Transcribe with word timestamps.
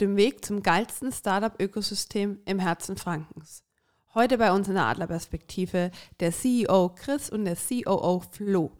dem 0.00 0.16
Weg 0.16 0.44
zum 0.44 0.62
geilsten 0.62 1.12
Startup-Ökosystem 1.12 2.40
im 2.44 2.58
Herzen 2.58 2.96
Frankens. 2.96 3.64
Heute 4.14 4.38
bei 4.38 4.52
uns 4.52 4.68
in 4.68 4.74
der 4.74 4.86
Adlerperspektive 4.86 5.90
der 6.20 6.32
CEO 6.32 6.90
Chris 6.94 7.28
und 7.30 7.44
der 7.44 7.56
COO 7.56 8.22
Flo. 8.30 8.72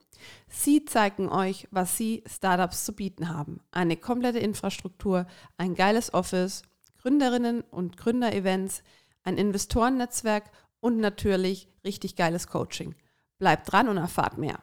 Sie 0.49 0.85
zeigen 0.85 1.29
euch, 1.29 1.69
was 1.71 1.97
sie 1.97 2.25
Startups 2.27 2.85
zu 2.85 2.93
bieten 2.93 3.29
haben. 3.29 3.61
Eine 3.71 3.97
komplette 3.97 4.39
Infrastruktur, 4.39 5.27
ein 5.57 5.75
geiles 5.75 6.15
Office, 6.15 6.63
Gründerinnen 7.03 7.61
und 7.63 7.97
Gründerevents, 7.97 8.83
ein 9.23 9.37
Investorennetzwerk 9.37 10.51
und 10.81 10.99
natürlich 10.99 11.69
richtig 11.85 12.17
geiles 12.17 12.47
Coaching. 12.47 12.95
Bleibt 13.39 13.71
dran 13.71 13.89
und 13.89 13.97
erfahrt 13.97 14.39
mehr. 14.39 14.59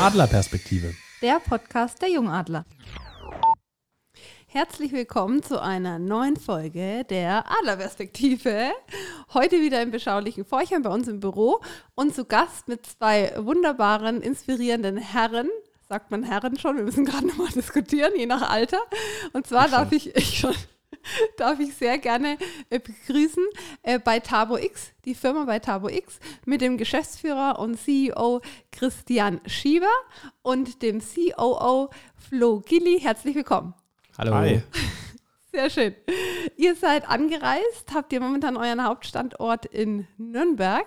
Adlerperspektive. 0.00 0.94
Der 1.20 1.40
Podcast 1.40 2.00
der 2.00 2.08
Jungadler. 2.08 2.64
Herzlich 4.46 4.92
willkommen 4.92 5.42
zu 5.42 5.60
einer 5.60 5.98
neuen 5.98 6.36
Folge 6.36 7.04
der 7.04 7.44
Adlerperspektive. 7.58 8.70
Heute 9.34 9.60
wieder 9.60 9.82
im 9.82 9.90
beschaulichen 9.90 10.46
Forchheim 10.46 10.80
bei 10.80 10.88
uns 10.88 11.06
im 11.06 11.20
Büro 11.20 11.60
und 11.96 12.14
zu 12.14 12.24
Gast 12.24 12.66
mit 12.66 12.86
zwei 12.86 13.34
wunderbaren, 13.36 14.22
inspirierenden 14.22 14.96
Herren. 14.96 15.50
Sagt 15.86 16.10
man 16.10 16.22
Herren 16.22 16.58
schon? 16.58 16.78
Wir 16.78 16.84
müssen 16.84 17.04
gerade 17.04 17.26
nochmal 17.26 17.48
diskutieren, 17.54 18.14
je 18.16 18.24
nach 18.24 18.48
Alter. 18.48 18.80
Und 19.34 19.46
zwar 19.46 19.68
darf 19.68 19.92
ich, 19.92 20.16
ich 20.16 20.38
schon, 20.38 20.54
darf 21.36 21.60
ich 21.60 21.74
sehr 21.74 21.98
gerne 21.98 22.38
äh, 22.70 22.78
begrüßen 22.78 23.44
äh, 23.82 23.98
bei 23.98 24.20
Tabo 24.20 24.56
X, 24.56 24.92
die 25.04 25.14
Firma 25.14 25.44
bei 25.44 25.58
Tabo 25.58 25.88
X, 25.88 26.18
mit 26.44 26.60
dem 26.60 26.78
Geschäftsführer 26.78 27.58
und 27.58 27.78
CEO 27.78 28.40
Christian 28.72 29.40
Schieber 29.46 29.86
und 30.42 30.82
dem 30.82 31.00
COO 31.00 31.90
Flo 32.16 32.60
Gilli. 32.60 33.00
Herzlich 33.00 33.34
willkommen. 33.34 33.74
Hallo. 34.18 34.34
Hi. 34.34 34.62
Sehr 35.52 35.68
schön. 35.68 35.94
Ihr 36.56 36.76
seid 36.76 37.08
angereist, 37.08 37.92
habt 37.92 38.12
ihr 38.12 38.20
momentan 38.20 38.56
euren 38.56 38.84
Hauptstandort 38.84 39.66
in 39.66 40.06
Nürnberg 40.16 40.86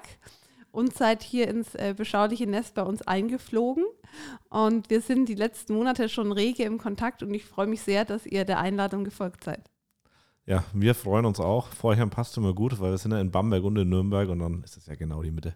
und 0.71 0.95
seid 0.95 1.21
hier 1.21 1.49
ins 1.49 1.75
äh, 1.75 1.93
beschauliche 1.95 2.47
Nest 2.47 2.73
bei 2.73 2.83
uns 2.83 3.01
eingeflogen. 3.01 3.83
Und 4.49 4.89
wir 4.89 5.01
sind 5.01 5.27
die 5.27 5.35
letzten 5.35 5.73
Monate 5.73 6.07
schon 6.07 6.31
rege 6.31 6.63
im 6.63 6.77
Kontakt 6.77 7.23
und 7.23 7.33
ich 7.33 7.43
freue 7.43 7.67
mich 7.67 7.81
sehr, 7.81 8.05
dass 8.05 8.25
ihr 8.25 8.45
der 8.45 8.59
Einladung 8.59 9.03
gefolgt 9.03 9.43
seid. 9.43 9.69
Ja, 10.45 10.65
wir 10.73 10.93
freuen 10.93 11.25
uns 11.25 11.39
auch. 11.39 11.67
Vorher 11.67 12.05
passt 12.07 12.35
immer 12.35 12.53
gut, 12.53 12.81
weil 12.81 12.91
wir 12.91 12.97
sind 12.97 13.13
ja 13.13 13.21
in 13.21 13.31
Bamberg 13.31 13.63
und 13.63 13.77
in 13.77 13.87
Nürnberg 13.87 14.27
und 14.27 14.39
dann 14.39 14.61
ist 14.63 14.75
es 14.75 14.87
ja 14.87 14.95
genau 14.95 15.23
die 15.23 15.31
Mitte. 15.31 15.55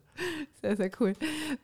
Sehr, 0.62 0.78
sehr 0.78 0.90
cool. 1.00 1.14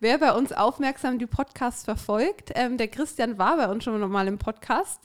Wer 0.02 0.20
bei 0.20 0.34
uns 0.34 0.52
aufmerksam 0.52 1.20
die 1.20 1.26
Podcasts 1.26 1.86
verfolgt, 1.86 2.52
ähm, 2.54 2.78
der 2.78 2.90
Christian 2.90 3.38
war 3.38 3.58
bei 3.58 3.68
uns 3.68 3.86
schon 3.86 4.00
mal 4.12 4.28
im 4.28 4.38
Podcast. 4.38 5.02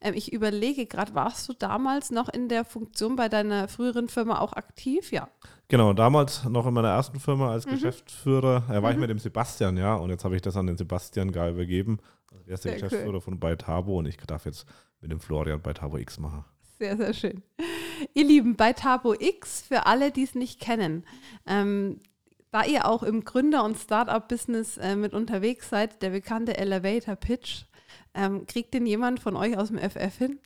Ähm, 0.00 0.14
ich 0.14 0.32
überlege 0.32 0.86
gerade, 0.86 1.14
warst 1.14 1.48
du 1.48 1.54
damals 1.54 2.10
noch 2.10 2.28
in 2.28 2.48
der 2.48 2.64
Funktion 2.64 3.16
bei 3.16 3.28
deiner 3.28 3.68
früheren 3.68 4.08
Firma 4.08 4.38
auch 4.38 4.52
aktiv? 4.52 5.10
Ja. 5.10 5.28
Genau, 5.68 5.94
damals 5.94 6.44
noch 6.44 6.66
in 6.66 6.74
meiner 6.74 6.90
ersten 6.90 7.18
Firma 7.18 7.52
als 7.52 7.66
mhm. 7.66 7.70
Geschäftsführer 7.70 8.64
äh, 8.68 8.82
war 8.82 8.90
mhm. 8.90 8.96
ich 8.96 8.98
mit 8.98 9.10
dem 9.10 9.18
Sebastian, 9.18 9.78
ja, 9.78 9.94
und 9.94 10.10
jetzt 10.10 10.24
habe 10.24 10.36
ich 10.36 10.42
das 10.42 10.56
an 10.56 10.66
den 10.66 10.76
Sebastian 10.76 11.32
Geil 11.32 11.54
übergeben. 11.54 11.98
Also 12.30 12.44
er 12.46 12.54
ist 12.54 12.64
der 12.64 12.74
Geschäftsführer 12.74 13.14
cool. 13.14 13.20
von 13.22 13.40
Beitabo 13.40 13.98
und 13.98 14.06
ich 14.06 14.18
darf 14.18 14.44
jetzt 14.44 14.66
mit 15.00 15.10
dem 15.10 15.20
Florian 15.20 15.62
Beitabo 15.62 15.96
X 15.96 16.18
machen. 16.18 16.44
Sehr, 16.82 16.96
sehr 16.96 17.14
schön. 17.14 17.42
Ihr 18.12 18.24
Lieben, 18.24 18.56
bei 18.56 18.72
Tabo 18.72 19.14
X, 19.14 19.62
für 19.62 19.86
alle, 19.86 20.10
die 20.10 20.24
es 20.24 20.34
nicht 20.34 20.58
kennen, 20.58 21.04
ähm, 21.46 22.00
da 22.50 22.64
ihr 22.64 22.86
auch 22.86 23.04
im 23.04 23.22
Gründer- 23.22 23.62
und 23.62 23.78
Startup-Business 23.78 24.78
äh, 24.78 24.96
mit 24.96 25.14
unterwegs 25.14 25.70
seid, 25.70 26.02
der 26.02 26.10
bekannte 26.10 26.58
Elevator 26.58 27.14
Pitch, 27.14 27.66
ähm, 28.14 28.46
kriegt 28.48 28.74
den 28.74 28.84
jemand 28.84 29.20
von 29.20 29.36
euch 29.36 29.56
aus 29.56 29.68
dem 29.68 29.78
FF 29.78 30.18
hin? 30.18 30.40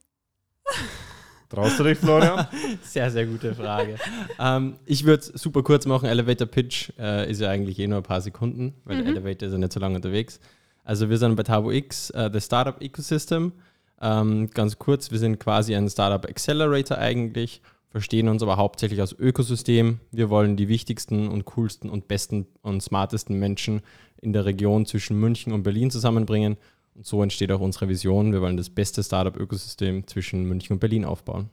Traust 1.48 1.78
du 1.78 1.84
dich, 1.84 1.96
Florian? 1.96 2.46
sehr, 2.82 3.10
sehr 3.10 3.24
gute 3.24 3.54
Frage. 3.54 3.96
ähm, 4.38 4.76
ich 4.84 5.04
würde 5.06 5.22
es 5.22 5.40
super 5.40 5.62
kurz 5.62 5.86
machen. 5.86 6.06
Elevator 6.06 6.46
Pitch 6.46 6.90
äh, 6.98 7.30
ist 7.30 7.40
ja 7.40 7.48
eigentlich 7.48 7.78
eh 7.78 7.86
nur 7.86 8.00
ein 8.00 8.02
paar 8.02 8.20
Sekunden, 8.20 8.74
weil 8.84 9.00
mhm. 9.00 9.06
Elevator 9.06 9.46
ist 9.46 9.52
ja 9.52 9.58
nicht 9.58 9.72
so 9.72 9.80
lange 9.80 9.96
unterwegs. 9.96 10.38
Also 10.84 11.08
wir 11.08 11.16
sind 11.16 11.34
bei 11.34 11.44
Tabo 11.44 11.70
X, 11.70 12.10
äh, 12.10 12.30
das 12.30 12.44
Startup 12.44 12.78
Ecosystem. 12.82 13.52
Ähm, 14.00 14.50
ganz 14.52 14.78
kurz, 14.78 15.10
wir 15.10 15.18
sind 15.18 15.38
quasi 15.38 15.74
ein 15.74 15.88
Startup 15.88 16.28
Accelerator 16.28 16.98
eigentlich, 16.98 17.62
verstehen 17.88 18.28
uns 18.28 18.42
aber 18.42 18.56
hauptsächlich 18.56 19.00
als 19.00 19.12
Ökosystem. 19.18 20.00
Wir 20.10 20.28
wollen 20.28 20.56
die 20.56 20.68
wichtigsten 20.68 21.28
und 21.28 21.44
coolsten 21.46 21.88
und 21.88 22.08
besten 22.08 22.46
und 22.62 22.82
smartesten 22.82 23.38
Menschen 23.38 23.80
in 24.20 24.32
der 24.32 24.44
Region 24.44 24.86
zwischen 24.86 25.18
München 25.18 25.52
und 25.52 25.62
Berlin 25.62 25.90
zusammenbringen. 25.90 26.56
Und 26.94 27.06
so 27.06 27.22
entsteht 27.22 27.52
auch 27.52 27.60
unsere 27.60 27.88
Vision. 27.88 28.32
Wir 28.32 28.40
wollen 28.40 28.56
das 28.56 28.70
beste 28.70 29.02
Startup-Ökosystem 29.02 30.06
zwischen 30.06 30.44
München 30.44 30.74
und 30.74 30.80
Berlin 30.80 31.04
aufbauen. 31.04 31.50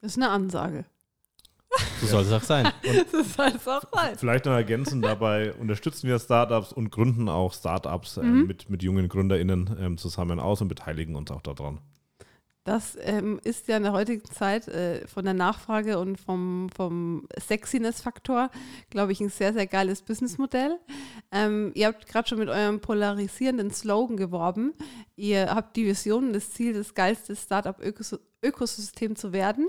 Das 0.00 0.12
ist 0.12 0.22
eine 0.22 0.30
Ansage. 0.30 0.84
So 2.00 2.06
soll 2.06 2.22
es 2.22 2.32
auch 2.32 2.42
sein. 2.42 2.70
so 3.12 3.22
soll 3.22 3.52
es 3.56 3.66
auch 3.68 3.82
sein. 3.92 4.16
Vielleicht 4.16 4.44
noch 4.44 4.52
ergänzen, 4.52 5.02
dabei 5.02 5.52
unterstützen 5.54 6.08
wir 6.08 6.18
Startups 6.18 6.72
und 6.72 6.90
gründen 6.90 7.28
auch 7.28 7.52
Startups 7.52 8.16
äh, 8.16 8.22
mhm. 8.22 8.46
mit, 8.46 8.70
mit 8.70 8.82
jungen 8.82 9.08
GründerInnen 9.08 9.76
ähm, 9.80 9.98
zusammen 9.98 10.40
aus 10.40 10.60
und 10.60 10.68
beteiligen 10.68 11.16
uns 11.16 11.30
auch 11.30 11.42
daran. 11.42 11.78
Das 12.64 12.96
ähm, 13.02 13.40
ist 13.44 13.68
ja 13.68 13.76
in 13.76 13.82
der 13.82 13.92
heutigen 13.92 14.24
Zeit 14.24 14.68
äh, 14.68 15.06
von 15.06 15.26
der 15.26 15.34
Nachfrage 15.34 15.98
und 15.98 16.18
vom, 16.18 16.70
vom 16.74 17.28
Sexiness-Faktor, 17.38 18.50
glaube 18.88 19.12
ich, 19.12 19.20
ein 19.20 19.28
sehr, 19.28 19.52
sehr 19.52 19.66
geiles 19.66 20.00
Businessmodell. 20.00 20.78
Ähm, 21.30 21.72
ihr 21.74 21.88
habt 21.88 22.06
gerade 22.06 22.26
schon 22.26 22.38
mit 22.38 22.48
eurem 22.48 22.80
polarisierenden 22.80 23.70
Slogan 23.70 24.16
geworben. 24.16 24.72
Ihr 25.14 25.54
habt 25.54 25.76
die 25.76 25.84
Vision 25.84 26.28
und 26.28 26.32
das 26.32 26.52
Ziel, 26.52 26.72
das 26.72 26.94
geilste 26.94 27.36
Startup-Ökosystem 27.36 29.14
zu 29.14 29.34
werden. 29.34 29.68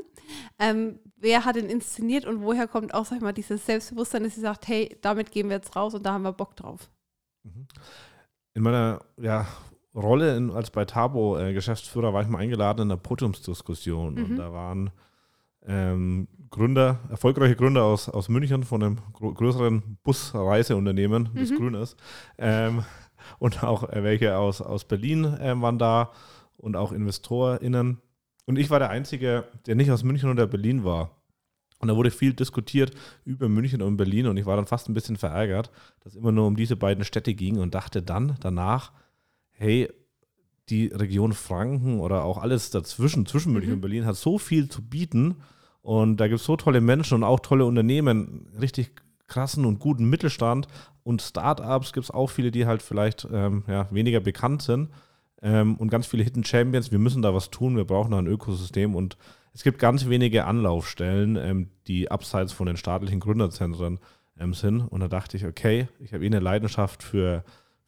Ähm, 0.57 0.99
wer 1.17 1.43
hat 1.43 1.57
ihn 1.57 1.69
inszeniert 1.69 2.25
und 2.25 2.43
woher 2.43 2.69
kommt 2.69 2.93
auch, 2.93 3.05
sag 3.05 3.17
ich 3.17 3.23
mal, 3.23 3.33
dieses 3.33 3.65
Selbstbewusstsein, 3.65 4.23
dass 4.23 4.37
ihr 4.37 4.41
sagt, 4.41 4.69
hey, 4.69 4.97
damit 5.01 5.31
gehen 5.31 5.49
wir 5.49 5.57
jetzt 5.57 5.75
raus 5.75 5.93
und 5.95 6.05
da 6.05 6.13
haben 6.13 6.23
wir 6.23 6.31
Bock 6.31 6.55
drauf? 6.55 6.89
Mhm. 7.43 7.67
In 8.53 8.63
meiner 8.63 9.01
ja, 9.17 9.45
Rolle 9.95 10.35
in, 10.35 10.51
als 10.51 10.71
bei 10.71 10.85
Tabo 10.85 11.37
äh, 11.37 11.53
Geschäftsführer 11.53 12.13
war 12.13 12.21
ich 12.21 12.27
mal 12.27 12.39
eingeladen 12.39 12.83
in 12.83 12.91
einer 12.91 12.99
Podiumsdiskussion 12.99 14.15
mhm. 14.15 14.23
und 14.23 14.35
da 14.37 14.53
waren 14.53 14.91
ähm, 15.65 16.27
Gründer, 16.51 16.99
erfolgreiche 17.09 17.55
Gründer 17.55 17.83
aus, 17.83 18.09
aus 18.09 18.29
München 18.29 18.63
von 18.63 18.83
einem 18.83 18.97
größeren 19.13 19.97
Busreiseunternehmen, 20.03 21.29
das 21.33 21.49
mhm. 21.49 21.55
grün 21.55 21.73
ist, 21.73 21.97
ähm, 22.37 22.83
und 23.39 23.63
auch 23.63 23.89
äh, 23.89 24.03
welche 24.03 24.37
aus, 24.37 24.61
aus 24.61 24.85
Berlin 24.85 25.25
äh, 25.25 25.59
waren 25.59 25.79
da 25.79 26.11
und 26.57 26.75
auch 26.75 26.91
InvestorInnen. 26.91 27.99
Und 28.45 28.59
ich 28.59 28.69
war 28.69 28.79
der 28.79 28.89
Einzige, 28.89 29.45
der 29.65 29.75
nicht 29.75 29.91
aus 29.91 30.03
München 30.03 30.29
oder 30.29 30.45
Berlin 30.45 30.83
war. 30.83 31.11
Und 31.79 31.89
da 31.89 31.95
wurde 31.95 32.11
viel 32.11 32.33
diskutiert 32.33 32.91
über 33.25 33.49
München 33.49 33.81
und 33.81 33.97
Berlin 33.97 34.27
und 34.27 34.37
ich 34.37 34.45
war 34.45 34.55
dann 34.55 34.67
fast 34.67 34.87
ein 34.87 34.93
bisschen 34.93 35.17
verärgert, 35.17 35.71
dass 36.03 36.13
es 36.13 36.19
immer 36.19 36.31
nur 36.31 36.47
um 36.47 36.55
diese 36.55 36.75
beiden 36.75 37.03
Städte 37.03 37.33
ging 37.33 37.59
und 37.59 37.75
dachte 37.75 38.01
dann 38.01 38.37
danach, 38.39 38.91
hey, 39.57 39.89
die 40.69 40.87
Region 40.87 41.33
Franken 41.33 41.99
oder 41.99 42.23
auch 42.23 42.37
alles 42.39 42.71
dazwischen, 42.71 43.25
zwischen 43.25 43.53
München 43.53 43.71
mhm. 43.71 43.75
und 43.75 43.81
Berlin, 43.81 44.05
hat 44.05 44.15
so 44.15 44.37
viel 44.37 44.69
zu 44.69 44.81
bieten. 44.81 45.35
Und 45.81 46.17
da 46.17 46.27
gibt 46.27 46.39
es 46.39 46.45
so 46.45 46.55
tolle 46.55 46.81
Menschen 46.81 47.15
und 47.15 47.23
auch 47.23 47.39
tolle 47.39 47.65
Unternehmen, 47.65 48.47
richtig 48.59 48.91
krassen 49.27 49.65
und 49.65 49.79
guten 49.79 50.09
Mittelstand 50.09 50.67
und 51.05 51.21
Startups 51.21 51.93
gibt 51.93 52.05
es 52.05 52.11
auch 52.11 52.31
viele, 52.31 52.49
die 52.49 52.65
halt 52.65 52.81
vielleicht 52.81 53.27
ähm, 53.31 53.63
ja, 53.67 53.87
weniger 53.91 54.19
bekannt 54.19 54.63
sind 54.63 54.89
ähm, 55.43 55.75
und 55.75 55.89
ganz 55.89 56.07
viele 56.07 56.23
Hidden 56.23 56.43
Champions. 56.43 56.91
Wir 56.91 56.97
müssen 56.97 57.21
da 57.21 57.33
was 57.35 57.51
tun, 57.51 57.77
wir 57.77 57.85
brauchen 57.85 58.11
da 58.11 58.17
ein 58.17 58.25
Ökosystem 58.25 58.95
und 58.95 59.15
es 59.53 59.61
gibt 59.61 59.77
ganz 59.77 60.09
wenige 60.09 60.45
Anlaufstellen, 60.45 61.35
ähm, 61.35 61.69
die 61.85 62.09
abseits 62.09 62.53
von 62.53 62.65
den 62.65 62.75
staatlichen 62.75 63.19
Gründerzentren 63.19 63.99
ähm, 64.39 64.55
sind. 64.55 64.81
Und 64.81 64.99
da 64.99 65.07
dachte 65.07 65.37
ich, 65.37 65.45
okay, 65.45 65.87
ich 65.99 66.11
habe 66.11 66.23
eh 66.23 66.27
eine 66.27 66.39
Leidenschaft 66.39 67.03
für 67.03 67.43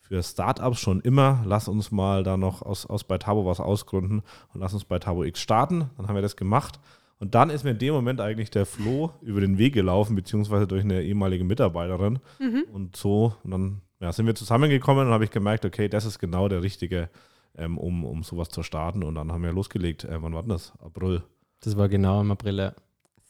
für 0.07 0.23
Startups 0.23 0.79
schon 0.79 1.01
immer, 1.01 1.43
lass 1.45 1.67
uns 1.67 1.91
mal 1.91 2.23
da 2.23 2.37
noch 2.37 2.61
aus, 2.61 2.85
aus 2.85 3.03
bei 3.03 3.17
Tabo 3.17 3.45
was 3.45 3.59
ausgründen 3.59 4.21
und 4.53 4.59
lass 4.61 4.73
uns 4.73 4.85
bei 4.85 4.99
Tabo 4.99 5.23
X 5.23 5.41
starten. 5.41 5.89
Dann 5.97 6.07
haben 6.07 6.15
wir 6.15 6.21
das 6.21 6.35
gemacht. 6.35 6.79
Und 7.19 7.35
dann 7.35 7.49
ist 7.49 7.63
mir 7.63 7.71
in 7.71 7.79
dem 7.79 7.93
Moment 7.93 8.21
eigentlich 8.21 8.51
der 8.51 8.65
Flo 8.65 9.11
über 9.21 9.41
den 9.41 9.57
Weg 9.57 9.73
gelaufen, 9.73 10.15
beziehungsweise 10.15 10.67
durch 10.67 10.83
eine 10.83 11.01
ehemalige 11.01 11.43
Mitarbeiterin. 11.43 12.19
Mhm. 12.39 12.65
Und 12.71 12.95
so, 12.95 13.33
und 13.43 13.51
dann 13.51 13.81
ja, 13.99 14.13
sind 14.13 14.27
wir 14.27 14.35
zusammengekommen 14.35 15.07
und 15.07 15.13
habe 15.13 15.23
ich 15.23 15.31
gemerkt, 15.31 15.65
okay, 15.65 15.89
das 15.89 16.05
ist 16.05 16.19
genau 16.19 16.47
der 16.47 16.61
richtige, 16.61 17.09
ähm, 17.57 17.77
um, 17.77 18.05
um 18.05 18.23
sowas 18.23 18.49
zu 18.49 18.61
starten. 18.61 19.03
Und 19.03 19.15
dann 19.15 19.31
haben 19.31 19.43
wir 19.43 19.51
losgelegt. 19.51 20.03
Äh, 20.03 20.21
wann 20.21 20.33
war 20.33 20.43
das? 20.43 20.73
April. 20.79 21.23
Das 21.61 21.75
war 21.75 21.89
genau 21.89 22.21
im 22.21 22.31
April, 22.31 22.59
ja. 22.59 22.73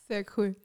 Sehr 0.10 0.26
cool. 0.38 0.56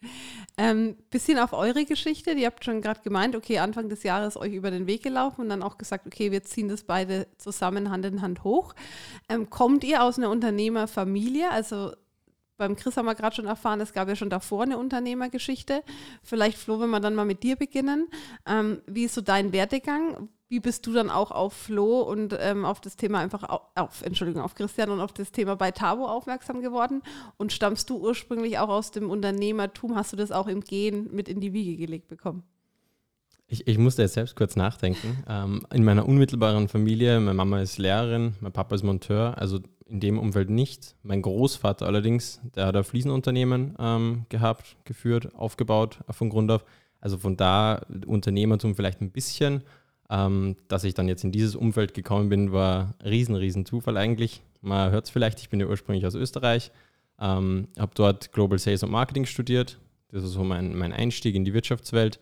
Ähm, 0.57 0.97
bisschen 1.11 1.39
auf 1.41 1.53
eure 1.53 1.85
Geschichte. 1.85 2.31
Ihr 2.31 2.47
habt 2.47 2.65
schon 2.65 2.81
gerade 2.81 3.01
gemeint, 3.03 3.35
okay, 3.35 3.59
Anfang 3.59 3.89
des 3.89 4.05
Jahres 4.05 4.37
euch 4.37 4.53
über 4.53 4.71
den 4.71 4.87
Weg 4.87 5.03
gelaufen 5.03 5.41
und 5.41 5.49
dann 5.49 5.65
auch 5.65 5.79
gesagt, 5.79 6.07
okay, 6.07 6.31
wir 6.31 6.45
ziehen 6.45 6.69
das 6.69 6.85
beide 6.85 7.27
zusammen 7.39 7.91
Hand 7.91 8.05
in 8.05 8.23
Hand 8.23 8.45
hoch. 8.45 8.75
Ähm, 9.29 9.51
kommt 9.51 9.83
ihr 9.83 10.05
aus 10.05 10.17
einer 10.17 10.31
Unternehmerfamilie? 10.31 11.51
Also 11.51 11.93
beim 12.57 12.77
Chris 12.77 12.97
haben 12.97 13.07
wir 13.07 13.17
gerade 13.17 13.35
schon 13.35 13.47
erfahren, 13.47 13.81
es 13.81 13.93
gab 13.93 14.09
ja 14.09 14.15
schon 14.15 14.31
davor 14.31 14.63
eine 14.63 14.79
Unternehmergeschichte. 14.79 15.83
Vielleicht, 16.23 16.57
Flo, 16.57 16.79
wenn 16.79 16.91
wir 16.91 17.01
dann 17.01 17.17
mal 17.17 17.25
mit 17.25 17.43
dir 17.43 17.57
beginnen. 17.57 18.07
Ähm, 18.47 18.83
wie 18.87 19.05
ist 19.05 19.15
so 19.15 19.23
dein 19.23 19.53
Werdegang? 19.53 20.29
Wie 20.53 20.61
bist 20.61 20.87
du 20.87 20.93
dann 20.93 21.09
auch 21.09 21.31
auf 21.31 21.55
Flo 21.55 22.03
und 22.03 22.37
ähm, 22.39 22.67
auf 22.67 22.79
das 22.83 22.97
Thema 22.97 23.21
einfach 23.21 23.43
auf, 23.45 23.63
auf, 23.75 24.03
Entschuldigung, 24.03 24.43
auf 24.43 24.55
Christian 24.55 24.91
und 24.91 25.01
auf 25.01 25.15
das 25.15 25.33
Thema 25.33 25.57
bei 25.57 25.71
Tabo 25.71 26.05
aufmerksam 26.05 26.61
geworden? 26.61 27.01
Und 27.39 27.55
stammst 27.55 27.89
du 27.89 27.97
ursprünglich 27.97 28.59
auch 28.59 28.69
aus 28.69 28.91
dem 28.91 29.09
Unternehmertum? 29.09 29.97
Hast 29.97 30.13
du 30.13 30.17
das 30.19 30.31
auch 30.31 30.49
im 30.49 30.61
Gehen 30.61 31.09
mit 31.11 31.31
in 31.31 31.41
die 31.41 31.55
Wiege 31.55 31.79
gelegt 31.79 32.09
bekommen? 32.09 32.43
Ich, 33.47 33.67
ich 33.67 33.79
musste 33.79 34.03
jetzt 34.03 34.13
selbst 34.13 34.37
kurz 34.37 34.55
nachdenken. 34.55 35.25
Ähm, 35.27 35.67
in 35.73 35.85
meiner 35.85 36.07
unmittelbaren 36.07 36.69
Familie, 36.69 37.19
meine 37.19 37.33
Mama 37.33 37.63
ist 37.63 37.79
Lehrerin, 37.79 38.35
mein 38.41 38.53
Papa 38.53 38.75
ist 38.75 38.83
Monteur, 38.83 39.39
also 39.39 39.59
in 39.87 40.01
dem 40.01 40.19
Umfeld 40.19 40.51
nicht. 40.51 40.97
Mein 41.03 41.23
Großvater 41.23 41.87
allerdings, 41.87 42.43
der 42.55 42.67
hat 42.67 42.77
ein 42.77 42.85
Fliesenunternehmen 42.85 43.75
ähm, 43.79 44.27
gehabt, 44.29 44.77
geführt, 44.85 45.35
aufgebaut 45.35 46.01
von 46.11 46.29
Grund 46.29 46.51
auf. 46.51 46.67
Also 47.01 47.17
von 47.17 47.39
da 47.39 47.87
Unternehmertum 48.07 48.75
vielleicht 48.75 49.01
ein 49.01 49.13
bisschen. 49.13 49.63
Ähm, 50.13 50.57
dass 50.69 50.85
ich 50.85 50.93
dann 50.93 51.09
jetzt 51.09 51.25
in 51.25 51.33
dieses 51.33 51.57
Umfeld 51.57 51.95
gekommen 51.95 52.29
bin, 52.29 52.53
war 52.53 52.95
riesen, 53.03 53.35
riesen 53.35 53.65
Zufall 53.65 53.97
eigentlich. 53.97 54.43
Man 54.61 54.91
hört 54.91 55.07
es 55.07 55.11
vielleicht, 55.11 55.41
ich 55.41 55.49
bin 55.49 55.59
ja 55.59 55.67
ursprünglich 55.67 56.05
aus 56.05 56.15
Österreich, 56.15 56.71
ähm, 57.19 57.69
habe 57.79 57.93
dort 57.95 58.31
Global 58.31 58.59
Sales 58.59 58.83
und 58.83 58.91
Marketing 58.91 59.25
studiert. 59.25 59.79
Das 60.11 60.23
ist 60.23 60.33
so 60.33 60.45
mein, 60.45 60.77
mein 60.77 60.93
Einstieg 60.93 61.35
in 61.35 61.47
die 61.47 61.55
Wirtschaftswelt 61.55 62.21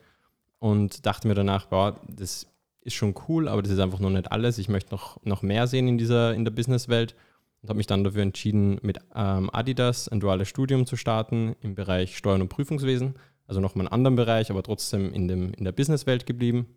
und 0.60 1.04
dachte 1.04 1.26
mir 1.26 1.34
danach, 1.34 1.66
boah, 1.66 2.00
das 2.06 2.46
ist 2.82 2.94
schon 2.94 3.12
cool, 3.28 3.48
aber 3.48 3.60
das 3.60 3.72
ist 3.72 3.80
einfach 3.80 3.98
noch 3.98 4.10
nicht 4.10 4.30
alles. 4.30 4.58
Ich 4.58 4.68
möchte 4.68 4.92
noch, 4.92 5.18
noch 5.24 5.42
mehr 5.42 5.66
sehen 5.66 5.88
in 5.88 5.98
dieser 5.98 6.32
in 6.32 6.44
der 6.44 6.52
Businesswelt 6.52 7.16
und 7.60 7.70
habe 7.70 7.78
mich 7.78 7.88
dann 7.88 8.04
dafür 8.04 8.22
entschieden, 8.22 8.78
mit 8.82 8.98
ähm, 9.16 9.50
Adidas 9.52 10.08
ein 10.08 10.20
duales 10.20 10.48
Studium 10.48 10.86
zu 10.86 10.94
starten 10.94 11.56
im 11.60 11.74
Bereich 11.74 12.16
Steuern 12.16 12.40
und 12.40 12.50
Prüfungswesen. 12.50 13.16
Also 13.48 13.60
nochmal 13.60 13.86
einen 13.86 13.92
anderen 13.92 14.14
Bereich, 14.14 14.48
aber 14.48 14.62
trotzdem 14.62 15.12
in, 15.12 15.26
dem, 15.26 15.52
in 15.54 15.64
der 15.64 15.72
Businesswelt 15.72 16.24
geblieben. 16.24 16.68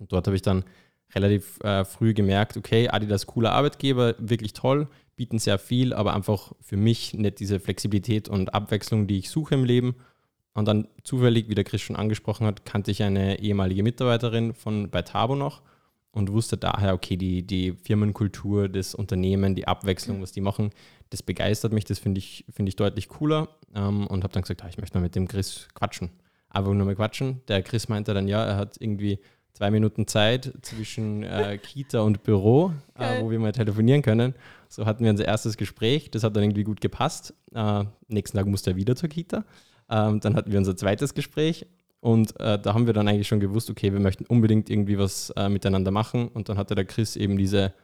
Und 0.00 0.12
dort 0.12 0.26
habe 0.26 0.34
ich 0.34 0.42
dann 0.42 0.64
relativ 1.14 1.60
äh, 1.60 1.84
früh 1.84 2.14
gemerkt, 2.14 2.56
okay, 2.56 2.88
Adidas 2.88 3.26
cooler 3.26 3.52
Arbeitgeber, 3.52 4.14
wirklich 4.18 4.52
toll, 4.52 4.88
bieten 5.16 5.38
sehr 5.38 5.58
viel, 5.58 5.92
aber 5.92 6.14
einfach 6.14 6.52
für 6.60 6.76
mich 6.76 7.14
nicht 7.14 7.40
diese 7.40 7.60
Flexibilität 7.60 8.28
und 8.28 8.54
Abwechslung, 8.54 9.06
die 9.06 9.18
ich 9.18 9.30
suche 9.30 9.54
im 9.54 9.64
Leben. 9.64 9.96
Und 10.54 10.66
dann 10.66 10.88
zufällig, 11.04 11.48
wie 11.48 11.54
der 11.54 11.64
Chris 11.64 11.82
schon 11.82 11.96
angesprochen 11.96 12.46
hat, 12.46 12.64
kannte 12.64 12.90
ich 12.90 13.02
eine 13.02 13.38
ehemalige 13.40 13.82
Mitarbeiterin 13.82 14.54
von 14.54 14.90
bei 14.90 15.02
Tabo 15.02 15.36
noch 15.36 15.62
und 16.12 16.32
wusste 16.32 16.56
daher, 16.56 16.94
okay, 16.94 17.16
die, 17.16 17.46
die 17.46 17.72
Firmenkultur, 17.72 18.68
das 18.68 18.94
Unternehmen, 18.94 19.54
die 19.54 19.68
Abwechslung, 19.68 20.22
was 20.22 20.32
die 20.32 20.40
machen, 20.40 20.70
das 21.10 21.22
begeistert 21.22 21.72
mich, 21.72 21.84
das 21.84 21.98
finde 21.98 22.18
ich, 22.18 22.44
find 22.50 22.68
ich 22.68 22.76
deutlich 22.76 23.08
cooler 23.08 23.48
ähm, 23.74 24.06
und 24.06 24.24
habe 24.24 24.32
dann 24.32 24.42
gesagt, 24.42 24.64
ah, 24.64 24.68
ich 24.68 24.78
möchte 24.78 24.98
mal 24.98 25.02
mit 25.02 25.14
dem 25.14 25.28
Chris 25.28 25.68
quatschen. 25.74 26.10
Aber 26.48 26.74
nur 26.74 26.86
mal 26.86 26.96
quatschen. 26.96 27.42
Der 27.46 27.62
Chris 27.62 27.88
meinte 27.88 28.12
dann, 28.12 28.26
ja, 28.26 28.44
er 28.44 28.56
hat 28.56 28.76
irgendwie 28.80 29.20
zwei 29.52 29.70
Minuten 29.70 30.06
Zeit 30.06 30.52
zwischen 30.62 31.22
äh, 31.22 31.58
Kita 31.58 32.00
und 32.00 32.22
Büro, 32.22 32.72
äh, 32.98 33.20
wo 33.20 33.30
wir 33.30 33.38
mal 33.38 33.52
telefonieren 33.52 34.02
können. 34.02 34.34
So 34.68 34.86
hatten 34.86 35.04
wir 35.04 35.10
unser 35.10 35.26
erstes 35.26 35.56
Gespräch, 35.56 36.10
das 36.10 36.22
hat 36.22 36.36
dann 36.36 36.44
irgendwie 36.44 36.64
gut 36.64 36.80
gepasst. 36.80 37.34
Äh, 37.54 37.84
nächsten 38.08 38.36
Tag 38.36 38.46
musste 38.46 38.70
er 38.70 38.76
wieder 38.76 38.96
zur 38.96 39.08
Kita. 39.08 39.44
Ähm, 39.90 40.20
dann 40.20 40.36
hatten 40.36 40.52
wir 40.52 40.58
unser 40.58 40.76
zweites 40.76 41.14
Gespräch 41.14 41.66
und 42.00 42.38
äh, 42.40 42.58
da 42.58 42.74
haben 42.74 42.86
wir 42.86 42.94
dann 42.94 43.08
eigentlich 43.08 43.28
schon 43.28 43.40
gewusst, 43.40 43.68
okay, 43.70 43.92
wir 43.92 44.00
möchten 44.00 44.24
unbedingt 44.24 44.70
irgendwie 44.70 44.98
was 44.98 45.30
äh, 45.30 45.48
miteinander 45.48 45.90
machen. 45.90 46.28
Und 46.28 46.48
dann 46.48 46.56
hatte 46.56 46.74
der 46.74 46.86
Chris 46.86 47.16
eben 47.16 47.36
diese 47.36 47.74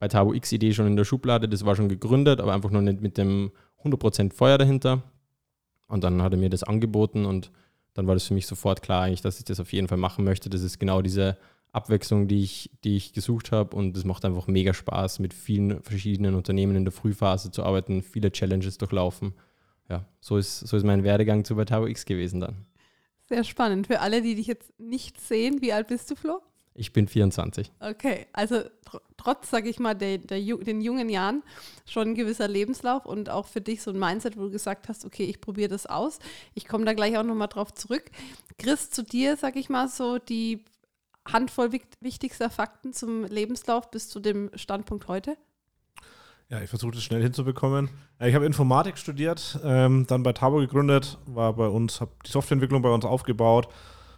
bei 0.00 0.08
Tabo 0.08 0.32
X-Idee 0.32 0.72
schon 0.72 0.86
in 0.86 0.96
der 0.96 1.04
Schublade, 1.04 1.48
das 1.48 1.64
war 1.66 1.76
schon 1.76 1.90
gegründet, 1.90 2.40
aber 2.40 2.54
einfach 2.54 2.70
noch 2.70 2.80
nicht 2.80 3.02
mit 3.02 3.18
dem 3.18 3.52
100% 3.84 4.32
Feuer 4.32 4.56
dahinter. 4.58 5.02
Und 5.86 6.02
dann 6.04 6.22
hat 6.22 6.32
er 6.32 6.38
mir 6.38 6.48
das 6.48 6.62
angeboten 6.62 7.26
und 7.26 7.50
dann 7.94 8.06
war 8.06 8.14
das 8.14 8.24
für 8.24 8.34
mich 8.34 8.46
sofort 8.46 8.82
klar, 8.82 9.02
eigentlich, 9.02 9.22
dass 9.22 9.38
ich 9.38 9.44
das 9.44 9.60
auf 9.60 9.72
jeden 9.72 9.88
Fall 9.88 9.98
machen 9.98 10.24
möchte. 10.24 10.50
Das 10.50 10.62
ist 10.62 10.78
genau 10.78 11.02
diese 11.02 11.36
Abwechslung, 11.72 12.28
die 12.28 12.42
ich, 12.42 12.70
die 12.84 12.96
ich 12.96 13.12
gesucht 13.12 13.52
habe 13.52 13.76
und 13.76 13.96
es 13.96 14.04
macht 14.04 14.24
einfach 14.24 14.46
mega 14.46 14.74
Spaß, 14.74 15.18
mit 15.18 15.34
vielen 15.34 15.82
verschiedenen 15.82 16.34
Unternehmen 16.34 16.76
in 16.76 16.84
der 16.84 16.92
Frühphase 16.92 17.50
zu 17.50 17.62
arbeiten, 17.62 18.02
viele 18.02 18.32
Challenges 18.32 18.78
durchlaufen 18.78 19.34
ja, 19.90 20.06
so 20.20 20.38
ist, 20.38 20.60
so 20.60 20.76
ist 20.76 20.84
mein 20.84 21.02
Werdegang 21.02 21.44
zu 21.44 21.56
Batao 21.56 21.86
X 21.86 22.06
gewesen 22.06 22.40
dann. 22.40 22.64
Sehr 23.28 23.44
spannend. 23.44 23.88
Für 23.88 24.00
alle, 24.00 24.22
die 24.22 24.36
dich 24.36 24.46
jetzt 24.46 24.78
nicht 24.78 25.20
sehen, 25.20 25.60
wie 25.60 25.72
alt 25.72 25.88
bist 25.88 26.10
du, 26.10 26.14
Flo? 26.14 26.40
Ich 26.80 26.94
bin 26.94 27.08
24. 27.08 27.70
Okay, 27.78 28.26
also 28.32 28.62
tr 28.86 29.02
trotz, 29.18 29.50
sage 29.50 29.68
ich 29.68 29.78
mal, 29.78 29.92
der, 29.92 30.16
der, 30.16 30.40
den 30.40 30.80
jungen 30.80 31.10
Jahren 31.10 31.42
schon 31.84 32.08
ein 32.08 32.14
gewisser 32.14 32.48
Lebenslauf 32.48 33.04
und 33.04 33.28
auch 33.28 33.46
für 33.46 33.60
dich 33.60 33.82
so 33.82 33.90
ein 33.90 33.98
Mindset, 33.98 34.38
wo 34.38 34.44
du 34.44 34.50
gesagt 34.50 34.88
hast, 34.88 35.04
okay, 35.04 35.24
ich 35.24 35.42
probiere 35.42 35.68
das 35.68 35.84
aus. 35.84 36.20
Ich 36.54 36.66
komme 36.66 36.86
da 36.86 36.94
gleich 36.94 37.18
auch 37.18 37.22
nochmal 37.22 37.48
drauf 37.48 37.74
zurück. 37.74 38.04
Chris, 38.56 38.90
zu 38.90 39.02
dir, 39.02 39.36
sage 39.36 39.58
ich 39.58 39.68
mal, 39.68 39.88
so 39.88 40.18
die 40.18 40.64
Handvoll 41.30 41.70
wichtigster 42.00 42.48
Fakten 42.48 42.94
zum 42.94 43.26
Lebenslauf 43.26 43.90
bis 43.90 44.08
zu 44.08 44.18
dem 44.18 44.50
Standpunkt 44.54 45.06
heute. 45.06 45.36
Ja, 46.48 46.62
ich 46.62 46.70
versuche 46.70 46.92
das 46.92 47.04
schnell 47.04 47.22
hinzubekommen. 47.22 47.90
Ich 48.20 48.34
habe 48.34 48.46
Informatik 48.46 48.96
studiert, 48.96 49.60
ähm, 49.62 50.06
dann 50.06 50.22
bei 50.22 50.32
Tabo 50.32 50.56
gegründet, 50.56 51.18
war 51.26 51.52
bei 51.52 51.68
uns, 51.68 52.00
habe 52.00 52.12
die 52.24 52.30
Softwareentwicklung 52.30 52.80
bei 52.80 52.90
uns 52.90 53.04
aufgebaut. 53.04 53.68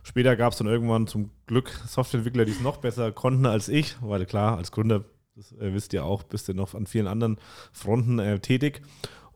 Später 0.03 0.37
gab 0.37 0.53
es 0.53 0.59
dann 0.59 0.67
irgendwann 0.67 1.07
zum 1.07 1.31
Glück 1.47 1.71
Softwareentwickler, 1.87 2.45
die 2.45 2.53
es 2.53 2.61
noch 2.61 2.79
besser 2.79 3.13
konnten 3.13 3.47
als 3.47 3.69
ich, 3.69 3.97
weil 4.01 4.27
klar, 4.27 4.57
als 4.57 4.73
Gründer, 4.73 5.05
das 5.37 5.53
äh, 5.53 5.73
wisst 5.73 5.93
ihr 5.93 6.05
auch, 6.05 6.25
bist 6.25 6.49
du 6.49 6.55
noch 6.55 6.75
an 6.75 6.87
vielen 6.87 7.07
anderen 7.07 7.39
Fronten 7.73 8.19
äh, 8.19 8.39
tätig. 8.41 8.83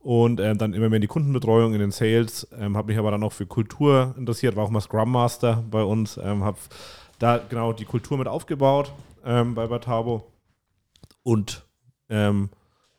Und 0.00 0.38
äh, 0.38 0.54
dann 0.54 0.72
immer 0.72 0.88
mehr 0.88 0.96
in 0.96 1.02
die 1.02 1.08
Kundenbetreuung, 1.08 1.72
in 1.72 1.80
den 1.80 1.90
Sales, 1.90 2.46
ähm, 2.56 2.76
habe 2.76 2.88
mich 2.88 2.98
aber 2.98 3.10
dann 3.10 3.24
auch 3.24 3.32
für 3.32 3.46
Kultur 3.46 4.14
interessiert, 4.16 4.54
war 4.54 4.64
auch 4.64 4.70
mal 4.70 4.80
Scrum 4.80 5.10
Master 5.10 5.64
bei 5.68 5.82
uns, 5.82 6.16
ähm, 6.16 6.44
habe 6.44 6.58
da 7.18 7.38
genau 7.38 7.72
die 7.72 7.84
Kultur 7.84 8.16
mit 8.18 8.28
aufgebaut 8.28 8.92
ähm, 9.24 9.54
bei 9.54 9.66
Batabo. 9.66 10.32
Und 11.22 11.66
ähm, 12.08 12.50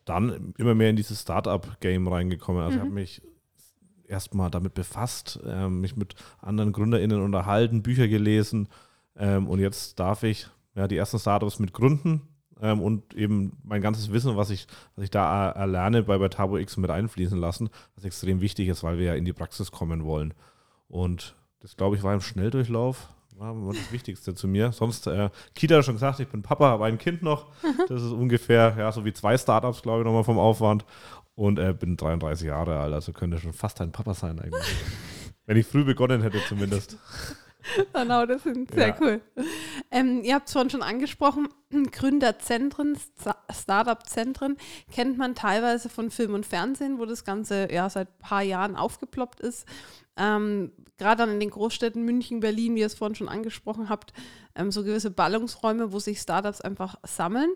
dann 0.04 0.54
immer 0.58 0.76
mehr 0.76 0.90
in 0.90 0.96
dieses 0.96 1.22
Startup-Game 1.22 2.08
reingekommen. 2.08 2.62
Also 2.62 2.78
mhm. 2.78 2.78
ich 2.78 2.86
habe 2.86 2.94
mich 2.94 3.22
erstmal 4.08 4.50
damit 4.50 4.74
befasst, 4.74 5.40
äh, 5.46 5.68
mich 5.68 5.96
mit 5.96 6.16
anderen 6.42 6.72
GründerInnen 6.72 7.22
unterhalten, 7.22 7.84
Bücher 7.84 8.08
gelesen 8.08 8.70
ähm, 9.16 9.48
und 9.48 9.60
jetzt 9.60 10.00
darf 10.00 10.24
ich 10.24 10.48
ja, 10.76 10.88
die 10.88 10.98
ersten 10.98 11.20
Startups 11.20 11.60
mit 11.60 11.74
gründen 11.74 12.22
ähm, 12.62 12.82
und 12.82 13.14
eben 13.14 13.58
mein 13.64 13.82
ganzes 13.82 14.12
Wissen, 14.12 14.38
was 14.38 14.50
ich, 14.50 14.68
was 14.96 15.06
ich 15.06 15.12
da 15.12 15.50
erlerne, 15.52 16.04
bei, 16.04 16.18
bei 16.18 16.30
Tabo 16.30 16.58
X 16.58 16.78
mit 16.78 16.90
einfließen 16.90 17.38
lassen, 17.38 17.70
was 17.96 18.06
extrem 18.06 18.42
wichtig 18.42 18.68
ist, 18.68 18.84
weil 18.84 18.98
wir 18.98 19.06
ja 19.06 19.16
in 19.16 19.26
die 19.26 19.34
Praxis 19.34 19.72
kommen 19.72 20.04
wollen. 20.04 20.34
Und 20.88 21.36
das, 21.60 21.76
glaube 21.76 21.96
ich, 21.96 22.04
war 22.04 22.14
im 22.14 22.22
Schnelldurchlauf 22.22 23.10
war 23.38 23.74
das 23.74 23.92
Wichtigste 23.92 24.34
zu 24.34 24.48
mir. 24.48 24.72
Sonst, 24.72 25.08
äh, 25.08 25.30
Kita 25.54 25.78
hat 25.78 25.86
schon 25.86 25.96
gesagt, 25.96 26.20
ich 26.20 26.28
bin 26.28 26.42
Papa, 26.42 26.70
habe 26.70 26.86
ein 26.86 26.98
Kind 26.98 27.22
noch. 27.22 27.48
Das 27.88 28.02
ist 28.02 28.12
ungefähr, 28.12 28.76
ja, 28.78 28.92
so 28.92 29.06
wie 29.06 29.14
zwei 29.14 29.38
Startups, 29.38 29.82
glaube 29.82 30.00
ich, 30.00 30.06
nochmal 30.06 30.24
vom 30.24 30.40
Aufwand. 30.40 30.86
Und 31.38 31.60
äh, 31.60 31.72
bin 31.72 31.98
33 31.98 32.48
Jahre 32.48 32.80
alt, 32.80 32.92
also 32.96 33.14
könnte 33.14 33.38
schon 33.38 33.54
fast 33.54 33.80
ein 33.80 33.92
Papa 33.92 34.16
sein 34.16 34.40
eigentlich. 34.40 34.76
Wenn 35.46 35.56
ich 35.56 35.68
früh 35.68 35.84
begonnen 35.84 36.24
hätte 36.24 36.40
zumindest. 36.48 36.98
Genau, 37.94 38.26
das 38.26 38.44
sind 38.44 38.72
sehr 38.72 38.88
ja. 38.88 38.98
cool. 39.02 39.22
Ähm, 39.92 40.24
ihr 40.24 40.36
habt 40.36 40.48
es 40.48 40.54
vorhin 40.54 40.70
schon 40.70 40.82
angesprochen, 40.82 41.50
Gründerzentren, 41.92 42.98
Startup-Zentren 43.52 44.56
kennt 44.90 45.18
man 45.18 45.36
teilweise 45.36 45.90
von 45.90 46.10
Film 46.10 46.34
und 46.34 46.46
Fernsehen, 46.46 46.98
wo 46.98 47.06
das 47.06 47.26
Ganze 47.26 47.68
ja 47.70 47.90
seit 47.90 48.08
ein 48.08 48.20
paar 48.20 48.42
Jahren 48.42 48.78
aufgeploppt 48.78 49.42
ist. 49.42 49.66
Ähm, 50.16 50.72
Gerade 50.98 51.24
dann 51.24 51.32
in 51.32 51.40
den 51.42 51.50
Großstädten 51.50 52.04
München, 52.04 52.40
Berlin, 52.40 52.76
wie 52.76 52.80
ihr 52.80 52.86
es 52.86 52.96
vorhin 52.96 53.16
schon 53.16 53.28
angesprochen 53.28 53.90
habt, 53.90 54.14
ähm, 54.56 54.72
so 54.72 54.84
gewisse 54.84 55.12
Ballungsräume, 55.12 55.92
wo 55.92 56.00
sich 56.00 56.20
Startups 56.20 56.62
einfach 56.62 56.96
sammeln. 57.04 57.52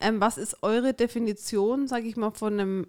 Ähm, 0.00 0.20
was 0.20 0.38
ist 0.38 0.62
eure 0.62 0.94
Definition, 0.94 1.88
sage 1.88 2.06
ich 2.06 2.16
mal, 2.16 2.30
von 2.30 2.54
einem 2.54 2.86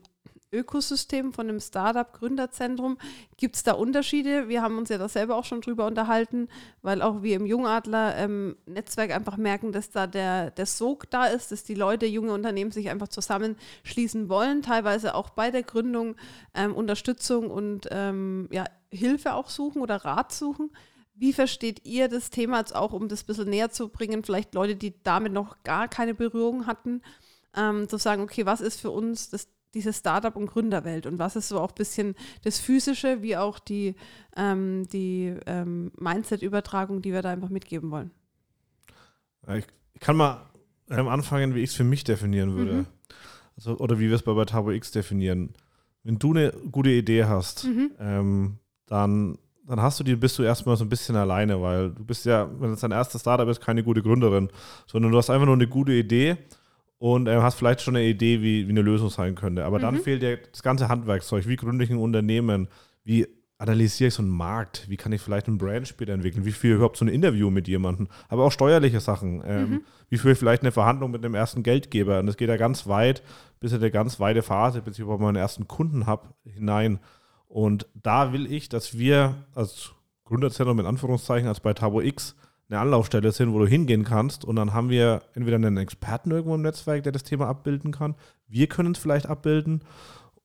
Ökosystem 0.51 1.33
von 1.33 1.49
einem 1.49 1.59
Startup-Gründerzentrum. 1.59 2.97
Gibt 3.35 3.55
es 3.57 3.63
da 3.63 3.73
Unterschiede? 3.73 4.47
Wir 4.47 4.61
haben 4.61 4.77
uns 4.77 4.89
ja 4.89 4.97
da 4.97 5.09
selber 5.09 5.35
auch 5.35 5.45
schon 5.45 5.61
drüber 5.61 5.85
unterhalten, 5.85 6.47
weil 6.81 7.01
auch 7.01 7.21
wir 7.21 7.35
im 7.35 7.45
Jungadler-Netzwerk 7.45 9.09
ähm, 9.09 9.15
einfach 9.15 9.37
merken, 9.37 9.71
dass 9.71 9.89
da 9.89 10.07
der, 10.07 10.51
der 10.51 10.65
Sog 10.65 11.09
da 11.09 11.25
ist, 11.25 11.51
dass 11.51 11.63
die 11.63 11.75
Leute, 11.75 12.05
junge 12.05 12.33
Unternehmen 12.33 12.71
sich 12.71 12.89
einfach 12.89 13.09
zusammenschließen 13.09 14.29
wollen, 14.29 14.61
teilweise 14.61 15.15
auch 15.15 15.29
bei 15.29 15.51
der 15.51 15.63
Gründung 15.63 16.15
ähm, 16.53 16.73
Unterstützung 16.73 17.51
und 17.51 17.87
ähm, 17.91 18.47
ja, 18.51 18.65
Hilfe 18.89 19.33
auch 19.33 19.49
suchen 19.49 19.81
oder 19.81 19.97
Rat 19.97 20.31
suchen. 20.31 20.71
Wie 21.13 21.33
versteht 21.33 21.83
ihr 21.83 22.09
das 22.09 22.29
Thema 22.29 22.59
jetzt 22.59 22.75
auch, 22.75 22.93
um 22.93 23.07
das 23.07 23.23
ein 23.23 23.25
bisschen 23.25 23.49
näher 23.49 23.71
zu 23.71 23.89
bringen? 23.89 24.23
Vielleicht 24.23 24.53
Leute, 24.53 24.75
die 24.75 24.93
damit 25.03 25.33
noch 25.33 25.63
gar 25.63 25.87
keine 25.87 26.13
Berührung 26.13 26.67
hatten, 26.67 27.01
ähm, 27.55 27.89
zu 27.89 27.97
sagen, 27.97 28.21
okay, 28.21 28.45
was 28.45 28.61
ist 28.61 28.79
für 28.79 28.91
uns 28.91 29.31
das 29.31 29.47
diese 29.73 29.93
Startup- 29.93 30.35
und 30.35 30.47
Gründerwelt 30.47 31.05
und 31.05 31.19
was 31.19 31.35
ist 31.35 31.49
so 31.49 31.59
auch 31.59 31.69
ein 31.69 31.75
bisschen 31.75 32.15
das 32.43 32.59
Physische, 32.59 33.21
wie 33.21 33.37
auch 33.37 33.59
die, 33.59 33.95
ähm, 34.35 34.87
die 34.91 35.35
ähm, 35.45 35.91
Mindset-Übertragung, 35.99 37.01
die 37.01 37.13
wir 37.13 37.21
da 37.21 37.29
einfach 37.29 37.49
mitgeben 37.49 37.91
wollen. 37.91 38.11
Ich, 39.55 39.65
kann 39.99 40.17
mal 40.17 40.41
ähm, 40.89 41.07
anfangen, 41.07 41.55
wie 41.55 41.61
ich 41.61 41.71
es 41.71 41.75
für 41.75 41.83
mich 41.83 42.03
definieren 42.03 42.55
würde. 42.55 42.73
Mhm. 42.73 42.85
Also, 43.55 43.77
oder 43.77 43.99
wie 43.99 44.09
wir 44.09 44.15
es 44.15 44.23
bei, 44.23 44.33
bei 44.33 44.45
Tabo 44.45 44.71
X 44.71 44.91
definieren. 44.91 45.53
wenn 46.03 46.19
du 46.19 46.31
eine 46.31 46.51
gute 46.71 46.89
Idee 46.91 47.25
hast, 47.25 47.65
Mhm. 47.65 47.91
ähm, 47.99 48.57
dann, 48.85 49.37
dann 49.65 49.81
hast 49.81 49.99
du 49.99 50.03
die, 50.03 50.15
bist 50.15 50.37
du 50.39 50.43
erstmal 50.43 50.77
so 50.77 50.85
ein 50.85 50.89
bisschen 50.89 51.15
alleine, 51.15 51.61
weil 51.61 51.91
du 51.91 52.05
bist 52.05 52.25
ja, 52.25 52.49
wenn 52.61 52.71
es 52.71 52.79
dein 52.79 52.91
erstes 52.91 53.21
Startup 53.21 53.47
ist, 53.49 53.59
keine 53.59 53.83
gute 53.83 54.01
Gründerin, 54.01 54.49
sondern 54.85 55.11
du 55.11 55.17
hast 55.17 55.29
einfach 55.29 55.45
nur 55.45 55.55
eine 55.55 55.67
gute 55.67 55.91
Idee 55.93 56.37
und 56.99 57.27
äh, 57.27 57.37
hast 57.41 57.55
vielleicht 57.55 57.81
schon 57.81 57.95
eine 57.95 58.05
Idee, 58.05 58.41
wie, 58.41 58.67
wie 58.67 58.71
eine 58.71 58.81
Lösung 58.81 59.09
sein 59.09 59.35
könnte. 59.35 59.65
Aber 59.65 59.79
dann 59.79 59.95
Mhm. 59.95 59.99
fehlt 59.99 60.21
dir 60.21 60.37
das 60.37 60.63
ganze 60.63 60.87
Handwerkszeug. 60.89 61.47
Wie 61.47 61.55
gründe 61.55 61.83
ich 61.83 61.91
ein 61.91 61.97
Unternehmen? 61.97 62.67
Wie 63.03 63.27
analysiere 63.59 64.07
ich 64.09 64.13
so 64.13 64.21
einen 64.21 64.31
Markt? 64.31 64.87
Wie 64.89 64.97
kann 64.97 65.11
ich 65.11 65.21
vielleicht 65.21 65.47
einen 65.47 65.57
Brand 65.57 65.87
später 65.87 66.13
entwickeln? 66.13 66.45
Wie 66.45 66.51
führe 66.51 66.73
ich 66.73 66.77
überhaupt 66.77 66.97
so 66.97 67.05
ein 67.05 67.09
Interview 67.09 67.49
mit 67.49 67.67
jemandem? 67.67 68.07
Aber 68.29 68.45
auch 68.45 68.51
steuerliche 68.51 68.99
Sachen. 68.99 69.41
Ähm, 69.45 69.69
Mhm. 69.69 69.81
Wie 70.09 70.17
führe 70.17 70.33
ich 70.33 70.39
vielleicht 70.39 70.61
eine 70.61 70.71
Verhandlung 70.71 71.11
mit 71.11 71.23
dem 71.23 71.35
ersten 71.35 71.63
Geldgeber? 71.63 72.19
Und 72.19 72.27
das 72.27 72.37
geht 72.37 72.49
ja 72.49 72.57
ganz 72.57 72.87
weit, 72.87 73.23
bis 73.59 73.71
in 73.73 73.79
eine 73.79 73.91
ganz 73.91 74.19
weite 74.19 74.41
Phase, 74.41 74.81
bis 74.81 74.93
ich 74.95 74.99
überhaupt 75.01 75.21
meinen 75.21 75.35
ersten 75.35 75.67
Kunden 75.67 76.05
habe, 76.05 76.29
hinein. 76.45 76.99
Und 77.47 77.87
da 77.93 78.31
will 78.33 78.51
ich, 78.51 78.69
dass 78.69 78.97
wir 78.97 79.35
als 79.55 79.91
Gründerzentrum 80.25 80.79
in 80.79 80.85
Anführungszeichen, 80.85 81.47
als 81.47 81.59
bei 81.59 81.73
Tabo 81.73 82.01
X, 82.01 82.35
eine 82.69 82.79
Anlaufstelle 82.79 83.31
sind, 83.31 83.53
wo 83.53 83.59
du 83.59 83.67
hingehen 83.67 84.03
kannst. 84.03 84.43
Und 84.43 84.57
dann 84.57 84.73
haben 84.73 84.89
wir 84.89 85.21
entweder 85.33 85.55
einen 85.55 85.77
Experten 85.77 86.31
irgendwo 86.31 86.55
im 86.55 86.61
Netzwerk, 86.61 87.03
der 87.03 87.11
das 87.11 87.23
Thema 87.23 87.47
abbilden 87.47 87.91
kann. 87.91 88.15
Wir 88.47 88.67
können 88.67 88.91
es 88.91 88.99
vielleicht 88.99 89.27
abbilden 89.27 89.83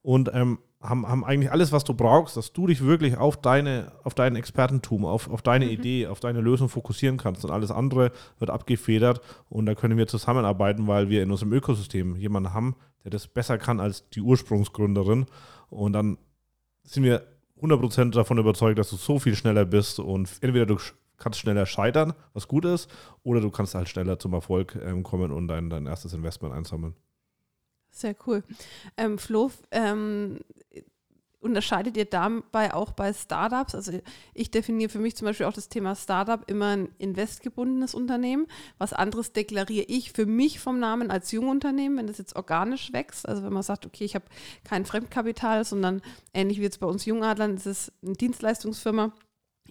und 0.03 0.31
ähm, 0.33 0.59
haben, 0.81 1.07
haben 1.07 1.25
eigentlich 1.25 1.53
alles, 1.53 1.73
was 1.73 1.85
du 1.85 1.95
brauchst, 1.95 2.37
dass 2.37 2.53
du 2.53 2.67
dich 2.67 2.85
wirklich 2.85 3.17
auf, 3.17 3.41
deine, 3.41 3.93
auf 4.03 4.15
dein 4.15 4.37
Expertentum, 4.37 5.05
auf, 5.05 5.31
auf 5.31 5.43
deine 5.43 5.71
Idee, 5.71 6.09
auf 6.09 6.21
deine 6.21 6.41
Lösung 6.41 6.69
fokussieren 6.69 7.19
kannst. 7.19 7.45
Und 7.45 7.51
alles 7.51 7.71
andere 7.71 8.13
wird 8.39 8.51
abgefedert. 8.51 9.21
Und 9.49 9.67
da 9.67 9.75
können 9.75 9.97
wir 9.97 10.07
zusammenarbeiten, 10.07 10.87
weil 10.89 11.09
wir 11.09 11.23
in 11.23 11.31
unserem 11.31 11.53
Ökosystem 11.53 12.17
jemanden 12.17 12.53
haben, 12.53 12.77
der 13.05 13.11
das 13.11 13.29
besser 13.29 13.59
kann 13.59 13.81
als 13.81 14.09
die 14.11 14.21
Ursprungsgründerin. 14.21 15.27
Und 15.71 15.93
dann 15.93 16.19
sind 16.83 17.05
wir 17.05 17.23
100% 17.61 18.11
davon 18.11 18.39
überzeugt, 18.39 18.79
dass 18.79 18.91
du 18.91 18.97
so 18.97 19.21
viel 19.21 19.37
schneller 19.37 19.65
bist 19.65 20.01
und 20.01 20.29
entweder 20.41 20.67
du 20.67 20.79
kannst 21.23 21.41
schneller 21.41 21.67
scheitern, 21.67 22.15
was 22.35 22.49
gut 22.49 22.65
ist, 22.65 22.91
oder 23.23 23.41
du 23.41 23.51
kannst 23.51 23.75
halt 23.75 23.89
schneller 23.89 24.19
zum 24.19 24.33
Erfolg 24.33 24.79
ähm, 24.83 25.03
kommen 25.03 25.33
und 25.33 25.49
dein, 25.49 25.71
dein 25.71 25.87
erstes 25.87 26.13
Investment 26.13 26.55
einsammeln. 26.55 26.95
Sehr 27.91 28.17
cool. 28.27 28.43
Ähm, 28.97 29.19
Flo, 29.19 29.51
ähm, 29.71 30.41
unterscheidet 31.43 31.97
ihr 31.97 32.05
dabei 32.05 32.73
auch 32.73 32.93
bei 32.93 33.13
Startups? 33.13 33.75
Also 33.75 34.01
ich 34.33 34.51
definiere 34.51 34.89
für 34.89 34.99
mich 34.99 35.17
zum 35.17 35.27
Beispiel 35.27 35.47
auch 35.47 35.53
das 35.53 35.69
Thema 35.69 35.95
Startup 35.95 36.49
immer 36.49 36.77
ein 36.77 36.89
investgebundenes 36.99 37.95
Unternehmen. 37.95 38.47
Was 38.79 38.93
anderes 38.93 39.33
deklariere 39.33 39.85
ich 39.89 40.13
für 40.13 40.25
mich 40.25 40.61
vom 40.61 40.79
Namen 40.79 41.11
als 41.11 41.33
Jungunternehmen, 41.33 41.99
wenn 41.99 42.07
das 42.07 42.19
jetzt 42.19 42.37
organisch 42.37 42.93
wächst. 42.93 43.29
Also 43.29 43.43
wenn 43.43 43.53
man 43.53 43.63
sagt, 43.63 43.85
okay, 43.85 44.05
ich 44.05 44.15
habe 44.15 44.25
kein 44.65 44.87
Fremdkapital, 44.87 45.65
sondern 45.65 46.01
ähnlich 46.33 46.59
wie 46.59 46.63
jetzt 46.63 46.81
bei 46.81 46.87
uns 46.87 47.05
Jungadlern, 47.05 47.57
das 47.57 47.67
ist 47.67 47.93
eine 48.03 48.15
Dienstleistungsfirma. 48.15 49.13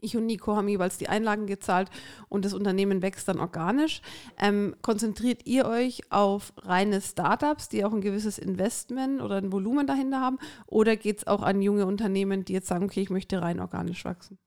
Ich 0.04 0.18
und 0.18 0.26
Nico 0.26 0.56
haben 0.56 0.68
jeweils 0.68 0.98
die 0.98 1.08
Einlagen 1.08 1.46
gezahlt 1.46 1.90
und 2.28 2.44
das 2.44 2.54
Unternehmen 2.54 3.04
wächst 3.04 3.28
dann 3.28 3.40
organisch. 3.40 4.02
Ähm, 4.42 4.76
konzentriert 4.82 5.46
ihr 5.46 5.66
euch 5.68 6.02
auf 6.12 6.54
reine 6.58 7.02
Startups, 7.02 7.70
die 7.70 7.86
auch 7.86 7.94
ein 7.94 8.02
gewisses 8.02 8.40
Investment 8.40 9.22
oder 9.22 9.36
ein 9.36 9.52
Volumen 9.52 9.86
dahinter 9.86 10.20
haben? 10.20 10.40
Oder 10.66 10.96
geht 10.98 11.20
es 11.20 11.28
auch 11.28 11.44
an 11.44 11.62
junge 11.62 11.86
Unternehmen, 11.86 12.44
die 12.44 12.54
jetzt 12.54 12.68
sagen, 12.68 12.86
okay, 12.86 13.02
ich 13.02 13.12
möchte 13.12 13.42
rein 13.44 13.60
organisch 13.60 14.04
wachsen? 14.04 14.40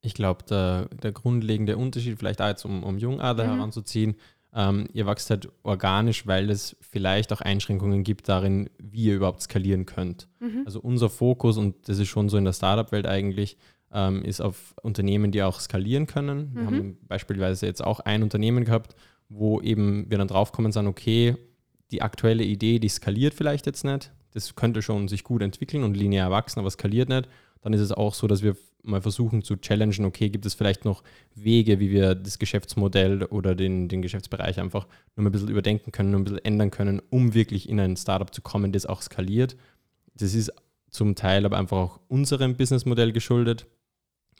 Ich 0.00 0.14
glaube, 0.14 0.44
der, 0.44 0.86
der 1.02 1.10
grundlegende 1.10 1.76
Unterschied, 1.76 2.18
vielleicht 2.18 2.40
auch 2.40 2.46
jetzt 2.46 2.64
um, 2.64 2.84
um 2.84 2.96
Jungadler 2.96 3.44
Mhm. 3.44 3.56
heranzuziehen, 3.56 4.14
ähm, 4.56 4.86
ihr 4.92 5.06
wächst 5.06 5.28
halt 5.30 5.48
organisch, 5.64 6.28
weil 6.28 6.48
es 6.50 6.76
vielleicht 6.80 7.32
auch 7.32 7.40
Einschränkungen 7.40 8.04
gibt 8.04 8.28
darin, 8.28 8.70
wie 8.78 9.06
ihr 9.06 9.16
überhaupt 9.16 9.42
skalieren 9.42 9.86
könnt. 9.86 10.28
Mhm. 10.38 10.62
Also 10.64 10.78
unser 10.78 11.10
Fokus, 11.10 11.56
und 11.56 11.88
das 11.88 11.98
ist 11.98 12.06
schon 12.06 12.28
so 12.28 12.36
in 12.36 12.44
der 12.44 12.52
Startup-Welt 12.52 13.06
eigentlich, 13.06 13.56
ähm, 13.94 14.22
ist 14.24 14.40
auf 14.42 14.74
Unternehmen, 14.82 15.30
die 15.30 15.42
auch 15.42 15.60
skalieren 15.60 16.06
können. 16.06 16.50
Wir 16.54 16.62
Mhm. 16.62 16.66
haben 16.66 16.98
beispielsweise 17.08 17.64
jetzt 17.66 17.82
auch 17.82 18.00
ein 18.00 18.22
Unternehmen 18.22 18.64
gehabt, 18.64 18.94
wo 19.28 19.60
eben 19.60 20.10
wir 20.10 20.18
dann 20.18 20.28
draufkommen 20.28 20.66
und 20.66 20.72
sagen, 20.72 20.88
okay, 20.88 21.36
die 21.92 22.02
aktuelle 22.02 22.44
Idee, 22.44 22.78
die 22.80 22.88
skaliert 22.88 23.34
vielleicht 23.34 23.66
jetzt 23.66 23.84
nicht. 23.84 24.10
Das 24.32 24.56
könnte 24.56 24.82
schon 24.82 25.06
sich 25.08 25.22
gut 25.22 25.42
entwickeln 25.42 25.84
und 25.84 25.96
linear 25.96 26.30
wachsen, 26.30 26.58
aber 26.58 26.70
skaliert 26.70 27.08
nicht. 27.08 27.28
Dann 27.62 27.72
ist 27.72 27.80
es 27.80 27.92
auch 27.92 28.14
so, 28.14 28.26
dass 28.26 28.42
wir 28.42 28.56
mal 28.82 29.00
versuchen 29.00 29.42
zu 29.42 29.56
challengen, 29.56 30.04
okay, 30.04 30.28
gibt 30.28 30.44
es 30.44 30.54
vielleicht 30.54 30.84
noch 30.84 31.02
Wege, 31.34 31.78
wie 31.80 31.90
wir 31.90 32.14
das 32.14 32.38
Geschäftsmodell 32.38 33.22
oder 33.24 33.54
den, 33.54 33.88
den 33.88 34.02
Geschäftsbereich 34.02 34.60
einfach 34.60 34.86
nur 35.16 35.22
mal 35.24 35.30
ein 35.30 35.32
bisschen 35.32 35.48
überdenken 35.48 35.90
können, 35.92 36.10
nur 36.10 36.20
ein 36.20 36.24
bisschen 36.24 36.44
ändern 36.44 36.70
können, 36.70 37.00
um 37.10 37.32
wirklich 37.32 37.68
in 37.68 37.80
ein 37.80 37.96
Startup 37.96 38.34
zu 38.34 38.42
kommen, 38.42 38.72
das 38.72 38.84
auch 38.86 39.00
skaliert. 39.00 39.56
Das 40.16 40.34
ist 40.34 40.52
zum 40.90 41.14
Teil 41.14 41.46
aber 41.46 41.56
einfach 41.58 41.76
auch 41.78 42.00
unserem 42.08 42.56
Businessmodell 42.56 43.12
geschuldet. 43.12 43.66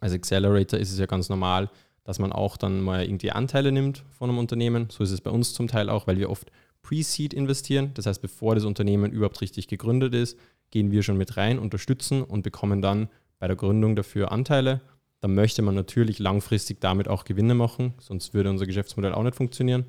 Als 0.05 0.13
Accelerator 0.13 0.79
ist 0.79 0.93
es 0.93 0.99
ja 0.99 1.07
ganz 1.07 1.31
normal, 1.31 1.71
dass 2.05 2.19
man 2.19 2.31
auch 2.31 2.59
dann 2.59 2.83
mal 2.83 3.05
irgendwie 3.05 3.31
Anteile 3.33 3.73
nimmt 3.73 4.05
von 4.11 4.29
einem 4.29 4.39
Unternehmen. 4.39 4.89
So 4.91 5.03
ist 5.03 5.13
es 5.13 5.23
bei 5.23 5.31
uns 5.31 5.55
zum 5.55 5.67
Teil 5.67 5.89
auch, 5.89 6.07
weil 6.07 6.19
wir 6.19 6.29
oft 6.29 6.53
Pre-Seed 6.83 7.33
investieren. 7.33 7.93
Das 7.95 8.05
heißt, 8.05 8.21
bevor 8.21 8.55
das 8.55 8.67
Unternehmen 8.67 9.13
überhaupt 9.13 9.41
richtig 9.41 9.67
gegründet 9.67 10.15
ist, 10.15 10.39
gehen 10.71 10.91
wir 10.91 11.03
schon 11.03 11.17
mit 11.17 11.39
rein, 11.39 11.59
unterstützen 11.59 12.23
und 12.23 12.43
bekommen 12.43 12.83
dann 12.83 13.09
bei 13.39 13.47
der 13.47 13.57
Gründung 13.57 13.97
dafür 13.97 14.31
Anteile. 14.31 14.83
Dann 15.21 15.35
möchte 15.35 15.63
man 15.63 15.75
natürlich 15.75 16.19
langfristig 16.19 16.83
damit 16.83 17.09
auch 17.09 17.25
Gewinne 17.25 17.55
machen, 17.55 17.95
sonst 17.99 18.35
würde 18.35 18.51
unser 18.51 18.67
Geschäftsmodell 18.67 19.15
auch 19.15 19.23
nicht 19.23 19.37
funktionieren. 19.37 19.87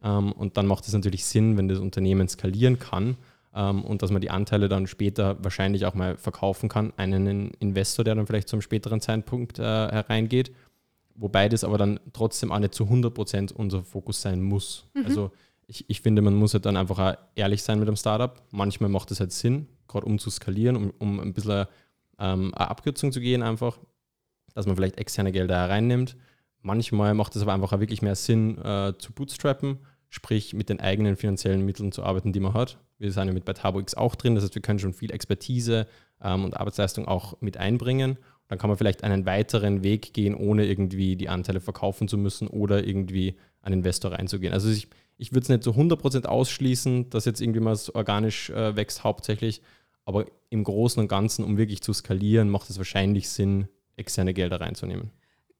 Ähm, 0.00 0.30
und 0.30 0.56
dann 0.58 0.68
macht 0.68 0.86
es 0.86 0.92
natürlich 0.92 1.24
Sinn, 1.24 1.56
wenn 1.56 1.66
das 1.66 1.80
Unternehmen 1.80 2.28
skalieren 2.28 2.78
kann 2.78 3.16
ähm, 3.56 3.84
und 3.84 4.02
dass 4.02 4.12
man 4.12 4.20
die 4.20 4.30
Anteile 4.30 4.68
dann 4.68 4.86
später 4.86 5.42
wahrscheinlich 5.42 5.86
auch 5.86 5.94
mal 5.94 6.16
verkaufen 6.16 6.68
kann, 6.68 6.92
einen 6.96 7.50
Investor, 7.58 8.04
der 8.04 8.14
dann 8.14 8.26
vielleicht 8.26 8.48
zum 8.48 8.60
späteren 8.60 9.00
Zeitpunkt 9.00 9.58
äh, 9.58 9.62
hereingeht. 9.62 10.52
Wobei 11.14 11.48
das 11.48 11.64
aber 11.64 11.78
dann 11.78 11.98
trotzdem 12.12 12.52
auch 12.52 12.58
nicht 12.58 12.74
zu 12.74 12.84
100% 12.84 13.54
unser 13.54 13.82
Fokus 13.82 14.20
sein 14.20 14.42
muss. 14.42 14.86
Also 15.06 15.30
ich, 15.66 15.88
ich 15.88 16.02
finde, 16.02 16.20
man 16.20 16.34
muss 16.34 16.52
halt 16.52 16.66
dann 16.66 16.76
einfach 16.76 16.98
auch 16.98 17.14
ehrlich 17.34 17.62
sein 17.62 17.78
mit 17.78 17.88
dem 17.88 17.96
Startup. 17.96 18.42
Manchmal 18.50 18.90
macht 18.90 19.10
es 19.10 19.20
halt 19.20 19.32
Sinn, 19.32 19.66
gerade 19.88 20.06
um 20.06 20.18
zu 20.18 20.28
skalieren, 20.28 20.76
um, 20.76 20.92
um 20.98 21.20
ein 21.20 21.32
bisschen 21.32 21.66
ähm, 22.18 22.52
eine 22.54 22.70
Abkürzung 22.70 23.12
zu 23.12 23.20
gehen 23.20 23.42
einfach, 23.42 23.78
dass 24.54 24.66
man 24.66 24.76
vielleicht 24.76 24.98
externe 24.98 25.32
Gelder 25.32 25.56
hereinnimmt. 25.56 26.16
Manchmal 26.60 27.14
macht 27.14 27.34
es 27.34 27.42
aber 27.42 27.54
einfach 27.54 27.72
auch 27.72 27.80
wirklich 27.80 28.02
mehr 28.02 28.14
Sinn 28.14 28.58
äh, 28.58 28.92
zu 28.98 29.12
bootstrappen, 29.12 29.78
sprich 30.16 30.54
mit 30.54 30.70
den 30.70 30.80
eigenen 30.80 31.14
finanziellen 31.14 31.62
Mitteln 31.62 31.92
zu 31.92 32.02
arbeiten, 32.02 32.32
die 32.32 32.40
man 32.40 32.54
hat. 32.54 32.78
Wir 32.98 33.12
sind 33.12 33.28
ja 33.28 33.34
mit 33.34 33.44
bei 33.44 33.52
Tabo 33.52 33.80
X 33.80 33.94
auch 33.94 34.14
drin, 34.14 34.34
das 34.34 34.44
heißt, 34.44 34.54
wir 34.54 34.62
können 34.62 34.78
schon 34.78 34.94
viel 34.94 35.12
Expertise 35.12 35.86
ähm, 36.22 36.46
und 36.46 36.56
Arbeitsleistung 36.56 37.06
auch 37.06 37.38
mit 37.42 37.58
einbringen. 37.58 38.16
Dann 38.48 38.58
kann 38.58 38.70
man 38.70 38.78
vielleicht 38.78 39.04
einen 39.04 39.26
weiteren 39.26 39.84
Weg 39.84 40.14
gehen, 40.14 40.34
ohne 40.34 40.64
irgendwie 40.64 41.16
die 41.16 41.28
Anteile 41.28 41.60
verkaufen 41.60 42.08
zu 42.08 42.16
müssen 42.16 42.48
oder 42.48 42.86
irgendwie 42.86 43.36
an 43.60 43.74
Investor 43.74 44.12
reinzugehen. 44.12 44.54
Also 44.54 44.70
ich, 44.70 44.88
ich 45.18 45.32
würde 45.32 45.42
es 45.42 45.48
nicht 45.50 45.62
zu 45.62 45.72
100% 45.72 46.24
ausschließen, 46.24 47.10
dass 47.10 47.26
jetzt 47.26 47.42
irgendwie 47.42 47.60
mal 47.60 47.72
es 47.72 47.94
organisch 47.94 48.48
äh, 48.48 48.74
wächst 48.74 49.04
hauptsächlich, 49.04 49.60
aber 50.06 50.24
im 50.48 50.64
Großen 50.64 50.98
und 50.98 51.08
Ganzen, 51.08 51.44
um 51.44 51.58
wirklich 51.58 51.82
zu 51.82 51.92
skalieren, 51.92 52.48
macht 52.48 52.70
es 52.70 52.78
wahrscheinlich 52.78 53.28
Sinn, 53.28 53.68
externe 53.96 54.32
Gelder 54.32 54.62
reinzunehmen. 54.62 55.10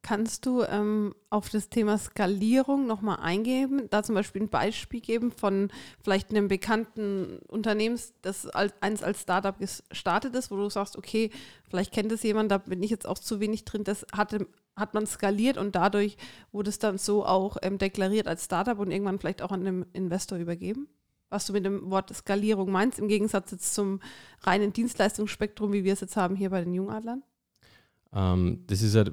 Kannst 0.07 0.47
du 0.47 0.63
ähm, 0.63 1.17
auf 1.31 1.49
das 1.49 1.69
Thema 1.69 1.99
Skalierung 1.99 2.87
nochmal 2.87 3.19
eingeben, 3.19 3.91
da 3.91 4.05
zum 4.05 4.15
Beispiel 4.15 4.43
ein 4.43 4.49
Beispiel 4.49 5.01
geben 5.01 5.33
von 5.33 5.69
vielleicht 6.01 6.31
einem 6.31 6.47
bekannten 6.47 7.41
Unternehmens, 7.49 8.15
das 8.23 8.47
als, 8.47 8.73
eins 8.81 9.03
als 9.03 9.23
Startup 9.23 9.59
gestartet 9.59 10.37
ist, 10.37 10.53
wo 10.53 10.57
du 10.59 10.71
sagst, 10.71 10.97
okay, 10.97 11.33
vielleicht 11.69 11.93
kennt 11.93 12.13
es 12.13 12.23
jemand, 12.23 12.53
da 12.53 12.59
bin 12.59 12.85
ich 12.85 12.91
jetzt 12.93 13.05
auch 13.05 13.19
zu 13.19 13.41
wenig 13.41 13.65
drin, 13.65 13.83
das 13.83 14.07
hatte, 14.13 14.47
hat 14.77 14.95
man 14.95 15.09
skaliert 15.09 15.59
und 15.59 15.75
dadurch 15.75 16.17
wurde 16.53 16.71
es 16.71 16.79
dann 16.79 16.99
so 16.99 17.27
auch 17.27 17.57
ähm, 17.63 17.79
deklariert 17.79 18.29
als 18.29 18.45
Startup 18.45 18.79
und 18.79 18.93
irgendwann 18.93 19.19
vielleicht 19.19 19.43
auch 19.43 19.51
an 19.51 19.63
einem 19.63 19.87
Investor 19.93 20.39
übergeben? 20.39 20.87
Was 21.31 21.47
du 21.47 21.53
mit 21.53 21.67
dem 21.67 21.91
Wort 21.91 22.15
Skalierung 22.15 22.71
meinst, 22.71 23.01
im 23.01 23.09
Gegensatz 23.09 23.51
jetzt 23.51 23.75
zum 23.75 23.99
reinen 24.43 24.73
Dienstleistungsspektrum, 24.73 25.73
wie 25.73 25.83
wir 25.83 25.95
es 25.95 26.01
jetzt 26.01 26.17
haben 26.17 26.37
hier 26.37 26.51
bei 26.51 26.63
den 26.63 26.75
Jungadlern? 26.75 27.25
Ähm, 28.13 28.63
das 28.69 28.83
ist 28.83 28.95
halt, 28.95 29.13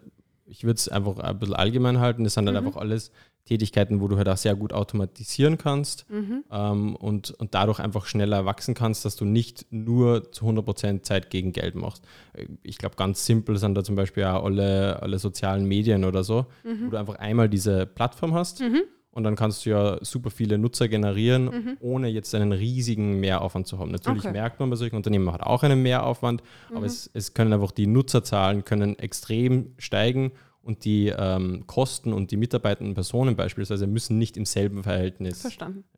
ich 0.53 0.63
würde 0.63 0.77
es 0.77 0.87
einfach 0.87 1.17
ein 1.17 1.39
bisschen 1.39 1.55
allgemein 1.55 1.99
halten. 1.99 2.23
Das 2.23 2.35
sind 2.35 2.45
halt 2.47 2.59
Mhm. 2.61 2.67
einfach 2.67 2.79
alles 2.79 3.11
Tätigkeiten, 3.45 3.99
wo 3.99 4.07
du 4.07 4.15
halt 4.17 4.29
auch 4.29 4.37
sehr 4.37 4.55
gut 4.55 4.71
automatisieren 4.71 5.57
kannst 5.57 6.05
Mhm. 6.09 6.43
ähm, 6.51 6.95
und, 6.95 7.31
und 7.31 7.53
dadurch 7.55 7.79
einfach 7.79 8.05
schneller 8.05 8.45
wachsen 8.45 8.73
kannst, 8.73 9.03
dass 9.03 9.15
du 9.15 9.25
nicht 9.25 9.65
nur 9.71 10.31
zu 10.31 10.45
100% 10.45 11.03
Zeit 11.05 11.29
gegen 11.29 11.51
Geld 11.51 11.75
machst. 11.75 12.05
Äh, 12.33 12.45
Ich 12.61 12.77
glaube, 12.77 12.95
ganz 12.95 13.25
simpel 13.25 13.57
sind 13.57 13.75
da 13.75 13.83
zum 13.83 13.95
Beispiel 13.95 14.23
auch 14.25 14.45
alle, 14.45 15.01
alle 15.01 15.17
sozialen 15.19 15.65
Medien 15.65 16.05
oder 16.05 16.23
so, 16.23 16.45
wo 16.63 16.89
du 16.91 16.97
einfach 16.97 17.15
einmal 17.15 17.49
diese 17.49 17.85
Plattform 17.85 18.33
hast 18.33 18.61
Mhm. 18.61 18.83
Und 19.13 19.23
dann 19.23 19.35
kannst 19.35 19.65
du 19.65 19.69
ja 19.69 19.97
super 20.01 20.29
viele 20.31 20.57
Nutzer 20.57 20.87
generieren, 20.87 21.45
Mhm. 21.45 21.77
ohne 21.79 22.07
jetzt 22.09 22.33
einen 22.35 22.51
riesigen 22.51 23.19
Mehraufwand 23.19 23.67
zu 23.67 23.79
haben. 23.79 23.91
Natürlich 23.91 24.23
Okay. 24.25 24.33
merkt 24.33 24.59
man 24.59 24.69
bei 24.69 24.75
solchen 24.75 24.95
Unternehmen, 24.95 25.25
man 25.25 25.35
hat 25.35 25.43
auch 25.43 25.63
einen 25.63 25.81
Mehraufwand, 25.81 26.41
Mhm. 26.71 26.77
aber 26.77 26.85
es, 26.85 27.09
es 27.13 27.33
können 27.33 27.53
einfach 27.53 27.71
die 27.71 27.87
Nutzerzahlen 27.87 28.65
können 28.65 28.97
extrem 28.99 29.73
steigen 29.77 30.31
und 30.63 30.85
die 30.85 31.09
ähm, 31.09 31.65
Kosten 31.67 32.13
und 32.13 32.31
die 32.31 32.37
mitarbeitenden 32.37 32.93
Personen 32.93 33.35
beispielsweise 33.35 33.85
müssen 33.85 34.17
nicht 34.17 34.37
im 34.37 34.45
selben 34.45 34.83
Verhältnis 34.83 35.45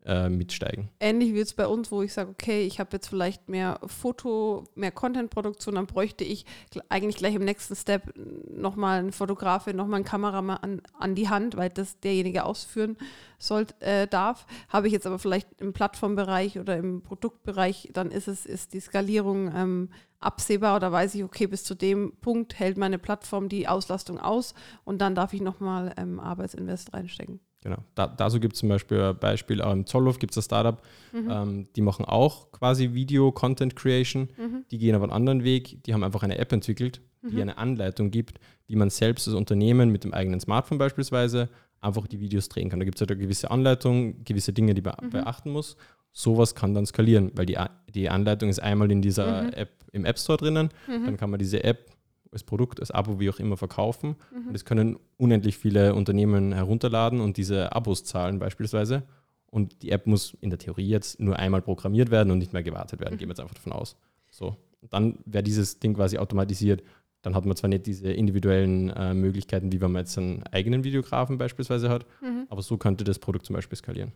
äh, 0.06 0.28
mitsteigen. 0.28 0.90
Ähnlich 1.00 1.34
wie 1.34 1.38
jetzt 1.38 1.56
bei 1.56 1.68
uns, 1.68 1.92
wo 1.92 2.02
ich 2.02 2.14
sage, 2.14 2.32
okay, 2.32 2.66
ich 2.66 2.80
habe 2.80 2.90
jetzt 2.94 3.08
vielleicht 3.08 3.48
mehr 3.48 3.80
Foto, 3.86 4.64
mehr 4.74 4.92
Content-Produktion, 4.92 5.76
dann 5.76 5.86
bräuchte 5.86 6.24
ich 6.24 6.46
eigentlich 6.90 7.18
gleich 7.18 7.36
im 7.36 7.46
nächsten 7.46 7.76
Step 7.76 8.12
nochmal 8.50 9.00
einen 9.00 9.12
Fotografe, 9.12 9.74
nochmal 9.76 9.98
einen 9.98 10.06
Kameramann 10.06 10.58
an, 10.58 10.82
an 10.98 11.14
die 11.14 11.30
Hand, 11.30 11.56
weil 11.58 11.70
das 11.70 12.00
derjenige 12.00 12.44
ausführen 12.44 12.98
soll, 13.38 13.68
äh, 13.82 14.08
darf. 14.08 14.48
Habe 14.70 14.88
ich 14.88 14.94
jetzt 14.94 15.06
aber 15.06 15.20
vielleicht 15.20 15.62
im 15.62 15.74
Plattformbereich 15.74 16.58
oder 16.58 16.76
im 16.76 17.04
Produktbereich, 17.04 17.92
dann 17.94 18.10
ist 18.10 18.28
es, 18.28 18.48
ist 18.48 18.74
die 18.74 18.80
Skalierung 18.80 19.52
ähm, 19.56 19.90
absehbar 20.20 20.76
oder 20.76 20.92
weiß 20.92 21.16
ich, 21.16 21.24
okay, 21.24 21.48
bis 21.48 21.64
zu 21.64 21.76
dem 21.76 22.14
Punkt 22.22 22.58
hält 22.60 22.78
meine 22.78 22.98
Plattform 22.98 23.50
die 23.50 23.68
Auslastung 23.68 24.20
aus 24.20 24.54
und 24.84 25.00
dann 25.00 25.16
darf 25.16 25.34
ich 25.34 25.42
nochmal 25.42 25.94
ähm, 25.98 26.20
Arbeitsinvest 26.20 26.94
reinstecken. 26.94 27.40
Genau. 27.62 27.78
Da, 27.96 28.06
dazu 28.06 28.40
gibt 28.40 28.54
es 28.54 28.60
zum 28.60 28.70
Beispiel 28.70 29.02
ein 29.02 29.18
Beispiel, 29.18 29.60
auch 29.60 29.72
im 29.72 29.88
Zollhof 29.88 30.20
gibt 30.20 30.34
es 30.34 30.38
ein 30.38 30.44
Startup, 30.44 30.82
mhm. 31.12 31.30
ähm, 31.32 31.68
die 31.76 31.82
machen 31.82 32.06
auch 32.06 32.52
quasi 32.52 32.94
Video-Content-Creation, 32.94 34.30
mhm. 34.38 34.66
die 34.70 34.78
gehen 34.78 34.94
aber 34.94 35.06
einen 35.06 35.14
anderen 35.14 35.44
Weg, 35.44 35.84
die 35.84 35.94
haben 35.94 36.04
einfach 36.04 36.22
eine 36.22 36.38
App 36.38 36.52
entwickelt, 36.52 37.02
die 37.24 37.36
mhm. 37.36 37.42
eine 37.42 37.58
Anleitung 37.58 38.12
gibt, 38.12 38.40
wie 38.68 38.76
man 38.76 38.92
selbst 38.92 39.28
als 39.28 39.36
Unternehmen 39.36 39.92
mit 39.92 40.04
dem 40.04 40.14
eigenen 40.14 40.40
Smartphone 40.40 40.78
beispielsweise 40.78 41.50
einfach 41.82 42.06
die 42.06 42.20
Videos 42.20 42.50
drehen 42.50 42.70
kann. 42.70 42.80
Da 42.80 42.86
gibt 42.86 42.98
es 42.98 43.02
halt 43.02 43.12
eine 43.12 43.20
gewisse 43.20 43.50
Anleitung, 43.50 44.24
gewisse 44.24 44.54
Dinge, 44.54 44.76
die 44.76 44.82
man 44.82 44.96
mhm. 45.02 45.10
beachten 45.10 45.52
muss. 45.52 45.76
Sowas 46.18 46.56
kann 46.56 46.74
dann 46.74 46.86
skalieren, 46.86 47.32
weil 47.36 47.46
die, 47.46 47.58
die 47.94 48.10
Anleitung 48.10 48.48
ist 48.48 48.60
einmal 48.60 48.90
in 48.90 49.02
dieser 49.02 49.44
mhm. 49.44 49.50
App 49.50 49.70
im 49.92 50.06
App 50.06 50.18
Store 50.18 50.38
drinnen. 50.38 50.70
Mhm. 50.88 51.06
Dann 51.06 51.18
kann 51.18 51.30
man 51.30 51.40
diese 51.40 51.62
App 51.66 51.92
als 52.32 52.44
Produkt, 52.44 52.80
als 52.80 52.90
Abo, 52.90 53.20
wie 53.20 53.30
auch 53.30 53.40
immer 53.40 53.58
verkaufen. 53.58 54.16
Mhm. 54.32 54.48
Und 54.48 54.56
es 54.56 54.64
können 54.64 54.98
unendlich 55.18 55.58
viele 55.58 55.94
Unternehmen 55.94 56.54
herunterladen 56.54 57.20
und 57.20 57.36
diese 57.36 57.74
Abos 57.74 58.06
zahlen 58.06 58.40
beispielsweise. 58.40 59.04
Und 59.48 59.82
die 59.82 59.92
App 59.92 60.08
muss 60.08 60.38
in 60.40 60.50
der 60.50 60.60
Theorie 60.60 60.88
jetzt 60.88 61.20
nur 61.20 61.38
einmal 61.38 61.62
programmiert 61.62 62.12
werden 62.12 62.32
und 62.32 62.38
nicht 62.38 62.54
mehr 62.54 62.64
gewartet 62.64 63.02
werden. 63.02 63.16
Mhm. 63.16 63.18
Gehen 63.18 63.28
wir 63.28 63.34
jetzt 63.34 63.42
einfach 63.42 63.56
davon 63.56 63.74
aus. 63.74 63.98
So. 64.32 64.56
Und 64.80 64.94
dann 64.94 65.18
wäre 65.26 65.44
dieses 65.44 65.80
Ding 65.80 65.96
quasi 65.96 66.18
automatisiert. 66.18 66.82
Dann 67.24 67.36
hat 67.36 67.46
man 67.46 67.58
zwar 67.58 67.70
nicht 67.70 67.88
diese 67.88 68.10
individuellen 68.14 68.90
äh, 68.92 69.14
Möglichkeiten, 69.14 69.74
wie 69.74 69.82
wenn 69.82 69.92
man 69.92 70.04
jetzt 70.04 70.18
einen 70.18 70.44
eigenen 70.44 70.86
Videografen 70.86 71.38
beispielsweise 71.38 71.90
hat, 71.90 72.06
mhm. 72.22 72.46
aber 72.50 72.62
so 72.62 72.78
könnte 72.78 73.04
das 73.04 73.20
Produkt 73.20 73.46
zum 73.46 73.56
Beispiel 73.56 73.78
skalieren. 73.78 74.14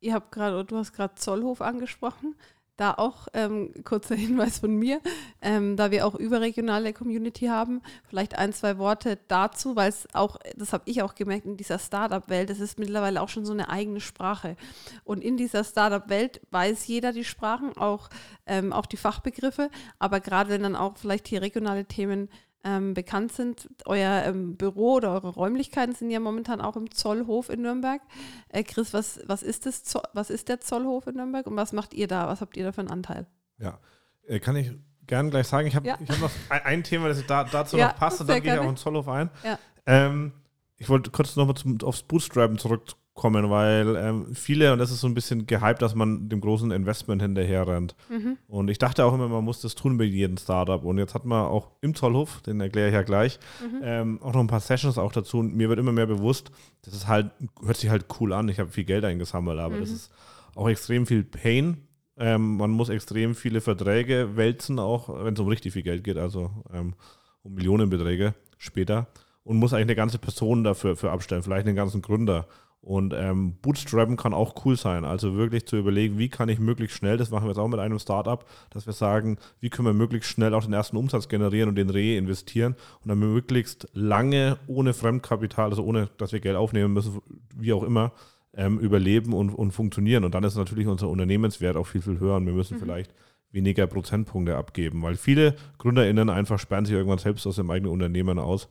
Ihr 0.00 0.14
habt 0.14 0.32
gerade, 0.32 0.64
du 0.64 0.76
hast 0.76 0.92
gerade 0.92 1.14
Zollhof 1.14 1.60
angesprochen. 1.60 2.34
Da 2.76 2.94
auch 2.94 3.28
ähm, 3.34 3.74
kurzer 3.84 4.14
Hinweis 4.14 4.60
von 4.60 4.74
mir, 4.74 5.02
ähm, 5.42 5.76
da 5.76 5.90
wir 5.90 6.06
auch 6.06 6.14
überregionale 6.14 6.94
Community 6.94 7.44
haben, 7.44 7.82
vielleicht 8.08 8.38
ein, 8.38 8.54
zwei 8.54 8.78
Worte 8.78 9.18
dazu, 9.28 9.76
weil 9.76 9.90
es 9.90 10.08
auch, 10.14 10.38
das 10.56 10.72
habe 10.72 10.84
ich 10.86 11.02
auch 11.02 11.14
gemerkt, 11.14 11.44
in 11.44 11.58
dieser 11.58 11.78
Startup-Welt, 11.78 12.48
das 12.48 12.58
ist 12.58 12.78
mittlerweile 12.78 13.20
auch 13.20 13.28
schon 13.28 13.44
so 13.44 13.52
eine 13.52 13.68
eigene 13.68 14.00
Sprache. 14.00 14.56
Und 15.04 15.22
in 15.22 15.36
dieser 15.36 15.62
Startup-Welt 15.62 16.40
weiß 16.52 16.86
jeder 16.86 17.12
die 17.12 17.24
Sprachen, 17.24 17.76
auch, 17.76 18.08
ähm, 18.46 18.72
auch 18.72 18.86
die 18.86 18.96
Fachbegriffe, 18.96 19.68
aber 19.98 20.20
gerade 20.20 20.48
wenn 20.48 20.62
dann 20.62 20.74
auch 20.74 20.96
vielleicht 20.96 21.28
hier 21.28 21.42
regionale 21.42 21.84
Themen 21.84 22.30
ähm, 22.64 22.94
bekannt 22.94 23.32
sind. 23.32 23.68
Euer 23.86 24.24
ähm, 24.24 24.56
Büro 24.56 24.94
oder 24.94 25.12
eure 25.12 25.28
Räumlichkeiten 25.28 25.94
sind 25.94 26.10
ja 26.10 26.20
momentan 26.20 26.60
auch 26.60 26.76
im 26.76 26.90
Zollhof 26.90 27.48
in 27.48 27.62
Nürnberg. 27.62 28.00
Äh, 28.48 28.62
Chris, 28.62 28.92
was, 28.92 29.20
was, 29.26 29.42
ist 29.42 29.66
das, 29.66 29.94
was 30.12 30.30
ist 30.30 30.48
der 30.48 30.60
Zollhof 30.60 31.06
in 31.06 31.16
Nürnberg 31.16 31.46
und 31.46 31.56
was 31.56 31.72
macht 31.72 31.94
ihr 31.94 32.06
da? 32.06 32.28
Was 32.28 32.40
habt 32.40 32.56
ihr 32.56 32.64
da 32.64 32.72
für 32.72 32.80
einen 32.80 32.90
Anteil? 32.90 33.26
Ja, 33.58 33.78
äh, 34.26 34.40
kann 34.40 34.56
ich 34.56 34.72
gerne 35.06 35.30
gleich 35.30 35.46
sagen. 35.46 35.66
Ich 35.66 35.76
habe 35.76 35.88
ja. 35.88 35.98
hab 35.98 36.20
noch 36.20 36.30
ein, 36.48 36.60
ein, 36.64 36.84
Thema, 36.84 37.08
das 37.08 37.24
da, 37.26 37.44
dazu 37.44 37.76
ja, 37.76 37.88
noch 37.88 37.96
passt 37.96 38.20
und 38.20 38.28
dann 38.28 38.42
gehe 38.42 38.54
ich 38.54 38.60
auch 38.60 38.68
in 38.68 38.76
Zollhof 38.76 39.08
ein. 39.08 39.30
Ja. 39.44 39.58
Ähm, 39.86 40.32
ich 40.76 40.88
wollte 40.88 41.10
kurz 41.10 41.36
nochmal 41.36 41.54
aufs 41.82 42.02
Bootstrappen 42.02 42.58
zurück, 42.58 42.82
kommen, 43.14 43.50
weil 43.50 43.96
ähm, 43.96 44.34
viele, 44.34 44.72
und 44.72 44.78
das 44.78 44.90
ist 44.90 45.00
so 45.00 45.06
ein 45.06 45.14
bisschen 45.14 45.46
gehypt, 45.46 45.82
dass 45.82 45.94
man 45.94 46.28
dem 46.28 46.40
großen 46.40 46.70
Investment 46.70 47.20
hinterher 47.20 47.66
rennt. 47.66 47.94
Mhm. 48.08 48.38
Und 48.46 48.70
ich 48.70 48.78
dachte 48.78 49.04
auch 49.04 49.12
immer, 49.12 49.28
man 49.28 49.44
muss 49.44 49.60
das 49.60 49.74
tun 49.74 49.98
bei 49.98 50.04
jedem 50.04 50.36
Startup. 50.36 50.82
Und 50.84 50.98
jetzt 50.98 51.14
hat 51.14 51.24
man 51.24 51.46
auch 51.46 51.72
im 51.80 51.94
Zollhof, 51.94 52.40
den 52.42 52.60
erkläre 52.60 52.88
ich 52.88 52.94
ja 52.94 53.02
gleich, 53.02 53.38
mhm. 53.60 53.80
ähm, 53.82 54.22
auch 54.22 54.32
noch 54.32 54.40
ein 54.40 54.46
paar 54.46 54.60
Sessions 54.60 54.96
auch 54.96 55.12
dazu. 55.12 55.38
Und 55.38 55.54
mir 55.54 55.68
wird 55.68 55.78
immer 55.78 55.92
mehr 55.92 56.06
bewusst, 56.06 56.50
das 56.82 56.94
ist 56.94 57.08
halt, 57.08 57.30
hört 57.62 57.76
sich 57.76 57.90
halt 57.90 58.06
cool 58.20 58.32
an. 58.32 58.48
Ich 58.48 58.58
habe 58.58 58.70
viel 58.70 58.84
Geld 58.84 59.04
eingesammelt, 59.04 59.58
aber 59.58 59.76
mhm. 59.76 59.80
das 59.80 59.90
ist 59.90 60.12
auch 60.54 60.68
extrem 60.68 61.06
viel 61.06 61.24
Pain. 61.24 61.88
Ähm, 62.16 62.56
man 62.56 62.70
muss 62.70 62.88
extrem 62.88 63.34
viele 63.34 63.60
Verträge 63.60 64.36
wälzen, 64.36 64.78
auch 64.78 65.24
wenn 65.24 65.34
es 65.34 65.40
um 65.40 65.48
richtig 65.48 65.72
viel 65.72 65.82
Geld 65.82 66.04
geht, 66.04 66.16
also 66.16 66.50
ähm, 66.72 66.94
um 67.42 67.54
Millionenbeträge 67.54 68.34
später. 68.58 69.08
Und 69.42 69.56
muss 69.56 69.72
eigentlich 69.72 69.86
eine 69.86 69.96
ganze 69.96 70.18
Person 70.18 70.64
dafür 70.64 70.96
für 70.96 71.10
abstellen, 71.10 71.42
vielleicht 71.42 71.66
einen 71.66 71.76
ganzen 71.76 72.02
Gründer. 72.02 72.46
Und 72.82 73.12
ähm, 73.14 73.56
Bootstrappen 73.60 74.16
kann 74.16 74.32
auch 74.32 74.64
cool 74.64 74.74
sein. 74.76 75.04
Also 75.04 75.34
wirklich 75.34 75.66
zu 75.66 75.76
überlegen, 75.76 76.18
wie 76.18 76.30
kann 76.30 76.48
ich 76.48 76.58
möglichst 76.58 76.96
schnell, 76.96 77.18
das 77.18 77.30
machen 77.30 77.44
wir 77.44 77.50
jetzt 77.50 77.58
auch 77.58 77.68
mit 77.68 77.78
einem 77.78 77.98
Startup, 77.98 78.44
dass 78.70 78.86
wir 78.86 78.94
sagen, 78.94 79.36
wie 79.60 79.68
können 79.68 79.86
wir 79.86 79.92
möglichst 79.92 80.30
schnell 80.30 80.54
auch 80.54 80.64
den 80.64 80.72
ersten 80.72 80.96
Umsatz 80.96 81.28
generieren 81.28 81.68
und 81.68 81.74
den 81.74 81.90
reinvestieren 81.90 82.74
und 83.02 83.08
dann 83.08 83.18
möglichst 83.18 83.86
lange 83.92 84.56
ohne 84.66 84.94
Fremdkapital, 84.94 85.70
also 85.70 85.84
ohne, 85.84 86.08
dass 86.16 86.32
wir 86.32 86.40
Geld 86.40 86.56
aufnehmen 86.56 86.94
müssen, 86.94 87.20
wie 87.54 87.74
auch 87.74 87.82
immer, 87.82 88.12
ähm, 88.54 88.78
überleben 88.78 89.34
und, 89.34 89.50
und 89.50 89.72
funktionieren. 89.72 90.24
Und 90.24 90.34
dann 90.34 90.44
ist 90.44 90.56
natürlich 90.56 90.86
unser 90.86 91.08
Unternehmenswert 91.08 91.76
auch 91.76 91.86
viel, 91.86 92.00
viel 92.00 92.18
höher 92.18 92.36
und 92.36 92.46
wir 92.46 92.54
müssen 92.54 92.78
mhm. 92.78 92.80
vielleicht 92.80 93.14
weniger 93.52 93.86
Prozentpunkte 93.88 94.56
abgeben, 94.56 95.02
weil 95.02 95.16
viele 95.16 95.54
GründerInnen 95.78 96.30
einfach 96.30 96.58
sperren 96.58 96.86
sich 96.86 96.94
irgendwann 96.94 97.18
selbst 97.18 97.46
aus 97.46 97.56
dem 97.56 97.70
eigenen 97.70 97.92
Unternehmen 97.92 98.38
aus 98.38 98.68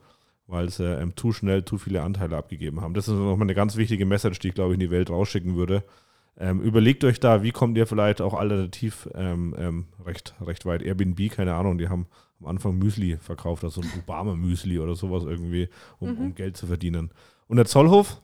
weil 0.50 0.70
sie 0.70 0.84
ähm, 0.84 1.16
zu 1.16 1.32
schnell 1.32 1.64
zu 1.64 1.78
viele 1.78 2.02
Anteile 2.02 2.36
abgegeben 2.36 2.82
haben. 2.82 2.94
Das 2.94 3.08
ist 3.08 3.14
nochmal 3.14 3.42
eine 3.42 3.56
ganz 3.56 3.78
wichtige 3.78 4.06
Message, 4.06 4.40
die 4.40 4.50
ich 4.50 4.56
glaube 4.56 4.72
ich 4.72 4.76
in 4.76 4.80
die 4.80 4.92
Welt 4.92 5.10
rausschicken 5.10 5.56
würde. 5.56 5.84
Ähm, 6.38 6.62
überlegt 6.62 7.04
euch 7.04 7.20
da, 7.20 7.44
wie 7.44 7.52
kommt 7.52 7.78
ihr 7.78 7.86
vielleicht 7.86 8.22
auch 8.22 8.34
alternativ 8.34 9.10
ähm, 9.14 9.54
ähm, 9.58 9.88
recht, 10.06 10.36
recht 10.42 10.66
weit. 10.66 10.82
Airbnb, 10.82 11.32
keine 11.32 11.54
Ahnung, 11.54 11.78
die 11.78 11.90
haben 11.90 12.08
am 12.40 12.48
Anfang 12.48 12.78
Müsli 12.78 13.18
verkauft, 13.18 13.64
also 13.64 13.82
ein 13.82 13.92
Obama-Müsli 14.00 14.80
oder 14.80 14.96
sowas 14.96 15.24
irgendwie, 15.24 15.68
um, 16.00 16.12
mhm. 16.12 16.18
um, 16.18 16.36
Geld 16.36 16.56
zu 16.56 16.68
verdienen. 16.68 17.12
Und 17.48 17.58
der 17.58 17.66
Zollhof, 17.66 18.22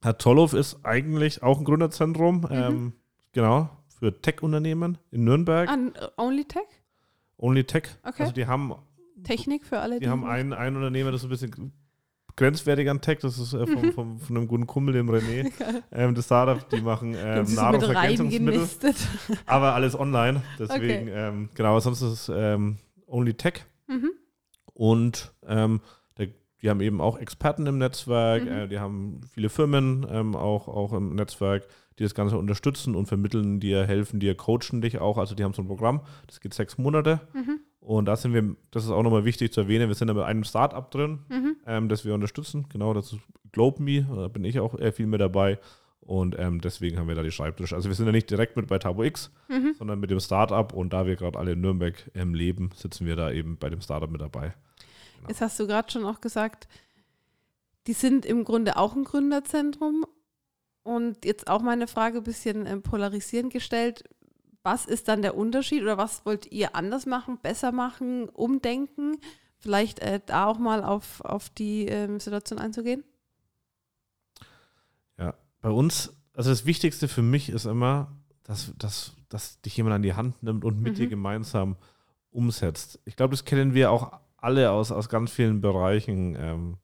Herr 0.00 0.18
Zollhof 0.18 0.54
ist 0.54 0.84
eigentlich 0.84 1.42
auch 1.42 1.58
ein 1.58 1.64
Gründerzentrum, 1.64 2.42
mhm. 2.42 2.48
Ähm, 2.50 2.92
genau, 3.32 3.68
für 3.88 4.20
Tech-Unternehmen 4.20 4.98
in 5.10 5.24
Nürnberg. 5.24 5.68
An 5.68 5.92
Only 6.16 6.44
Tech? 6.44 6.68
Only 7.36 7.64
Tech. 7.64 7.84
Okay. 8.04 8.22
Also 8.22 8.32
die 8.32 8.46
haben 8.46 8.74
Technik 9.24 9.66
für 9.66 9.80
alle. 9.80 10.00
Wir 10.00 10.10
haben 10.10 10.24
einen, 10.24 10.52
einen 10.52 10.76
Unternehmer, 10.76 11.10
das 11.10 11.22
ist 11.22 11.26
ein 11.26 11.30
bisschen 11.30 11.72
grenzwertig 12.36 12.88
an 12.90 13.00
Tech, 13.00 13.18
das 13.20 13.38
ist 13.38 13.52
äh, 13.54 13.66
vom, 13.66 13.92
vom, 13.92 14.20
von 14.20 14.36
einem 14.36 14.48
guten 14.48 14.66
Kumpel, 14.66 14.94
dem 14.94 15.10
René, 15.10 15.50
ähm, 15.92 16.14
das 16.14 16.26
Startup, 16.26 16.68
die 16.68 16.80
machen 16.80 17.14
ähm, 17.16 17.46
Nahrungsergänzungsmittel, 17.54 18.68
aber 19.46 19.74
alles 19.74 19.98
online, 19.98 20.42
deswegen, 20.58 21.08
okay. 21.08 21.28
ähm, 21.28 21.48
genau, 21.54 21.78
sonst 21.80 22.02
ist 22.02 22.28
es 22.28 22.32
ähm, 22.34 22.76
Only 23.06 23.34
Tech 23.34 23.64
mhm. 23.86 24.10
und 24.72 25.32
ähm, 25.46 25.80
der, 26.18 26.28
die 26.62 26.70
haben 26.70 26.80
eben 26.80 27.00
auch 27.00 27.18
Experten 27.18 27.66
im 27.66 27.78
Netzwerk, 27.78 28.44
mhm. 28.44 28.52
äh, 28.52 28.68
die 28.68 28.78
haben 28.78 29.20
viele 29.32 29.48
Firmen 29.48 30.06
ähm, 30.10 30.34
auch, 30.34 30.68
auch 30.68 30.92
im 30.92 31.14
Netzwerk, 31.14 31.66
die 31.98 32.02
das 32.02 32.14
Ganze 32.14 32.38
unterstützen 32.38 32.96
und 32.96 33.06
vermitteln 33.06 33.60
dir, 33.60 33.86
helfen 33.86 34.18
dir, 34.18 34.36
coachen 34.36 34.80
dich 34.80 34.98
auch, 34.98 35.18
also 35.18 35.36
die 35.36 35.44
haben 35.44 35.54
so 35.54 35.62
ein 35.62 35.68
Programm, 35.68 36.00
das 36.26 36.40
geht 36.40 36.54
sechs 36.54 36.76
Monate 36.76 37.20
mhm. 37.32 37.60
Und 37.84 38.06
da 38.06 38.16
sind 38.16 38.32
wir, 38.32 38.56
das 38.70 38.84
ist 38.84 38.90
auch 38.90 39.02
nochmal 39.02 39.26
wichtig 39.26 39.52
zu 39.52 39.60
erwähnen, 39.60 39.88
wir 39.88 39.94
sind 39.94 40.08
da 40.08 40.14
mit 40.14 40.24
einem 40.24 40.42
Startup 40.44 40.90
drin, 40.90 41.18
mhm. 41.28 41.56
ähm, 41.66 41.88
das 41.90 42.06
wir 42.06 42.14
unterstützen. 42.14 42.66
Genau, 42.70 42.94
das 42.94 43.12
ist 43.12 43.20
GlobeMe, 43.52 44.06
da 44.14 44.28
bin 44.28 44.42
ich 44.44 44.58
auch 44.58 44.78
eher 44.78 44.92
viel 44.92 45.06
mit 45.06 45.20
dabei. 45.20 45.58
Und 46.00 46.38
ähm, 46.38 46.62
deswegen 46.62 46.98
haben 46.98 47.08
wir 47.08 47.14
da 47.14 47.22
die 47.22 47.30
Schreibtisch. 47.30 47.74
Also 47.74 47.88
wir 47.88 47.94
sind 47.94 48.06
ja 48.06 48.12
nicht 48.12 48.30
direkt 48.30 48.56
mit 48.56 48.68
bei 48.68 48.78
Tabo 48.78 49.04
X, 49.04 49.30
mhm. 49.48 49.74
sondern 49.78 50.00
mit 50.00 50.10
dem 50.10 50.20
Startup. 50.20 50.72
Und 50.72 50.94
da 50.94 51.06
wir 51.06 51.16
gerade 51.16 51.38
alle 51.38 51.52
in 51.52 51.60
Nürnberg 51.60 52.10
ähm, 52.14 52.34
leben, 52.34 52.70
sitzen 52.74 53.06
wir 53.06 53.16
da 53.16 53.30
eben 53.30 53.58
bei 53.58 53.68
dem 53.68 53.82
Startup 53.82 54.10
mit 54.10 54.20
dabei. 54.20 54.54
Genau. 55.16 55.28
Jetzt 55.28 55.42
hast 55.42 55.60
du 55.60 55.66
gerade 55.66 55.90
schon 55.90 56.06
auch 56.06 56.20
gesagt, 56.22 56.68
die 57.86 57.92
sind 57.92 58.24
im 58.24 58.44
Grunde 58.44 58.78
auch 58.78 58.96
ein 58.96 59.04
Gründerzentrum. 59.04 60.06
Und 60.82 61.24
jetzt 61.24 61.48
auch 61.48 61.62
meine 61.62 61.86
Frage 61.86 62.18
ein 62.18 62.24
bisschen 62.24 62.66
ähm, 62.66 62.82
polarisierend 62.82 63.52
gestellt 63.52 64.04
was 64.64 64.86
ist 64.86 65.08
dann 65.08 65.22
der 65.22 65.36
Unterschied 65.36 65.82
oder 65.82 65.98
was 65.98 66.24
wollt 66.24 66.50
ihr 66.50 66.74
anders 66.74 67.06
machen, 67.06 67.38
besser 67.40 67.70
machen, 67.70 68.28
umdenken? 68.30 69.18
Vielleicht 69.58 70.00
äh, 70.00 70.20
da 70.24 70.46
auch 70.46 70.58
mal 70.58 70.82
auf, 70.82 71.20
auf 71.20 71.50
die 71.50 71.86
ähm, 71.86 72.18
Situation 72.18 72.58
einzugehen? 72.58 73.04
Ja, 75.18 75.34
bei 75.60 75.68
uns, 75.68 76.14
also 76.32 76.50
das 76.50 76.64
Wichtigste 76.64 77.08
für 77.08 77.22
mich 77.22 77.50
ist 77.50 77.66
immer, 77.66 78.10
dass, 78.42 78.72
dass, 78.78 79.12
dass 79.28 79.60
dich 79.60 79.76
jemand 79.76 79.96
an 79.96 80.02
die 80.02 80.14
Hand 80.14 80.42
nimmt 80.42 80.64
und 80.64 80.80
mit 80.80 80.94
mhm. 80.94 80.96
dir 80.96 81.06
gemeinsam 81.08 81.76
umsetzt. 82.30 82.98
Ich 83.04 83.16
glaube, 83.16 83.32
das 83.32 83.44
kennen 83.44 83.74
wir 83.74 83.90
auch 83.90 84.18
alle 84.38 84.70
aus, 84.70 84.90
aus 84.90 85.10
ganz 85.10 85.30
vielen 85.30 85.60
Bereichen. 85.60 86.36
Ähm, 86.38 86.78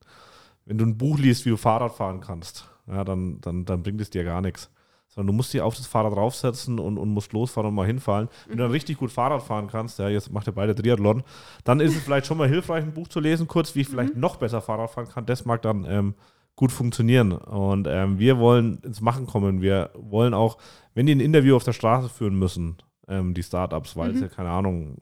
wenn 0.66 0.76
du 0.76 0.84
ein 0.84 0.98
Buch 0.98 1.18
liest, 1.18 1.46
wie 1.46 1.50
du 1.50 1.56
Fahrrad 1.56 1.94
fahren 1.94 2.20
kannst, 2.20 2.68
ja, 2.86 3.04
dann, 3.04 3.40
dann, 3.40 3.64
dann 3.64 3.82
bringt 3.82 4.02
es 4.02 4.10
dir 4.10 4.24
gar 4.24 4.42
nichts 4.42 4.70
sondern 5.10 5.28
du 5.28 5.32
musst 5.34 5.52
dich 5.52 5.60
auf 5.60 5.76
das 5.76 5.86
Fahrrad 5.86 6.14
draufsetzen 6.14 6.78
und, 6.78 6.96
und 6.96 7.08
musst 7.10 7.32
losfahren 7.32 7.68
und 7.68 7.74
mal 7.74 7.86
hinfallen. 7.86 8.28
Wenn 8.46 8.56
du 8.56 8.62
dann 8.62 8.72
richtig 8.72 8.96
gut 8.96 9.10
Fahrrad 9.10 9.42
fahren 9.42 9.66
kannst, 9.66 9.98
ja, 9.98 10.08
jetzt 10.08 10.32
macht 10.32 10.46
ihr 10.46 10.52
beide 10.52 10.74
Triathlon, 10.74 11.22
dann 11.64 11.80
ist 11.80 11.96
es 11.96 12.02
vielleicht 12.02 12.26
schon 12.26 12.38
mal 12.38 12.48
hilfreich, 12.48 12.84
ein 12.84 12.94
Buch 12.94 13.08
zu 13.08 13.20
lesen, 13.20 13.48
kurz, 13.48 13.74
wie 13.74 13.80
ich 13.80 13.88
vielleicht 13.88 14.16
noch 14.16 14.36
besser 14.36 14.60
Fahrrad 14.60 14.90
fahren 14.90 15.08
kann. 15.08 15.26
Das 15.26 15.44
mag 15.44 15.62
dann 15.62 15.84
ähm, 15.84 16.14
gut 16.54 16.70
funktionieren. 16.70 17.32
Und 17.32 17.88
ähm, 17.90 18.18
wir 18.18 18.38
wollen 18.38 18.78
ins 18.84 19.00
Machen 19.00 19.26
kommen. 19.26 19.60
Wir 19.60 19.90
wollen 19.94 20.32
auch, 20.32 20.58
wenn 20.94 21.06
die 21.06 21.14
ein 21.14 21.20
Interview 21.20 21.56
auf 21.56 21.64
der 21.64 21.72
Straße 21.72 22.08
führen 22.08 22.38
müssen, 22.38 22.76
ähm, 23.08 23.34
die 23.34 23.42
Startups, 23.42 23.96
weil 23.96 24.14
sie, 24.14 24.28
keine 24.28 24.50
Ahnung, 24.50 24.96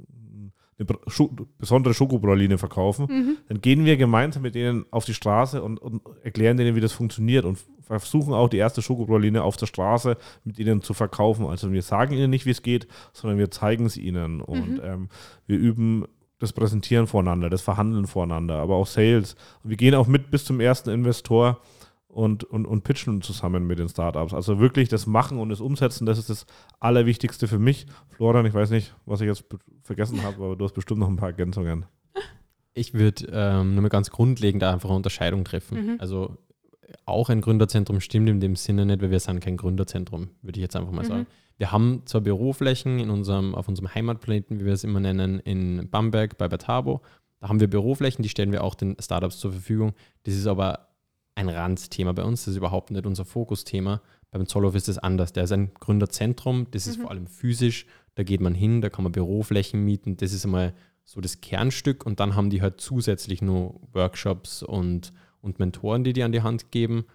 eine 0.78 0.98
Scho 1.08 1.30
besondere 1.58 1.94
Schokopraline 1.94 2.58
verkaufen, 2.58 3.38
dann 3.48 3.60
gehen 3.60 3.84
wir 3.84 3.96
gemeinsam 3.96 4.42
mit 4.42 4.54
denen 4.54 4.86
auf 4.90 5.04
die 5.04 5.14
Straße 5.14 5.62
und, 5.62 5.78
und 5.78 6.02
erklären 6.22 6.56
denen, 6.56 6.76
wie 6.76 6.80
das 6.80 6.92
funktioniert 6.92 7.44
und 7.44 7.58
versuchen 7.82 8.34
auch 8.34 8.48
die 8.48 8.58
erste 8.58 8.82
Schokopraline 8.82 9.42
auf 9.42 9.56
der 9.56 9.66
Straße 9.66 10.16
mit 10.44 10.58
ihnen 10.58 10.82
zu 10.82 10.94
verkaufen. 10.94 11.46
Also 11.46 11.72
wir 11.72 11.82
sagen 11.82 12.14
ihnen 12.14 12.30
nicht, 12.30 12.46
wie 12.46 12.50
es 12.50 12.62
geht, 12.62 12.86
sondern 13.12 13.38
wir 13.38 13.50
zeigen 13.50 13.86
es 13.86 13.96
ihnen. 13.96 14.40
Und 14.40 14.80
ähm, 14.84 15.08
wir 15.46 15.58
üben 15.58 16.04
das 16.38 16.52
Präsentieren 16.52 17.06
voneinander, 17.06 17.50
das 17.50 17.62
Verhandeln 17.62 18.06
voneinander, 18.06 18.56
aber 18.56 18.76
auch 18.76 18.86
Sales. 18.86 19.34
Und 19.62 19.70
wir 19.70 19.76
gehen 19.76 19.94
auch 19.94 20.06
mit 20.06 20.30
bis 20.30 20.44
zum 20.44 20.60
ersten 20.60 20.90
Investor 20.90 21.60
und, 22.18 22.42
und, 22.42 22.66
und 22.66 22.82
pitchen 22.82 23.22
zusammen 23.22 23.64
mit 23.68 23.78
den 23.78 23.88
Startups. 23.88 24.34
Also 24.34 24.58
wirklich 24.58 24.88
das 24.88 25.06
Machen 25.06 25.38
und 25.38 25.50
das 25.50 25.60
Umsetzen, 25.60 26.04
das 26.04 26.18
ist 26.18 26.28
das 26.28 26.46
Allerwichtigste 26.80 27.46
für 27.46 27.60
mich. 27.60 27.86
Florian, 28.08 28.44
ich 28.44 28.54
weiß 28.54 28.70
nicht, 28.70 28.92
was 29.06 29.20
ich 29.20 29.28
jetzt 29.28 29.44
vergessen 29.84 30.24
habe, 30.24 30.42
aber 30.42 30.56
du 30.56 30.64
hast 30.64 30.74
bestimmt 30.74 30.98
noch 30.98 31.08
ein 31.08 31.14
paar 31.14 31.28
Ergänzungen. 31.28 31.86
Ich 32.74 32.92
würde 32.92 33.28
ähm, 33.30 33.74
nur 33.74 33.82
mal 33.82 33.88
ganz 33.88 34.10
grundlegend 34.10 34.64
einfach 34.64 34.88
eine 34.88 34.96
Unterscheidung 34.96 35.44
treffen. 35.44 36.00
Also 36.00 36.36
auch 37.04 37.28
ein 37.28 37.40
Gründerzentrum 37.40 38.00
stimmt 38.00 38.28
in 38.28 38.40
dem 38.40 38.56
Sinne 38.56 38.84
nicht, 38.84 39.00
weil 39.00 39.12
wir 39.12 39.20
sind 39.20 39.38
kein 39.38 39.56
Gründerzentrum, 39.56 40.30
würde 40.42 40.58
ich 40.58 40.62
jetzt 40.62 40.74
einfach 40.74 40.90
mal 40.90 41.04
sagen. 41.04 41.28
Wir 41.56 41.70
haben 41.70 42.02
zwar 42.06 42.20
Büroflächen 42.20 42.98
in 42.98 43.10
unserem, 43.10 43.54
auf 43.54 43.68
unserem 43.68 43.94
Heimatplaneten, 43.94 44.58
wie 44.58 44.64
wir 44.64 44.72
es 44.72 44.82
immer 44.82 44.98
nennen, 44.98 45.38
in 45.38 45.88
Bamberg 45.88 46.36
bei 46.36 46.48
Batabo. 46.48 47.00
Da 47.40 47.48
haben 47.48 47.60
wir 47.60 47.70
Büroflächen, 47.70 48.24
die 48.24 48.28
stellen 48.28 48.50
wir 48.50 48.64
auch 48.64 48.74
den 48.74 48.96
Startups 48.98 49.38
zur 49.38 49.52
Verfügung. 49.52 49.92
Das 50.24 50.34
ist 50.34 50.48
aber 50.48 50.87
ein 51.38 51.48
Randthema 51.48 52.12
bei 52.12 52.24
uns, 52.24 52.44
das 52.44 52.52
ist 52.52 52.58
überhaupt 52.58 52.90
nicht 52.90 53.06
unser 53.06 53.24
Fokusthema. 53.24 54.02
Beim 54.32 54.46
Zollhof 54.46 54.74
ist 54.74 54.88
es 54.88 54.98
anders. 54.98 55.32
Der 55.32 55.44
ist 55.44 55.52
ein 55.52 55.72
Gründerzentrum, 55.74 56.66
das 56.72 56.86
ist 56.86 57.00
vor 57.00 57.10
allem 57.10 57.28
physisch. 57.28 57.86
Da 58.16 58.24
geht 58.24 58.40
man 58.40 58.54
hin, 58.54 58.80
da 58.80 58.90
kann 58.90 59.04
man 59.04 59.12
Büroflächen 59.12 59.84
mieten. 59.84 60.16
Das 60.16 60.32
ist 60.32 60.44
einmal 60.44 60.74
so 61.04 61.20
das 61.20 61.40
Kernstück 61.40 62.04
und 62.04 62.18
dann 62.18 62.34
haben 62.34 62.50
die 62.50 62.60
halt 62.60 62.80
zusätzlich 62.80 63.40
nur 63.40 63.80
Workshops 63.92 64.64
und, 64.64 65.12
und 65.40 65.60
Mentoren, 65.60 66.02
die 66.02 66.12
die 66.12 66.24
an 66.24 66.32
die 66.32 66.42
Hand 66.42 66.72
geben. 66.72 67.06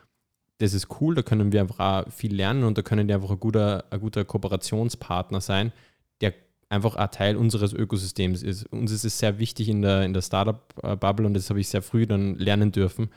Das 0.59 0.73
ist 0.73 0.87
cool, 1.01 1.15
da 1.15 1.21
können 1.21 1.51
wir 1.51 1.59
einfach 1.59 1.79
auch 1.79 2.11
viel 2.11 2.33
lernen 2.33 2.63
und 2.63 2.77
da 2.77 2.81
können 2.81 3.07
die 3.07 3.13
einfach 3.13 3.29
ein 3.29 3.39
guter, 3.39 3.83
ein 3.91 3.99
guter 3.99 4.23
Kooperationspartner 4.23 5.41
sein, 5.41 5.73
der 6.21 6.33
einfach 6.69 6.95
ein 6.95 7.11
Teil 7.11 7.35
unseres 7.35 7.73
Ökosystems 7.73 8.41
ist. 8.41 8.65
Uns 8.71 8.91
ist 8.91 9.03
es 9.03 9.19
sehr 9.19 9.37
wichtig 9.37 9.67
in 9.67 9.81
der, 9.81 10.03
in 10.03 10.13
der 10.13 10.21
Startup-Bubble 10.21 11.27
und 11.27 11.33
das 11.33 11.49
habe 11.49 11.59
ich 11.59 11.67
sehr 11.67 11.81
früh 11.81 12.07
dann 12.07 12.35
lernen 12.35 12.71
dürfen. 12.71 13.09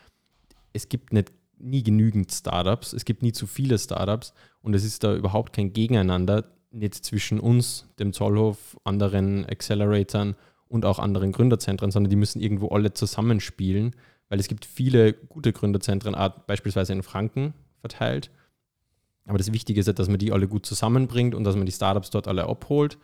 Es 0.77 0.89
gibt 0.89 1.13
nicht 1.13 1.33
nie 1.59 1.83
genügend 1.83 2.31
Startups, 2.31 2.93
es 2.93 3.05
gibt 3.07 3.23
nie 3.23 3.33
zu 3.33 3.47
viele 3.47 3.79
Startups 3.79 4.35
und 4.61 4.75
es 4.75 4.85
ist 4.85 5.03
da 5.03 5.15
überhaupt 5.15 5.55
kein 5.55 5.73
Gegeneinander, 5.73 6.45
nicht 6.71 6.95
zwischen 6.95 7.41
uns, 7.41 7.87
dem 7.99 8.13
Zollhof, 8.13 8.77
anderen 8.85 9.47
Acceleratoren 9.47 10.37
und 10.69 10.85
auch 10.85 10.99
anderen 10.99 11.33
Gründerzentren, 11.33 11.91
sondern 11.91 12.11
die 12.11 12.17
müssen 12.17 12.41
irgendwo 12.41 12.69
alle 12.69 12.93
zusammenspielen, 12.93 13.97
weil 14.29 14.39
es 14.39 14.49
gibt 14.49 14.67
viele 14.67 15.15
gute 15.15 15.53
Gründerzentren, 15.53 16.15
beispielsweise 16.47 16.93
in 16.93 17.03
Franken 17.03 17.55
verteilt. 17.81 18.31
Aber 19.27 19.39
das 19.39 19.53
Wichtige 19.53 19.81
ist, 19.81 19.99
dass 19.99 20.09
man 20.09 20.19
die 20.19 20.33
alle 20.33 20.49
gut 20.49 20.67
zusammenbringt 20.67 21.35
und 21.35 21.45
dass 21.45 21.57
man 21.57 21.67
die 21.67 21.73
Startups 21.73 22.11
dort 22.11 22.29
alle 22.29 22.45
abholt. 22.45 22.99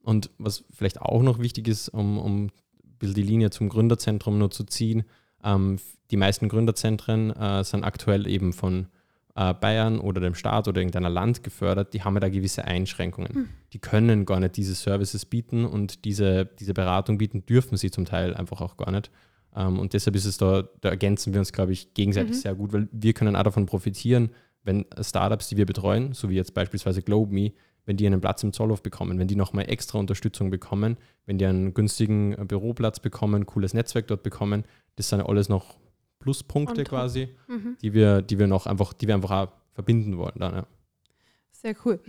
Und 0.00 0.30
was 0.38 0.64
vielleicht 0.70 1.00
auch 1.00 1.22
noch 1.22 1.38
wichtig 1.40 1.66
ist, 1.68 1.88
um, 1.88 2.18
um 2.18 2.44
ein 2.44 2.52
bisschen 2.98 3.16
die 3.16 3.22
Linie 3.22 3.50
zum 3.50 3.68
Gründerzentrum 3.68 4.38
nur 4.38 4.50
zu 4.50 4.64
ziehen, 4.64 5.04
ähm, 5.46 5.78
die 6.10 6.16
meisten 6.16 6.48
Gründerzentren 6.48 7.30
äh, 7.30 7.64
sind 7.64 7.84
aktuell 7.84 8.26
eben 8.26 8.52
von 8.52 8.88
äh, 9.34 9.54
Bayern 9.54 10.00
oder 10.00 10.20
dem 10.20 10.34
Staat 10.34 10.68
oder 10.68 10.80
irgendeiner 10.80 11.10
Land 11.10 11.42
gefördert, 11.42 11.94
die 11.94 12.02
haben 12.02 12.14
ja 12.14 12.20
da 12.20 12.28
gewisse 12.28 12.64
Einschränkungen. 12.64 13.50
Die 13.72 13.78
können 13.78 14.24
gar 14.24 14.40
nicht 14.40 14.56
diese 14.56 14.74
Services 14.74 15.26
bieten 15.26 15.64
und 15.64 16.04
diese, 16.04 16.46
diese 16.58 16.74
Beratung 16.74 17.18
bieten 17.18 17.44
dürfen 17.46 17.76
sie 17.76 17.90
zum 17.90 18.04
Teil 18.04 18.34
einfach 18.34 18.60
auch 18.60 18.76
gar 18.76 18.90
nicht. 18.90 19.10
Ähm, 19.54 19.78
und 19.78 19.92
deshalb 19.92 20.16
ist 20.16 20.24
es 20.24 20.38
da, 20.38 20.64
da 20.80 20.90
ergänzen 20.90 21.32
wir 21.32 21.40
uns, 21.40 21.52
glaube 21.52 21.72
ich, 21.72 21.94
gegenseitig 21.94 22.40
sehr 22.40 22.54
gut, 22.54 22.72
weil 22.72 22.88
wir 22.92 23.12
können 23.12 23.36
auch 23.36 23.42
davon 23.42 23.66
profitieren, 23.66 24.30
wenn 24.64 24.84
Startups, 25.00 25.48
die 25.48 25.56
wir 25.56 25.66
betreuen, 25.66 26.12
so 26.12 26.28
wie 26.28 26.34
jetzt 26.34 26.54
beispielsweise 26.54 27.02
GlobeMe, 27.02 27.52
wenn 27.86 27.96
die 27.96 28.06
einen 28.06 28.20
Platz 28.20 28.42
im 28.42 28.52
Zollhof 28.52 28.82
bekommen, 28.82 29.18
wenn 29.18 29.28
die 29.28 29.36
nochmal 29.36 29.70
extra 29.70 29.98
Unterstützung 29.98 30.50
bekommen, 30.50 30.98
wenn 31.24 31.38
die 31.38 31.46
einen 31.46 31.72
günstigen 31.72 32.34
äh, 32.34 32.44
Büroplatz 32.44 33.00
bekommen, 33.00 33.46
cooles 33.46 33.72
Netzwerk 33.72 34.08
dort 34.08 34.22
bekommen, 34.22 34.64
das 34.96 35.08
sind 35.08 35.22
alles 35.22 35.48
noch 35.48 35.78
Pluspunkte 36.18 36.84
quasi, 36.84 37.28
die 37.82 37.94
wir, 37.94 38.20
die 38.20 38.38
wir 38.38 38.48
noch 38.48 38.66
einfach, 38.66 38.92
die 38.92 39.06
wir 39.06 39.14
einfach 39.14 39.30
auch 39.30 39.48
verbinden 39.72 40.18
wollen. 40.18 40.34
Dann, 40.36 40.54
ja. 40.54 40.66
Sehr 41.52 41.76
cool. 41.84 42.00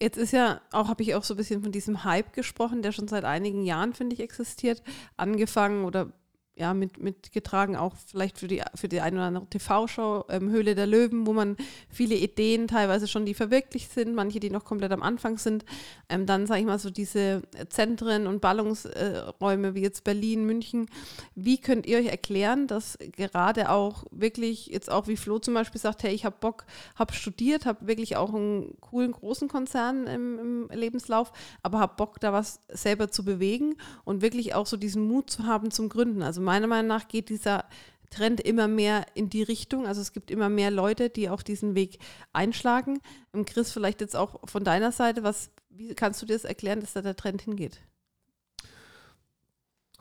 Jetzt 0.00 0.16
ist 0.16 0.32
ja 0.32 0.60
auch, 0.72 0.88
habe 0.88 1.02
ich 1.02 1.14
auch 1.14 1.24
so 1.24 1.34
ein 1.34 1.36
bisschen 1.36 1.62
von 1.62 1.72
diesem 1.72 2.04
Hype 2.04 2.32
gesprochen, 2.32 2.82
der 2.82 2.92
schon 2.92 3.08
seit 3.08 3.24
einigen 3.24 3.62
Jahren, 3.62 3.92
finde 3.92 4.14
ich, 4.14 4.20
existiert. 4.20 4.82
Angefangen 5.16 5.84
oder 5.84 6.12
ja, 6.58 6.72
mit, 6.72 6.98
mitgetragen, 6.98 7.76
auch 7.76 7.94
vielleicht 8.06 8.38
für 8.38 8.48
die, 8.48 8.62
für 8.74 8.88
die 8.88 9.02
eine 9.02 9.16
oder 9.16 9.26
andere 9.26 9.46
TV-Show, 9.46 10.24
ähm, 10.30 10.48
Höhle 10.48 10.74
der 10.74 10.86
Löwen, 10.86 11.26
wo 11.26 11.34
man 11.34 11.56
viele 11.90 12.14
Ideen 12.14 12.66
teilweise 12.66 13.06
schon, 13.06 13.26
die 13.26 13.34
verwirklicht 13.34 13.92
sind, 13.92 14.14
manche, 14.14 14.40
die 14.40 14.48
noch 14.48 14.64
komplett 14.64 14.92
am 14.92 15.02
Anfang 15.02 15.36
sind. 15.36 15.66
Ähm, 16.08 16.24
dann, 16.24 16.46
sage 16.46 16.60
ich 16.60 16.66
mal, 16.66 16.78
so 16.78 16.88
diese 16.88 17.42
Zentren 17.68 18.26
und 18.26 18.40
Ballungsräume 18.40 19.74
wie 19.74 19.82
jetzt 19.82 20.04
Berlin, 20.04 20.46
München. 20.46 20.86
Wie 21.34 21.58
könnt 21.58 21.84
ihr 21.84 21.98
euch 21.98 22.06
erklären, 22.06 22.66
dass 22.66 22.96
gerade 23.12 23.70
auch 23.70 24.04
wirklich, 24.10 24.68
jetzt 24.68 24.90
auch 24.90 25.08
wie 25.08 25.18
Flo 25.18 25.38
zum 25.38 25.52
Beispiel 25.52 25.80
sagt, 25.80 26.04
hey, 26.04 26.14
ich 26.14 26.24
habe 26.24 26.36
Bock, 26.40 26.64
habe 26.94 27.12
studiert, 27.12 27.66
habe 27.66 27.86
wirklich 27.86 28.16
auch 28.16 28.32
einen 28.32 28.80
coolen 28.80 29.12
großen 29.12 29.48
Konzern 29.48 30.06
im, 30.06 30.38
im 30.38 30.70
Lebenslauf, 30.72 31.32
aber 31.62 31.80
habe 31.80 31.96
Bock, 31.96 32.18
da 32.20 32.32
was 32.32 32.60
selber 32.68 33.10
zu 33.10 33.26
bewegen 33.26 33.76
und 34.04 34.22
wirklich 34.22 34.54
auch 34.54 34.66
so 34.66 34.78
diesen 34.78 35.06
Mut 35.06 35.28
zu 35.28 35.44
haben 35.44 35.70
zum 35.70 35.90
Gründen. 35.90 36.22
Also 36.22 36.45
meiner 36.46 36.66
Meinung 36.66 36.88
nach 36.88 37.08
geht 37.08 37.28
dieser 37.28 37.64
Trend 38.10 38.40
immer 38.40 38.68
mehr 38.68 39.04
in 39.14 39.28
die 39.28 39.42
Richtung. 39.42 39.86
Also 39.86 40.00
es 40.00 40.12
gibt 40.12 40.30
immer 40.30 40.48
mehr 40.48 40.70
Leute, 40.70 41.10
die 41.10 41.28
auch 41.28 41.42
diesen 41.42 41.74
Weg 41.74 41.98
einschlagen. 42.32 43.00
Ähm, 43.34 43.44
Chris, 43.44 43.72
vielleicht 43.72 44.00
jetzt 44.00 44.16
auch 44.16 44.40
von 44.48 44.64
deiner 44.64 44.92
Seite, 44.92 45.22
was, 45.22 45.50
wie 45.68 45.94
kannst 45.94 46.22
du 46.22 46.26
dir 46.26 46.34
das 46.34 46.44
erklären, 46.44 46.80
dass 46.80 46.94
da 46.94 47.02
der 47.02 47.16
Trend 47.16 47.42
hingeht? 47.42 47.80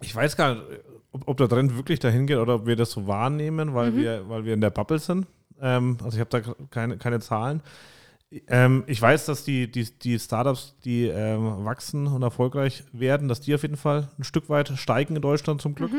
Ich 0.02 0.16
weiß 0.16 0.38
gar 0.38 0.56
nicht, 0.56 0.64
ob, 1.12 1.28
ob 1.28 1.38
der 1.38 1.50
Trend 1.50 1.76
wirklich 1.76 2.00
dahin 2.00 2.28
geht 2.28 2.38
oder 2.38 2.56
ob 2.56 2.68
wir 2.68 2.76
das 2.76 2.92
so 2.92 3.08
wahrnehmen, 3.08 3.74
weil, 3.74 3.96
wir, 3.96 4.28
weil 4.30 4.46
wir 4.46 4.54
in 4.54 4.62
der 4.62 4.70
Bubble 4.70 5.00
sind. 5.00 5.28
Ähm, 5.60 5.98
also 6.04 6.18
ich 6.18 6.22
habe 6.22 6.30
da 6.30 6.54
keine, 6.70 6.98
keine 6.98 7.20
Zahlen. 7.20 7.62
Ähm, 8.48 8.84
ich 8.88 9.02
weiß, 9.02 9.26
dass 9.26 9.44
die, 9.44 9.72
die, 9.72 9.86
die 10.00 10.20
Startups, 10.20 10.76
die 10.84 11.08
ähm, 11.08 11.64
wachsen 11.64 12.08
und 12.08 12.22
erfolgreich 12.22 12.84
werden, 12.92 13.28
dass 13.28 13.40
die 13.40 13.56
auf 13.56 13.62
jeden 13.62 13.78
Fall 13.78 14.10
ein 14.18 14.24
Stück 14.24 14.50
weit 14.50 14.70
steigen 14.78 15.16
in 15.16 15.22
Deutschland 15.22 15.62
zum 15.62 15.76
Glück, 15.76 15.92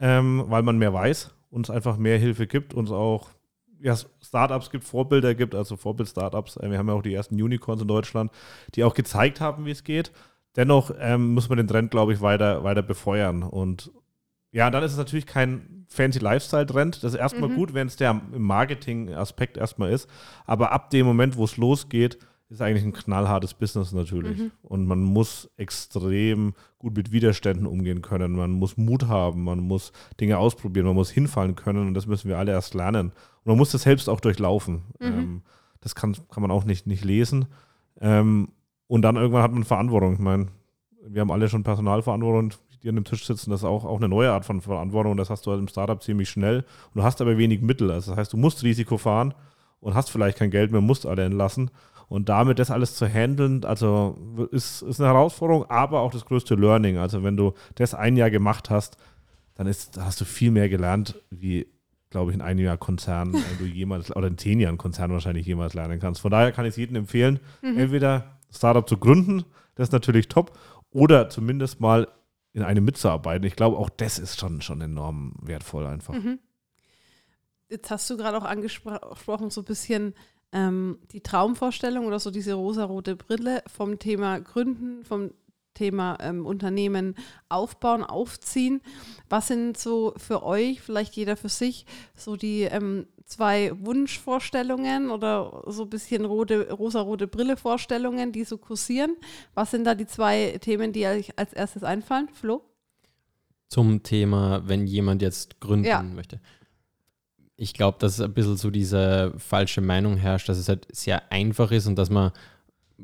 ähm, 0.00 0.44
weil 0.48 0.62
man 0.62 0.78
mehr 0.78 0.92
weiß, 0.92 1.34
uns 1.50 1.70
einfach 1.70 1.96
mehr 1.96 2.18
Hilfe 2.18 2.46
gibt, 2.46 2.74
uns 2.74 2.90
auch 2.90 3.30
ja, 3.80 3.94
Startups 4.22 4.70
gibt, 4.70 4.84
Vorbilder 4.84 5.34
gibt, 5.34 5.54
also 5.54 5.76
Vorbild-Startups. 5.76 6.56
Äh, 6.58 6.70
wir 6.70 6.78
haben 6.78 6.88
ja 6.88 6.94
auch 6.94 7.02
die 7.02 7.14
ersten 7.14 7.40
Unicorns 7.40 7.82
in 7.82 7.88
Deutschland, 7.88 8.30
die 8.74 8.84
auch 8.84 8.94
gezeigt 8.94 9.40
haben, 9.40 9.64
wie 9.64 9.70
es 9.70 9.84
geht. 9.84 10.12
Dennoch 10.56 10.90
ähm, 10.98 11.34
muss 11.34 11.48
man 11.48 11.58
den 11.58 11.68
Trend, 11.68 11.90
glaube 11.90 12.12
ich, 12.12 12.20
weiter, 12.20 12.64
weiter 12.64 12.82
befeuern. 12.82 13.42
Und 13.42 13.90
ja, 14.52 14.70
dann 14.70 14.82
ist 14.82 14.92
es 14.92 14.98
natürlich 14.98 15.26
kein 15.26 15.84
fancy 15.88 16.18
Lifestyle-Trend. 16.18 17.04
Das 17.04 17.12
ist 17.12 17.18
erstmal 17.18 17.50
gut, 17.50 17.74
wenn 17.74 17.86
es 17.86 17.96
der 17.96 18.14
Marketing-Aspekt 18.14 19.58
erstmal 19.58 19.92
ist. 19.92 20.08
Aber 20.46 20.72
ab 20.72 20.90
dem 20.90 21.04
Moment, 21.04 21.36
wo 21.36 21.44
es 21.44 21.58
losgeht, 21.58 22.18
ist 22.48 22.62
eigentlich 22.62 22.84
ein 22.84 22.92
knallhartes 22.92 23.54
Business 23.54 23.92
natürlich. 23.92 24.38
Und 24.62 24.86
man 24.86 25.00
muss 25.00 25.50
extrem 25.56 26.54
gut 26.78 26.96
mit 26.96 27.10
Widerständen 27.10 27.66
umgehen 27.66 28.02
können. 28.02 28.32
Man 28.32 28.52
muss 28.52 28.76
Mut 28.76 29.08
haben, 29.08 29.42
man 29.42 29.58
muss 29.60 29.92
Dinge 30.20 30.38
ausprobieren, 30.38 30.86
man 30.86 30.94
muss 30.94 31.10
hinfallen 31.10 31.56
können. 31.56 31.88
Und 31.88 31.94
das 31.94 32.06
müssen 32.06 32.28
wir 32.28 32.38
alle 32.38 32.52
erst 32.52 32.74
lernen. 32.74 33.08
Und 33.08 33.46
man 33.46 33.56
muss 33.56 33.72
das 33.72 33.82
selbst 33.82 34.08
auch 34.08 34.20
durchlaufen. 34.20 34.82
Ähm, 35.00 35.42
das 35.80 35.94
kann, 35.94 36.16
kann 36.30 36.42
man 36.42 36.50
auch 36.50 36.64
nicht, 36.64 36.86
nicht 36.86 37.04
lesen. 37.04 37.46
Ähm, 38.00 38.48
und 38.86 39.02
dann 39.02 39.16
irgendwann 39.16 39.42
hat 39.42 39.52
man 39.52 39.64
Verantwortung. 39.64 40.14
Ich 40.14 40.20
meine, 40.20 40.46
wir 41.04 41.20
haben 41.20 41.32
alle 41.32 41.48
schon 41.48 41.64
Personalverantwortung, 41.64 42.52
die 42.82 42.88
an 42.88 42.94
dem 42.94 43.04
Tisch 43.04 43.26
sitzen. 43.26 43.50
Das 43.50 43.60
ist 43.60 43.64
auch, 43.64 43.84
auch 43.84 43.96
eine 43.96 44.08
neue 44.08 44.30
Art 44.30 44.44
von 44.44 44.60
Verantwortung. 44.60 45.16
Das 45.16 45.30
hast 45.30 45.46
du 45.46 45.50
halt 45.50 45.60
im 45.60 45.68
Startup 45.68 46.00
ziemlich 46.00 46.28
schnell. 46.28 46.58
Und 46.58 46.96
du 46.96 47.02
hast 47.02 47.20
aber 47.20 47.38
wenig 47.38 47.60
Mittel. 47.60 47.90
Also 47.90 48.12
das 48.12 48.18
heißt, 48.18 48.32
du 48.32 48.36
musst 48.36 48.62
Risiko 48.62 48.98
fahren 48.98 49.34
und 49.80 49.94
hast 49.94 50.10
vielleicht 50.10 50.38
kein 50.38 50.50
Geld 50.50 50.72
mehr, 50.72 50.80
musst 50.80 51.06
alle 51.06 51.24
entlassen. 51.24 51.70
Und 52.08 52.28
damit 52.28 52.58
das 52.58 52.70
alles 52.70 52.94
zu 52.94 53.06
handeln, 53.06 53.64
also 53.64 54.16
ist, 54.52 54.82
ist 54.82 55.00
eine 55.00 55.08
Herausforderung, 55.08 55.64
aber 55.68 56.00
auch 56.00 56.12
das 56.12 56.24
größte 56.24 56.54
Learning. 56.54 56.98
Also 56.98 57.24
wenn 57.24 57.36
du 57.36 57.54
das 57.74 57.94
ein 57.94 58.16
Jahr 58.16 58.30
gemacht 58.30 58.70
hast, 58.70 58.96
dann 59.54 59.66
ist, 59.66 59.98
hast 60.00 60.20
du 60.20 60.24
viel 60.24 60.50
mehr 60.50 60.68
gelernt, 60.68 61.20
wie 61.30 61.66
glaube 62.10 62.30
ich, 62.30 62.36
in 62.36 62.42
einem 62.42 62.60
Jahr 62.60 62.76
Konzern 62.78 63.34
äh, 63.34 63.38
du 63.58 63.64
jemals, 63.66 64.14
oder 64.14 64.28
in 64.28 64.38
zehn 64.38 64.60
Jahren 64.60 64.78
Konzern 64.78 65.10
wahrscheinlich 65.10 65.46
jemals 65.46 65.74
lernen 65.74 65.98
kannst. 66.00 66.20
Von 66.20 66.30
daher 66.30 66.52
kann 66.52 66.64
ich 66.64 66.70
es 66.70 66.76
jedem 66.76 66.96
empfehlen, 66.96 67.40
Mhm. 67.62 67.78
entweder 67.78 68.38
Startup 68.50 68.88
zu 68.88 68.96
gründen, 68.96 69.44
das 69.74 69.88
ist 69.88 69.92
natürlich 69.92 70.28
top, 70.28 70.56
oder 70.90 71.28
zumindest 71.28 71.80
mal 71.80 72.08
in 72.52 72.62
einem 72.62 72.84
mitzuarbeiten. 72.84 73.46
Ich 73.46 73.56
glaube, 73.56 73.76
auch 73.76 73.90
das 73.90 74.18
ist 74.18 74.40
schon, 74.40 74.62
schon 74.62 74.80
enorm 74.80 75.34
wertvoll 75.42 75.84
einfach. 75.86 76.14
Mhm. 76.14 76.38
Jetzt 77.68 77.90
hast 77.90 78.08
du 78.08 78.16
gerade 78.16 78.38
auch 78.38 78.44
angesprochen, 78.44 79.50
so 79.50 79.60
ein 79.60 79.64
bisschen 79.64 80.14
ähm, 80.56 80.98
die 81.12 81.20
Traumvorstellung 81.20 82.06
oder 82.06 82.18
so 82.18 82.30
diese 82.30 82.54
rosarote 82.54 83.14
Brille 83.14 83.62
vom 83.66 83.98
Thema 83.98 84.40
Gründen, 84.40 85.04
vom 85.04 85.30
Thema 85.74 86.16
ähm, 86.20 86.46
Unternehmen 86.46 87.14
aufbauen, 87.50 88.02
aufziehen. 88.02 88.80
Was 89.28 89.48
sind 89.48 89.76
so 89.76 90.14
für 90.16 90.42
euch, 90.42 90.80
vielleicht 90.80 91.14
jeder 91.14 91.36
für 91.36 91.50
sich, 91.50 91.84
so 92.14 92.36
die 92.36 92.62
ähm, 92.62 93.06
zwei 93.26 93.72
Wunschvorstellungen 93.84 95.10
oder 95.10 95.62
so 95.66 95.82
ein 95.82 95.90
bisschen 95.90 96.24
rote, 96.24 96.72
rosarote 96.72 97.26
Brille-Vorstellungen, 97.26 98.32
die 98.32 98.44
so 98.44 98.56
kursieren? 98.56 99.16
Was 99.54 99.72
sind 99.72 99.84
da 99.84 99.94
die 99.94 100.06
zwei 100.06 100.56
Themen, 100.62 100.94
die 100.94 101.04
euch 101.06 101.38
als 101.38 101.52
erstes 101.52 101.82
einfallen? 101.84 102.30
Flo? 102.32 102.62
Zum 103.68 104.02
Thema, 104.02 104.62
wenn 104.66 104.86
jemand 104.86 105.20
jetzt 105.20 105.60
gründen 105.60 105.86
Ja. 105.86 106.02
möchte. 106.02 106.40
Ich 107.56 107.72
glaube, 107.72 107.96
dass 108.00 108.20
ein 108.20 108.32
bisschen 108.34 108.56
so 108.56 108.70
diese 108.70 109.32
falsche 109.38 109.80
Meinung 109.80 110.16
herrscht, 110.16 110.48
dass 110.48 110.58
es 110.58 110.68
halt 110.68 110.86
sehr 110.92 111.32
einfach 111.32 111.70
ist 111.72 111.86
und 111.86 111.96
dass 111.96 112.10
man 112.10 112.32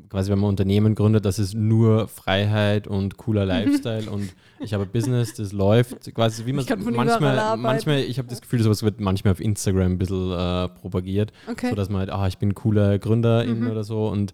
quasi, 0.09 0.31
wenn 0.31 0.39
man 0.39 0.49
Unternehmen 0.49 0.95
gründet, 0.95 1.25
dass 1.25 1.37
es 1.39 1.53
nur 1.53 2.07
Freiheit 2.07 2.87
und 2.87 3.17
cooler 3.17 3.45
Lifestyle 3.45 4.09
und 4.09 4.33
ich 4.59 4.73
habe 4.73 4.83
ein 4.85 4.89
Business, 4.91 5.33
das 5.35 5.51
läuft, 5.53 6.13
quasi 6.15 6.45
wie 6.45 6.53
man 6.53 6.65
manchmal, 6.95 7.57
manchmal, 7.57 7.99
ich 7.99 8.17
habe 8.17 8.27
das 8.27 8.41
Gefühl, 8.41 8.61
sowas 8.63 8.81
wird 8.83 8.99
manchmal 8.99 9.33
auf 9.33 9.39
Instagram 9.39 9.93
ein 9.93 9.97
bisschen 9.99 10.31
äh, 10.31 10.69
propagiert, 10.69 11.31
Okay. 11.47 11.69
so 11.69 11.75
dass 11.75 11.89
man 11.89 11.99
halt, 11.99 12.09
ah, 12.11 12.27
ich 12.27 12.37
bin 12.39 12.55
cooler 12.55 12.97
Gründerin 12.99 13.61
Mhm. 13.61 13.67
oder 13.71 13.83
so 13.83 14.07
und 14.07 14.33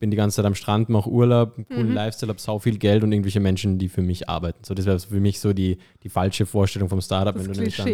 bin 0.00 0.10
die 0.10 0.16
ganze 0.16 0.36
Zeit 0.36 0.44
am 0.46 0.54
Strand, 0.54 0.88
mache 0.88 1.08
Urlaub, 1.08 1.54
einen 1.56 1.66
coolen 1.66 1.88
Mhm. 1.88 1.94
Lifestyle, 1.94 2.30
habe 2.30 2.40
sau 2.40 2.58
viel 2.58 2.78
Geld 2.78 3.02
und 3.04 3.12
irgendwelche 3.12 3.40
Menschen, 3.40 3.78
die 3.78 3.88
für 3.88 4.02
mich 4.02 4.28
arbeiten. 4.28 4.62
So, 4.64 4.74
das 4.74 4.84
wäre 4.86 4.98
für 4.98 5.20
mich 5.20 5.40
so 5.40 5.52
die, 5.52 5.78
die 6.02 6.08
falsche 6.10 6.44
Vorstellung 6.44 6.88
vom 6.88 7.00
Startup, 7.00 7.34
das 7.34 7.44
wenn 7.44 7.52
du 7.52 7.58
nämlich 7.60 7.76
dann. 7.76 7.86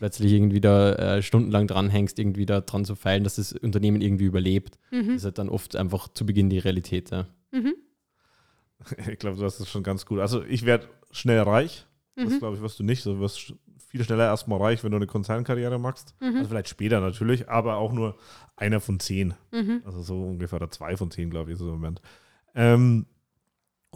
Plötzlich 0.00 0.32
irgendwie 0.32 0.60
da 0.60 0.94
äh, 0.94 1.22
stundenlang 1.22 1.68
dranhängst, 1.68 2.18
irgendwie 2.18 2.44
da 2.46 2.60
dran 2.60 2.84
zu 2.84 2.96
feilen, 2.96 3.22
dass 3.22 3.36
das 3.36 3.52
Unternehmen 3.52 4.00
irgendwie 4.00 4.24
überlebt. 4.24 4.78
Das 4.90 5.04
Mhm. 5.06 5.10
ist 5.12 5.24
halt 5.24 5.38
dann 5.38 5.48
oft 5.48 5.76
einfach 5.76 6.08
zu 6.08 6.26
Beginn 6.26 6.50
die 6.50 6.58
Realität. 6.58 7.10
Ja. 7.10 7.28
Mhm. 7.52 7.74
Ich 9.12 9.18
glaube, 9.18 9.36
du 9.36 9.44
hast 9.44 9.60
es 9.60 9.68
schon 9.68 9.82
ganz 9.82 10.06
gut. 10.06 10.20
Also 10.20 10.42
ich 10.42 10.64
werde 10.64 10.88
schnell 11.10 11.38
reich. 11.40 11.86
Das 12.16 12.32
Mhm. 12.32 12.38
glaube 12.38 12.56
ich, 12.56 12.62
wirst 12.62 12.78
du 12.78 12.82
nicht. 12.82 13.04
Du 13.06 13.20
wirst 13.20 13.54
viel 13.88 14.02
schneller 14.04 14.24
erstmal 14.24 14.58
reich, 14.60 14.82
wenn 14.84 14.90
du 14.90 14.96
eine 14.96 15.06
Konzernkarriere 15.06 15.78
machst. 15.78 16.14
Mhm. 16.20 16.36
Also 16.36 16.48
vielleicht 16.48 16.68
später 16.68 17.00
natürlich, 17.00 17.48
aber 17.48 17.76
auch 17.76 17.92
nur 17.92 18.16
einer 18.56 18.80
von 18.80 18.98
zehn. 19.00 19.34
Mhm. 19.52 19.82
Also 19.84 20.02
so 20.02 20.22
ungefähr 20.22 20.56
oder 20.56 20.70
zwei 20.70 20.96
von 20.96 21.10
zehn, 21.10 21.28
glaube 21.30 21.50
ich, 21.50 21.54
ist 21.56 21.60
es 21.60 21.66
im 21.66 21.72
Moment. 21.72 22.00
Ähm, 22.54 23.06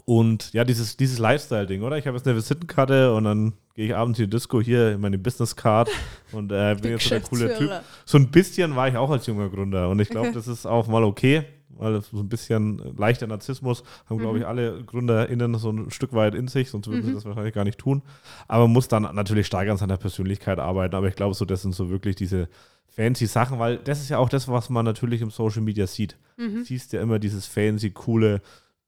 und 0.07 0.53
ja, 0.53 0.65
dieses, 0.65 0.97
dieses 0.97 1.19
Lifestyle-Ding, 1.19 1.83
oder? 1.83 1.97
Ich 1.99 2.07
habe 2.07 2.17
jetzt 2.17 2.27
eine 2.27 2.37
Visitenkarte 2.37 3.15
und 3.15 3.25
dann 3.25 3.53
gehe 3.75 3.87
ich 3.87 3.95
abends 3.97 4.19
in 4.19 4.27
die 4.27 4.31
Disco 4.31 4.61
hier 4.61 4.93
in 4.93 5.01
meine 5.01 5.19
Business-Card 5.19 5.89
und 6.33 6.53
äh, 6.53 6.77
bin 6.81 6.91
jetzt 6.93 7.05
so 7.05 7.11
der 7.11 7.21
coole 7.21 7.57
Typ. 7.57 7.71
So 8.05 8.19
ein 8.19 8.31
bisschen 8.31 8.77
war 8.77 8.89
ich 8.89 8.97
auch 8.97 9.11
als 9.11 9.27
junger 9.27 9.49
Gründer 9.49 9.89
und 9.89 10.01
ich 10.01 10.09
glaube, 10.11 10.29
Okay. 10.29 10.37
das 10.37 10.49
ist 10.49 10.67
auch 10.67 10.87
mal 10.89 11.05
okay, 11.05 11.45
weil 11.71 12.01
so 12.03 12.19
ein 12.19 12.29
bisschen 12.29 12.97
leichter 12.97 13.27
Narzissmus 13.27 13.83
haben, 14.09 14.19
glaube 14.19 14.39
ich, 14.39 14.45
Mhm. 14.45 14.49
alle 14.49 14.85
GründerInnen 14.85 15.55
so 15.59 15.71
ein 15.71 15.91
Stück 15.91 16.13
weit 16.13 16.35
in 16.35 16.49
sich, 16.49 16.71
sonst 16.71 16.87
würden 16.87 17.03
sie 17.05 17.11
Mhm. 17.11 17.15
das 17.15 17.25
wahrscheinlich 17.25 17.55
gar 17.55 17.65
nicht 17.65 17.79
tun. 17.79 18.03
Aber 18.47 18.65
man 18.65 18.73
muss 18.75 18.89
dann 18.89 19.03
natürlich 19.15 19.47
stark 19.47 19.69
an 19.69 19.77
seiner 19.77 19.97
Persönlichkeit 19.97 20.59
arbeiten. 20.61 20.95
Aber 20.95 21.09
ich 21.09 21.17
glaube, 21.17 21.35
so 21.35 21.45
das 21.45 21.63
sind 21.63 21.75
so 21.75 21.91
wirklich 21.91 22.15
diese 22.15 22.49
fancy 22.89 23.27
Sachen, 23.27 23.59
weil 23.59 23.79
das 23.79 24.01
ist 24.01 24.09
ja 24.09 24.19
auch 24.19 24.29
das, 24.29 24.47
was 24.47 24.71
man 24.71 24.85
natürlich 24.85 25.21
im 25.21 25.31
Social 25.31 25.63
Media 25.63 25.87
sieht. 25.89 26.17
Du 26.37 26.45
Mhm. 26.45 26.65
siehst 26.65 26.93
ja 26.93 27.01
immer 27.01 27.19
dieses 27.19 27.47
fancy, 27.47 27.91
coole 27.91 28.41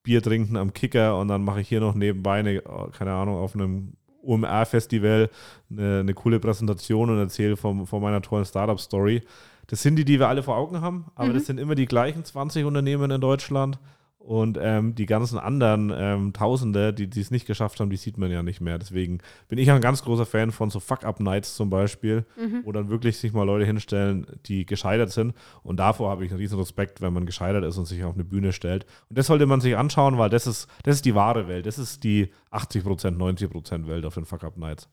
Bier 0.07 0.23
trinken 0.23 0.57
am 0.57 0.73
Kicker 0.73 1.19
und 1.19 1.29
dann 1.29 1.43
mache 1.45 1.61
ich 1.61 1.69
hier 1.69 1.81
noch 1.81 1.95
nebenbei 1.95 2.39
eine, 2.39 2.63
keine 2.97 3.13
Ahnung, 3.13 3.37
auf 3.37 3.55
einem 3.55 3.95
OMR-Festival 4.23 5.31
eine, 5.71 6.01
eine 6.01 6.15
coole 6.15 6.39
Präsentation 6.41 7.11
und 7.11 7.19
erzähle 7.19 7.57
vom, 7.57 7.87
von 7.87 8.01
meiner 8.01 8.23
tollen 8.23 8.45
Startup-Story. 8.45 9.23
Das 9.67 9.83
sind 9.83 9.97
die, 9.97 10.05
die 10.05 10.21
wir 10.21 10.29
alle 10.29 10.45
vor 10.45 10.57
Augen 10.57 10.81
haben, 10.81 11.07
aber 11.17 11.31
Mhm. 11.31 11.35
das 11.35 11.47
sind 11.47 11.59
immer 11.59 11.75
die 11.75 11.87
gleichen 11.87 12.25
20 12.25 12.65
Unternehmen 12.65 13.11
in 13.11 13.21
Deutschland. 13.21 13.79
Und 14.27 14.59
ähm, 14.61 14.97
die 14.97 15.07
ganzen 15.07 15.39
anderen 15.39 15.93
ähm, 15.97 16.33
Tausende, 16.33 16.93
die 16.93 17.21
es 17.21 17.31
nicht 17.31 17.47
geschafft 17.47 17.79
haben, 17.79 17.91
die 17.91 17.97
sieht 17.97 18.19
man 18.19 18.29
ja 18.33 18.43
nicht 18.43 18.61
mehr. 18.61 18.77
Deswegen 18.77 19.19
bin 19.47 19.57
ich 19.57 19.71
ein 19.71 19.81
ganz 19.81 20.03
großer 20.03 20.27
Fan 20.27 20.51
von 20.51 20.69
so 20.69 20.81
Fuck-Up-Nights 20.81 21.55
zum 21.55 21.71
Beispiel, 21.71 22.27
Mhm. 22.37 22.63
wo 22.65 22.73
dann 22.73 22.89
wirklich 22.89 23.19
sich 23.19 23.33
mal 23.33 23.45
Leute 23.45 23.65
hinstellen, 23.65 24.27
die 24.47 24.67
gescheitert 24.67 25.13
sind. 25.13 25.33
Und 25.63 25.77
davor 25.77 26.11
habe 26.11 26.25
ich 26.25 26.33
einen 26.33 26.41
riesen 26.41 26.59
Respekt, 26.59 27.01
wenn 27.01 27.13
man 27.13 27.25
gescheitert 27.25 27.63
ist 27.65 27.79
und 27.79 27.85
sich 27.85 28.03
auf 28.03 28.15
eine 28.15 28.25
Bühne 28.25 28.53
stellt. 28.53 28.85
Und 29.09 29.17
das 29.17 29.29
sollte 29.29 29.47
man 29.47 29.61
sich 29.61 29.77
anschauen, 29.77 30.19
weil 30.19 30.29
das 30.29 30.49
ist, 30.49 30.67
das 30.83 30.97
ist 30.97 31.05
die 31.05 31.15
wahre 31.15 31.47
Welt. 31.47 31.65
Das 31.67 31.79
ist 31.79 32.03
die 32.03 32.33
80%, 32.51 33.17
90% 33.17 33.87
Welt 33.87 34.05
auf 34.05 34.15
den 34.15 34.25
Fuck-Up-Nights. 34.25 34.89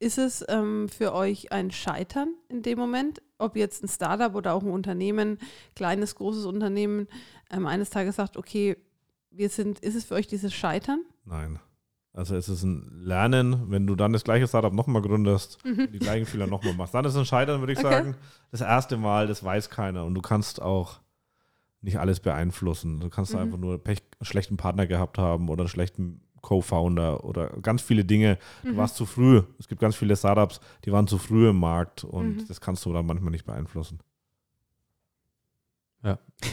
Ist 0.00 0.18
es 0.18 0.44
ähm, 0.48 0.88
für 0.90 1.14
euch 1.14 1.50
ein 1.50 1.70
Scheitern 1.70 2.34
in 2.50 2.60
dem 2.60 2.78
Moment? 2.78 3.22
Ob 3.44 3.56
jetzt 3.56 3.82
ein 3.84 3.88
Startup 3.88 4.34
oder 4.34 4.54
auch 4.54 4.62
ein 4.62 4.70
Unternehmen, 4.70 5.38
kleines, 5.76 6.14
großes 6.14 6.44
Unternehmen, 6.46 7.06
ähm, 7.50 7.66
eines 7.66 7.90
Tages 7.90 8.16
sagt, 8.16 8.36
okay, 8.36 8.76
wir 9.30 9.48
sind, 9.48 9.80
ist 9.80 9.94
es 9.94 10.04
für 10.04 10.14
euch 10.14 10.26
dieses 10.26 10.54
Scheitern? 10.54 11.02
Nein. 11.24 11.58
Also 12.12 12.36
es 12.36 12.48
ist 12.48 12.62
ein 12.62 12.88
Lernen, 12.92 13.70
wenn 13.70 13.86
du 13.88 13.96
dann 13.96 14.12
das 14.12 14.22
gleiche 14.22 14.46
Startup 14.46 14.72
nochmal 14.72 15.02
gründest, 15.02 15.58
Mhm. 15.64 15.88
die 15.92 15.98
gleichen 15.98 16.26
Fehler 16.26 16.46
nochmal 16.46 16.72
machst. 16.74 16.94
Dann 16.94 17.04
ist 17.04 17.12
es 17.14 17.18
ein 17.18 17.24
Scheitern, 17.26 17.60
würde 17.60 17.72
ich 17.72 17.78
Okay. 17.80 17.88
sagen. 17.90 18.16
Das 18.52 18.60
erste 18.60 18.96
Mal, 18.96 19.26
das 19.26 19.42
weiß 19.42 19.68
keiner. 19.68 20.04
Und 20.04 20.14
du 20.14 20.22
kannst 20.22 20.62
auch 20.62 21.00
nicht 21.80 21.98
alles 21.98 22.20
beeinflussen. 22.20 23.00
Du 23.00 23.10
kannst 23.10 23.34
Mhm. 23.34 23.40
einfach 23.40 23.58
nur 23.58 23.82
Pech, 23.82 23.98
einen 24.20 24.26
schlechten 24.26 24.56
Partner 24.56 24.86
gehabt 24.86 25.18
haben 25.18 25.48
oder 25.48 25.62
einen 25.62 25.68
schlechten 25.68 26.20
Co-Founder 26.44 27.24
oder 27.24 27.48
ganz 27.62 27.82
viele 27.82 28.04
Dinge. 28.04 28.38
Du 28.62 28.72
Mhm. 28.72 28.76
warst 28.76 28.94
zu 28.96 29.06
früh. 29.06 29.42
Es 29.58 29.66
gibt 29.66 29.80
ganz 29.80 29.96
viele 29.96 30.14
Startups, 30.16 30.60
die 30.84 30.92
waren 30.92 31.06
zu 31.08 31.18
früh 31.18 31.48
im 31.48 31.56
Markt 31.58 32.04
und 32.04 32.36
Mhm. 32.36 32.44
das 32.48 32.60
kannst 32.60 32.84
du 32.84 32.92
dann 32.92 33.06
manchmal 33.06 33.32
nicht 33.32 33.44
beeinflussen. 33.46 33.98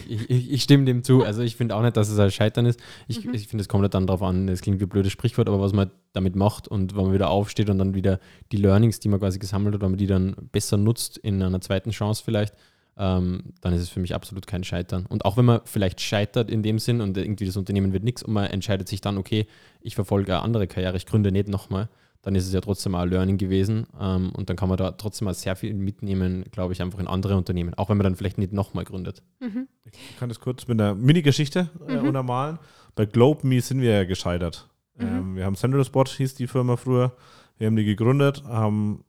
Ich, 0.07 0.29
ich, 0.29 0.51
ich 0.51 0.63
stimme 0.63 0.85
dem 0.85 1.03
zu. 1.03 1.25
Also 1.25 1.41
ich 1.41 1.57
finde 1.57 1.75
auch 1.75 1.81
nicht, 1.81 1.97
dass 1.97 2.07
es 2.07 2.17
ein 2.17 2.31
Scheitern 2.31 2.65
ist. 2.65 2.79
Ich, 3.09 3.25
Mhm. 3.25 3.33
ich 3.33 3.47
finde, 3.49 3.61
es 3.61 3.67
kommt 3.67 3.81
halt 3.81 3.93
dann 3.93 4.07
darauf 4.07 4.21
an, 4.23 4.47
es 4.47 4.61
klingt 4.61 4.79
wie 4.79 4.85
ein 4.85 4.89
blödes 4.89 5.11
Sprichwort, 5.11 5.49
aber 5.49 5.59
was 5.59 5.73
man 5.73 5.91
damit 6.13 6.37
macht 6.37 6.69
und 6.69 6.95
wenn 6.95 7.03
man 7.03 7.13
wieder 7.13 7.29
aufsteht 7.29 7.69
und 7.69 7.77
dann 7.77 7.93
wieder 7.93 8.21
die 8.53 8.57
Learnings, 8.57 9.01
die 9.01 9.09
man 9.09 9.19
quasi 9.19 9.39
gesammelt 9.39 9.75
hat, 9.75 9.81
wenn 9.81 9.91
man 9.91 9.97
die 9.97 10.07
dann 10.07 10.35
besser 10.53 10.77
nutzt 10.77 11.17
in 11.17 11.41
einer 11.43 11.59
zweiten 11.59 11.91
Chance 11.91 12.21
vielleicht, 12.23 12.55
ähm, 12.97 13.53
dann 13.61 13.73
ist 13.73 13.81
es 13.81 13.89
für 13.89 13.99
mich 13.99 14.13
absolut 14.15 14.47
kein 14.47 14.63
Scheitern. 14.63 15.05
Und 15.07 15.25
auch 15.25 15.37
wenn 15.37 15.45
man 15.45 15.61
vielleicht 15.65 16.01
scheitert 16.01 16.49
in 16.51 16.61
dem 16.63 16.77
Sinn 16.79 17.01
und 17.01 17.17
irgendwie 17.17 17.45
das 17.45 17.57
Unternehmen 17.57 17.93
wird 17.93 18.03
nichts 18.03 18.23
und 18.23 18.33
man 18.33 18.45
entscheidet 18.45 18.87
sich 18.87 19.01
dann, 19.01 19.17
okay, 19.17 19.47
ich 19.81 19.95
verfolge 19.95 20.33
eine 20.33 20.43
andere 20.43 20.67
Karriere, 20.67 20.97
ich 20.97 21.05
gründe 21.05 21.31
nicht 21.31 21.47
nochmal, 21.47 21.89
dann 22.21 22.35
ist 22.35 22.45
es 22.45 22.53
ja 22.53 22.61
trotzdem 22.61 22.93
auch 22.93 22.99
ein 22.99 23.09
Learning 23.09 23.37
gewesen 23.39 23.87
ähm, 23.99 24.31
und 24.35 24.49
dann 24.49 24.55
kann 24.57 24.69
man 24.69 24.77
da 24.77 24.91
trotzdem 24.91 25.27
auch 25.27 25.33
sehr 25.33 25.55
viel 25.55 25.73
mitnehmen, 25.73 26.43
glaube 26.51 26.73
ich, 26.73 26.81
einfach 26.81 26.99
in 26.99 27.07
andere 27.07 27.35
Unternehmen, 27.35 27.73
auch 27.73 27.89
wenn 27.89 27.97
man 27.97 28.03
dann 28.03 28.15
vielleicht 28.15 28.37
nicht 28.37 28.53
nochmal 28.53 28.83
gründet. 28.83 29.23
Mhm. 29.39 29.67
Ich 29.85 30.17
kann 30.19 30.29
das 30.29 30.39
kurz 30.39 30.67
mit 30.67 30.79
einer 30.79 30.93
Mini-Geschichte 30.93 31.69
äh, 31.87 31.97
Mhm. 31.97 32.07
untermalen. 32.09 32.59
Bei 32.95 33.05
GlobeMe 33.05 33.59
sind 33.61 33.81
wir 33.81 33.91
ja 33.91 34.03
gescheitert. 34.03 34.69
Mhm. 34.97 35.07
Ähm, 35.07 35.35
wir 35.37 35.45
haben 35.45 35.55
Central 35.55 35.83
Spot, 35.83 36.03
hieß 36.05 36.35
die 36.35 36.45
Firma 36.47 36.75
früher. 36.77 37.13
Wir 37.57 37.67
haben 37.67 37.75
die 37.75 37.85
gegründet, 37.85 38.43
haben 38.43 39.03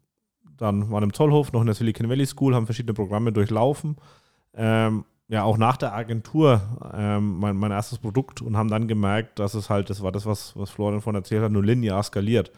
dann 0.62 0.90
waren 0.90 1.02
im 1.02 1.12
Zollhof, 1.12 1.52
noch 1.52 1.60
in 1.60 1.66
der 1.66 1.74
Silicon 1.74 2.08
Valley 2.08 2.26
School, 2.26 2.54
haben 2.54 2.66
verschiedene 2.66 2.94
Programme 2.94 3.32
durchlaufen. 3.32 3.96
Ähm, 4.54 5.04
ja, 5.28 5.44
auch 5.44 5.56
nach 5.56 5.76
der 5.76 5.94
Agentur 5.94 6.60
ähm, 6.94 7.38
mein, 7.38 7.56
mein 7.56 7.70
erstes 7.70 7.98
Produkt 7.98 8.42
und 8.42 8.56
haben 8.56 8.68
dann 8.68 8.86
gemerkt, 8.88 9.38
dass 9.38 9.54
es 9.54 9.70
halt, 9.70 9.88
das 9.88 10.02
war 10.02 10.12
das, 10.12 10.26
was, 10.26 10.54
was 10.56 10.70
Florian 10.70 11.00
von 11.00 11.14
erzählt 11.14 11.42
hat, 11.42 11.52
nur 11.52 11.64
linear 11.64 12.02
skaliert. 12.02 12.52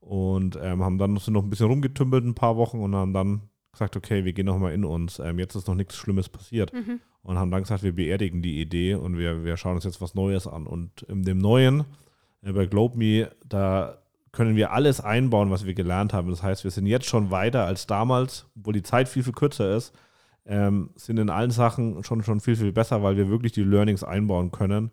Und 0.00 0.58
ähm, 0.60 0.82
haben 0.82 0.98
dann 0.98 1.16
sind 1.18 1.34
noch 1.34 1.42
ein 1.42 1.50
bisschen 1.50 1.66
rumgetümpelt 1.66 2.24
ein 2.24 2.34
paar 2.34 2.56
Wochen 2.56 2.80
und 2.80 2.94
haben 2.94 3.12
dann 3.12 3.42
gesagt, 3.72 3.96
okay, 3.96 4.24
wir 4.24 4.32
gehen 4.32 4.46
noch 4.46 4.58
mal 4.58 4.72
in 4.72 4.84
uns. 4.84 5.18
Ähm, 5.18 5.38
jetzt 5.38 5.54
ist 5.54 5.68
noch 5.68 5.74
nichts 5.74 5.96
Schlimmes 5.96 6.28
passiert 6.28 6.72
Mhm. 6.72 7.00
und 7.22 7.38
haben 7.38 7.50
dann 7.50 7.62
gesagt, 7.62 7.82
wir 7.82 7.94
beerdigen 7.94 8.42
die 8.42 8.60
Idee 8.60 8.94
und 8.94 9.16
wir, 9.18 9.44
wir 9.44 9.56
schauen 9.56 9.74
uns 9.76 9.84
jetzt 9.84 10.00
was 10.00 10.14
Neues 10.14 10.46
an. 10.46 10.66
Und 10.66 11.02
in 11.02 11.22
dem 11.22 11.38
Neuen, 11.38 11.84
äh, 12.42 12.52
bei 12.52 12.66
GlobeMe, 12.66 13.30
da 13.46 13.98
können 14.32 14.56
wir 14.56 14.72
alles 14.72 15.00
einbauen, 15.00 15.50
was 15.50 15.66
wir 15.66 15.74
gelernt 15.74 16.12
haben. 16.12 16.30
Das 16.30 16.42
heißt, 16.42 16.64
wir 16.64 16.70
sind 16.70 16.86
jetzt 16.86 17.06
schon 17.06 17.30
weiter 17.30 17.64
als 17.64 17.86
damals, 17.86 18.46
obwohl 18.56 18.74
die 18.74 18.82
Zeit 18.82 19.08
viel, 19.08 19.22
viel 19.22 19.32
kürzer 19.32 19.74
ist, 19.76 19.94
ähm, 20.46 20.90
sind 20.96 21.18
in 21.18 21.30
allen 21.30 21.50
Sachen 21.50 22.02
schon, 22.04 22.22
schon 22.22 22.40
viel, 22.40 22.56
viel 22.56 22.72
besser, 22.72 23.02
weil 23.02 23.16
wir 23.16 23.28
wirklich 23.28 23.52
die 23.52 23.62
Learnings 23.62 24.04
einbauen 24.04 24.50
können. 24.50 24.90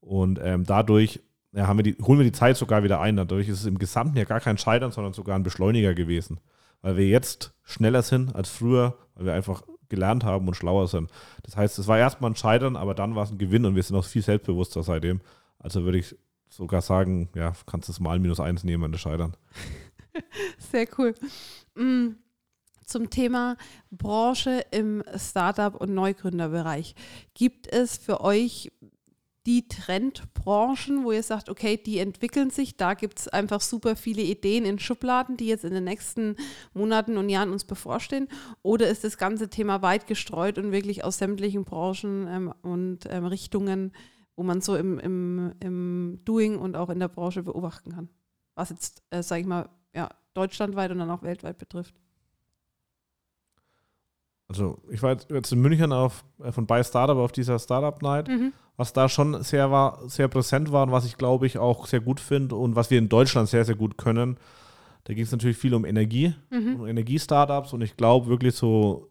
Und 0.00 0.38
ähm, 0.42 0.64
dadurch 0.64 1.20
ja, 1.52 1.66
haben 1.66 1.78
wir 1.78 1.82
die, 1.82 1.96
holen 2.02 2.18
wir 2.18 2.24
die 2.24 2.32
Zeit 2.32 2.56
sogar 2.56 2.82
wieder 2.82 3.00
ein. 3.00 3.16
Dadurch 3.16 3.48
ist 3.48 3.60
es 3.60 3.66
im 3.66 3.78
Gesamten 3.78 4.16
ja 4.16 4.24
gar 4.24 4.40
kein 4.40 4.58
Scheitern, 4.58 4.92
sondern 4.92 5.12
sogar 5.12 5.36
ein 5.36 5.42
Beschleuniger 5.42 5.94
gewesen. 5.94 6.40
Weil 6.82 6.96
wir 6.96 7.08
jetzt 7.08 7.54
schneller 7.64 8.02
sind 8.02 8.34
als 8.34 8.48
früher, 8.50 8.96
weil 9.14 9.26
wir 9.26 9.34
einfach 9.34 9.62
gelernt 9.88 10.24
haben 10.24 10.46
und 10.46 10.54
schlauer 10.54 10.86
sind. 10.88 11.10
Das 11.42 11.56
heißt, 11.56 11.78
es 11.78 11.86
war 11.86 11.98
erstmal 11.98 12.30
ein 12.30 12.36
Scheitern, 12.36 12.76
aber 12.76 12.94
dann 12.94 13.14
war 13.14 13.24
es 13.24 13.30
ein 13.30 13.38
Gewinn 13.38 13.64
und 13.64 13.74
wir 13.74 13.82
sind 13.82 13.96
auch 13.96 14.04
viel 14.04 14.22
selbstbewusster 14.22 14.82
seitdem. 14.82 15.20
Also 15.58 15.84
würde 15.84 15.98
ich 15.98 16.16
sogar 16.48 16.82
sagen, 16.82 17.28
ja, 17.34 17.52
kannst 17.66 17.88
es 17.88 18.00
mal 18.00 18.18
minus 18.18 18.40
eins 18.40 18.64
nehmen 18.64 18.84
an 18.84 18.92
das 18.92 19.00
Scheitern. 19.00 19.36
Sehr 20.58 20.86
cool. 20.98 21.14
Mm, 21.74 22.16
zum 22.84 23.10
Thema 23.10 23.56
Branche 23.90 24.64
im 24.70 25.02
Startup- 25.16 25.80
und 25.80 25.94
Neugründerbereich. 25.94 26.94
Gibt 27.34 27.70
es 27.72 27.96
für 27.96 28.20
euch 28.22 28.72
die 29.48 29.66
Trendbranchen, 29.66 31.04
wo 31.04 31.12
ihr 31.12 31.22
sagt, 31.22 31.48
okay, 31.48 31.78
die 31.78 32.00
entwickeln 32.00 32.50
sich, 32.50 32.76
da 32.76 32.92
gibt 32.92 33.18
es 33.18 33.28
einfach 33.28 33.62
super 33.62 33.96
viele 33.96 34.20
Ideen 34.20 34.66
in 34.66 34.78
Schubladen, 34.78 35.38
die 35.38 35.46
jetzt 35.46 35.64
in 35.64 35.72
den 35.72 35.84
nächsten 35.84 36.36
Monaten 36.74 37.16
und 37.16 37.30
Jahren 37.30 37.50
uns 37.50 37.64
bevorstehen? 37.64 38.28
Oder 38.60 38.88
ist 38.88 39.04
das 39.04 39.16
ganze 39.16 39.48
Thema 39.48 39.80
weit 39.80 40.06
gestreut 40.06 40.58
und 40.58 40.70
wirklich 40.70 41.02
aus 41.02 41.16
sämtlichen 41.16 41.64
Branchen 41.64 42.28
ähm, 42.28 42.54
und 42.60 43.06
ähm, 43.08 43.24
Richtungen, 43.24 43.92
wo 44.38 44.44
man 44.44 44.60
so 44.60 44.76
im, 44.76 44.98
im, 44.98 45.52
im 45.60 46.20
Doing 46.24 46.58
und 46.58 46.76
auch 46.76 46.90
in 46.90 47.00
der 47.00 47.08
Branche 47.08 47.42
beobachten 47.42 47.92
kann? 47.92 48.08
Was 48.54 48.70
jetzt, 48.70 49.02
äh, 49.10 49.22
sage 49.22 49.42
ich 49.42 49.46
mal, 49.46 49.68
ja, 49.94 50.08
deutschlandweit 50.34 50.90
und 50.90 50.98
dann 50.98 51.10
auch 51.10 51.22
weltweit 51.22 51.58
betrifft. 51.58 51.94
Also 54.46 54.80
ich 54.88 55.02
war 55.02 55.18
jetzt 55.28 55.52
in 55.52 55.60
München 55.60 55.92
auf, 55.92 56.24
äh, 56.42 56.52
von 56.52 56.66
Buy 56.66 56.82
Startup 56.84 57.18
auf 57.18 57.32
dieser 57.32 57.58
Startup 57.58 58.00
Night. 58.00 58.28
Mhm 58.28 58.52
was 58.78 58.92
da 58.92 59.08
schon 59.08 59.42
sehr 59.42 59.72
war, 59.72 60.08
sehr 60.08 60.28
präsent 60.28 60.70
war 60.70 60.84
und 60.84 60.92
was 60.92 61.04
ich 61.04 61.16
glaube 61.18 61.46
ich 61.46 61.58
auch 61.58 61.86
sehr 61.86 62.00
gut 62.00 62.20
finde 62.20 62.54
und 62.54 62.76
was 62.76 62.90
wir 62.90 62.98
in 62.98 63.08
Deutschland 63.08 63.48
sehr, 63.48 63.64
sehr 63.64 63.74
gut 63.74 63.98
können. 63.98 64.38
Da 65.02 65.14
ging 65.14 65.24
es 65.24 65.32
natürlich 65.32 65.56
viel 65.56 65.74
um 65.74 65.84
Energie, 65.84 66.34
mhm. 66.50 66.76
um 66.76 66.86
Energiestartups 66.86 67.72
und 67.72 67.82
ich 67.82 67.96
glaube 67.96 68.28
wirklich 68.28 68.54
so 68.54 69.10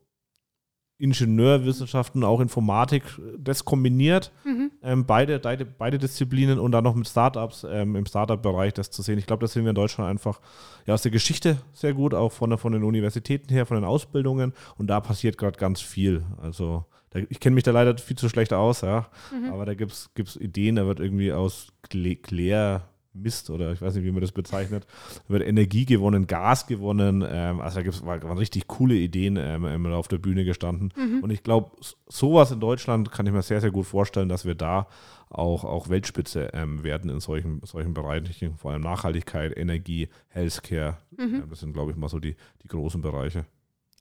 Ingenieurwissenschaften, 0.99 2.23
auch 2.23 2.39
Informatik, 2.39 3.03
das 3.37 3.65
kombiniert, 3.65 4.31
mhm. 4.43 4.71
ähm, 4.81 5.05
beide, 5.05 5.39
beide, 5.39 5.65
beide 5.65 5.99
Disziplinen 5.99 6.57
und 6.59 6.71
dann 6.71 6.83
noch 6.83 6.95
mit 6.95 7.07
Startups 7.07 7.65
ähm, 7.69 7.95
im 7.95 8.05
Startup-Bereich 8.05 8.73
das 8.73 8.89
zu 8.89 9.01
sehen. 9.03 9.19
Ich 9.19 9.27
glaube, 9.27 9.41
das 9.41 9.53
sehen 9.53 9.63
wir 9.63 9.69
in 9.69 9.75
Deutschland 9.75 10.09
einfach 10.09 10.39
ja, 10.85 10.95
aus 10.95 11.03
der 11.03 11.11
Geschichte 11.11 11.57
sehr 11.73 11.93
gut, 11.93 12.13
auch 12.13 12.31
von, 12.31 12.49
der, 12.49 12.57
von 12.57 12.73
den 12.73 12.83
Universitäten 12.83 13.53
her, 13.53 13.65
von 13.65 13.77
den 13.77 13.85
Ausbildungen 13.85 14.53
und 14.77 14.87
da 14.87 14.99
passiert 14.99 15.37
gerade 15.37 15.59
ganz 15.59 15.81
viel. 15.81 16.23
Also 16.41 16.85
ich 17.29 17.39
kenne 17.39 17.55
mich 17.55 17.63
da 17.63 17.71
leider 17.71 17.97
viel 17.97 18.17
zu 18.17 18.29
schlecht 18.29 18.53
aus, 18.53 18.81
ja. 18.81 19.07
Mhm. 19.31 19.51
Aber 19.51 19.65
da 19.65 19.73
gibt 19.73 19.91
es 19.91 20.35
Ideen, 20.35 20.75
da 20.75 20.85
wird 20.85 20.99
irgendwie 20.99 21.31
aus 21.31 21.67
Klär. 21.83 22.83
Mist 23.21 23.49
oder 23.49 23.71
ich 23.71 23.81
weiß 23.81 23.95
nicht, 23.95 24.03
wie 24.03 24.11
man 24.11 24.21
das 24.21 24.31
bezeichnet, 24.31 24.85
da 25.27 25.33
wird 25.33 25.43
Energie 25.43 25.85
gewonnen, 25.85 26.27
Gas 26.27 26.67
gewonnen. 26.67 27.25
Ähm, 27.27 27.61
also 27.61 27.77
da 27.77 27.83
gibt's, 27.83 28.05
waren 28.05 28.37
richtig 28.37 28.67
coole 28.67 28.95
Ideen 28.95 29.37
ähm, 29.37 29.85
auf 29.87 30.07
der 30.07 30.17
Bühne 30.17 30.45
gestanden. 30.45 30.93
Mhm. 30.95 31.23
Und 31.23 31.29
ich 31.29 31.43
glaube, 31.43 31.71
sowas 32.07 32.51
in 32.51 32.59
Deutschland 32.59 33.11
kann 33.11 33.25
ich 33.25 33.33
mir 33.33 33.41
sehr, 33.41 33.61
sehr 33.61 33.71
gut 33.71 33.85
vorstellen, 33.85 34.29
dass 34.29 34.45
wir 34.45 34.55
da 34.55 34.87
auch, 35.29 35.63
auch 35.63 35.89
Weltspitze 35.89 36.51
ähm, 36.53 36.83
werden 36.83 37.09
in 37.09 37.19
solchen, 37.19 37.61
solchen 37.63 37.93
Bereichen, 37.93 38.57
vor 38.57 38.71
allem 38.71 38.81
Nachhaltigkeit, 38.81 39.57
Energie, 39.57 40.09
Healthcare. 40.29 40.97
Mhm. 41.17 41.43
das 41.49 41.59
sind, 41.59 41.73
glaube 41.73 41.91
ich, 41.91 41.97
mal 41.97 42.09
so 42.09 42.19
die, 42.19 42.35
die 42.63 42.67
großen 42.67 43.01
Bereiche. 43.01 43.45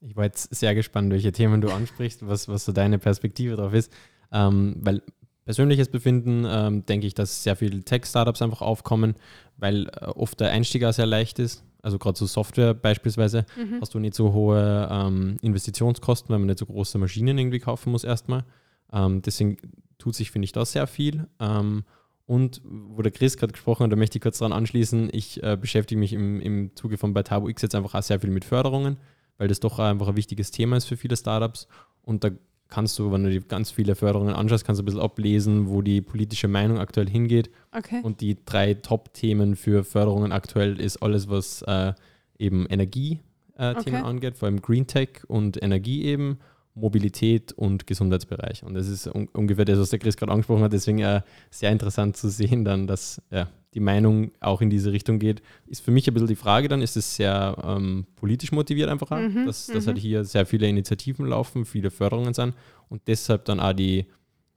Ich 0.01 0.15
war 0.15 0.25
jetzt 0.25 0.53
sehr 0.53 0.75
gespannt, 0.75 1.11
welche 1.11 1.31
Themen 1.31 1.59
du 1.59 1.69
ansprichst, 1.69 2.27
was, 2.27 2.47
was 2.47 2.65
so 2.65 2.71
deine 2.71 2.99
Perspektive 2.99 3.55
drauf 3.55 3.73
ist. 3.73 3.91
Ähm, 4.31 4.75
weil 4.81 5.01
persönliches 5.47 5.87
Befinden 5.87 6.45
ähm, 6.45 6.85
denke 6.85 7.07
ich, 7.07 7.13
dass 7.13 7.41
sehr 7.41 7.55
viele 7.55 7.81
Tech-Startups 7.81 8.41
einfach 8.41 8.61
aufkommen, 8.61 9.15
weil 9.55 9.87
äh, 9.87 10.05
oft 10.07 10.37
der 10.41 10.51
Einstieg 10.51 10.83
auch 10.83 10.91
sehr 10.91 11.05
leicht 11.05 11.39
ist. 11.39 11.63
Also 11.81 11.97
gerade 11.97 12.17
so 12.17 12.25
Software 12.25 12.73
beispielsweise 12.73 13.45
mhm. 13.57 13.77
hast 13.79 13.93
du 13.93 13.99
nicht 13.99 14.13
so 14.13 14.33
hohe 14.33 14.89
ähm, 14.91 15.37
Investitionskosten, 15.41 16.29
weil 16.29 16.39
man 16.39 16.47
nicht 16.47 16.59
so 16.59 16.65
große 16.65 16.97
Maschinen 16.97 17.37
irgendwie 17.37 17.59
kaufen 17.59 17.93
muss 17.93 18.03
erstmal. 18.03 18.43
Ähm, 18.91 19.21
deswegen 19.21 19.57
tut 19.97 20.15
sich, 20.15 20.31
finde 20.31 20.43
ich, 20.43 20.51
da 20.51 20.65
sehr 20.65 20.85
viel. 20.85 21.27
Ähm, 21.39 21.85
und 22.25 22.61
wo 22.65 23.01
der 23.01 23.13
Chris 23.13 23.37
gerade 23.37 23.53
gesprochen 23.53 23.85
hat, 23.85 23.91
da 23.93 23.95
möchte 23.95 24.17
ich 24.17 24.21
kurz 24.21 24.39
daran 24.39 24.51
anschließen, 24.51 25.09
ich 25.13 25.41
äh, 25.41 25.55
beschäftige 25.55 25.97
mich 25.97 26.11
im, 26.11 26.41
im 26.41 26.75
Zuge 26.75 26.97
von 26.97 27.13
Beitabo 27.13 27.47
X 27.47 27.61
jetzt 27.61 27.73
einfach 27.73 27.95
auch 27.95 28.03
sehr 28.03 28.19
viel 28.19 28.31
mit 28.31 28.43
Förderungen 28.43 28.97
weil 29.37 29.47
das 29.47 29.59
doch 29.59 29.79
einfach 29.79 30.07
ein 30.07 30.15
wichtiges 30.15 30.51
Thema 30.51 30.77
ist 30.77 30.85
für 30.85 30.97
viele 30.97 31.15
Startups. 31.15 31.67
Und 32.01 32.23
da 32.23 32.29
kannst 32.69 32.97
du, 32.99 33.11
wenn 33.11 33.23
du 33.23 33.29
dir 33.29 33.41
ganz 33.41 33.71
viele 33.71 33.95
Förderungen 33.95 34.33
anschaust, 34.33 34.65
kannst 34.65 34.79
du 34.79 34.83
ein 34.83 34.85
bisschen 34.85 35.01
ablesen, 35.01 35.67
wo 35.67 35.81
die 35.81 36.01
politische 36.01 36.47
Meinung 36.47 36.79
aktuell 36.79 37.09
hingeht. 37.09 37.49
Okay. 37.71 38.01
Und 38.03 38.21
die 38.21 38.37
drei 38.45 38.73
Top-Themen 38.73 39.55
für 39.55 39.83
Förderungen 39.83 40.31
aktuell 40.31 40.79
ist 40.79 40.97
alles, 40.97 41.29
was 41.29 41.61
äh, 41.63 41.93
eben 42.37 42.65
Energie-Themen 42.67 43.75
äh, 43.75 43.75
okay. 43.77 43.95
angeht, 43.95 44.37
vor 44.37 44.47
allem 44.47 44.61
Green 44.61 44.87
Tech 44.87 45.21
und 45.27 45.61
Energie 45.61 46.03
eben 46.05 46.39
Mobilität 46.77 47.53
und 47.53 47.87
Gesundheitsbereich. 47.87 48.63
Und 48.63 48.75
das 48.75 48.87
ist 48.87 49.07
un 49.07 49.27
ungefähr 49.33 49.65
das, 49.65 49.79
was 49.79 49.89
der 49.89 49.99
Chris 49.99 50.15
gerade 50.15 50.31
angesprochen 50.31 50.63
hat. 50.63 50.73
Deswegen 50.73 50.99
äh, 50.99 51.21
sehr 51.49 51.71
interessant 51.71 52.17
zu 52.17 52.29
sehen, 52.29 52.63
dann, 52.63 52.87
dass 52.87 53.21
ja, 53.31 53.47
die 53.77 53.83
Meinung 53.83 54.31
auch 54.39 54.61
in 54.61 54.71
diese 54.71 54.91
Richtung 54.91 55.19
geht. 55.19 55.43
Ist 55.67 55.85
für 55.85 55.91
mich 55.91 56.07
ein 56.07 56.13
bisschen 56.15 56.27
die 56.27 56.35
Frage 56.35 56.67
dann, 56.67 56.81
ist 56.81 56.97
es 56.97 57.15
sehr 57.15 57.55
ähm, 57.63 58.07
politisch 58.15 58.51
motiviert 58.51 58.89
einfach, 58.89 59.11
mhm, 59.11 59.45
dass, 59.45 59.67
dass 59.67 59.85
halt 59.85 59.97
mhm. 59.97 60.01
hier 60.01 60.23
sehr 60.23 60.47
viele 60.47 60.67
Initiativen 60.67 61.27
laufen, 61.27 61.63
viele 61.63 61.91
Förderungen 61.91 62.33
sind 62.33 62.55
und 62.89 63.03
deshalb 63.05 63.45
dann 63.45 63.59
auch 63.59 63.73
die, 63.73 64.07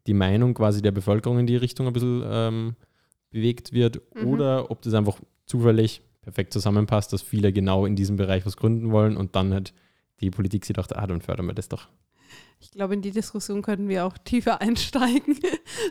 die 0.06 0.14
Meinung 0.14 0.54
quasi 0.54 0.80
der 0.80 0.92
Bevölkerung 0.92 1.38
in 1.38 1.46
die 1.46 1.56
Richtung 1.56 1.86
ein 1.86 1.92
bisschen 1.92 2.22
ähm, 2.24 2.76
bewegt 3.28 3.74
wird 3.74 4.00
mhm. 4.14 4.26
oder 4.26 4.70
ob 4.70 4.80
das 4.80 4.94
einfach 4.94 5.20
zufällig 5.44 6.00
perfekt 6.22 6.54
zusammenpasst, 6.54 7.12
dass 7.12 7.20
viele 7.20 7.52
genau 7.52 7.84
in 7.84 7.96
diesem 7.96 8.16
Bereich 8.16 8.46
was 8.46 8.56
gründen 8.56 8.90
wollen 8.90 9.18
und 9.18 9.36
dann 9.36 9.52
halt 9.52 9.74
die 10.20 10.30
Politik 10.30 10.64
sich 10.64 10.74
dachte, 10.74 10.96
ah, 10.96 11.06
dann 11.06 11.20
fördern 11.20 11.46
wir 11.46 11.54
das 11.54 11.68
doch. 11.68 11.88
Ich 12.60 12.72
glaube, 12.72 12.94
in 12.94 13.02
die 13.02 13.10
Diskussion 13.10 13.62
könnten 13.62 13.88
wir 13.88 14.04
auch 14.04 14.18
tiefer 14.18 14.60
einsteigen, 14.60 15.38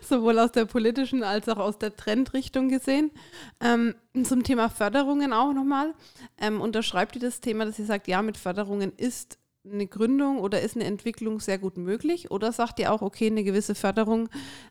sowohl 0.08 0.38
aus 0.38 0.52
der 0.52 0.66
politischen 0.66 1.24
als 1.24 1.50
auch 1.50 1.58
aus 1.58 1.80
der 1.80 1.96
Trendrichtung 1.96 2.70
gesehen. 2.70 3.12
Ähm, 3.60 3.96
zum 4.24 4.44
Thema 4.44 4.70
Förderungen 4.70 5.34
auch 5.34 5.54
nochmal. 5.54 5.94
Ähm, 6.38 6.62
unterschreibt 6.62 7.16
ihr 7.16 7.22
das 7.22 7.42
Thema, 7.42 7.66
dass 7.66 7.78
sie 7.78 7.86
sagt, 7.86 8.08
ja, 8.08 8.22
mit 8.22 8.38
Förderungen 8.38 8.94
ist 8.96 9.39
eine 9.66 9.88
Gründung 9.88 10.40
oder 10.40 10.62
ist 10.62 10.76
eine 10.76 10.86
Entwicklung 10.86 11.40
sehr 11.40 11.58
gut 11.58 11.78
möglich? 11.78 12.32
Oder 12.32 12.52
sagt 12.52 12.80
ihr 12.80 12.94
auch, 12.94 13.02
okay, 13.02 13.28
eine 13.28 13.44
gewisse 13.44 13.76
Förderung 13.76 14.30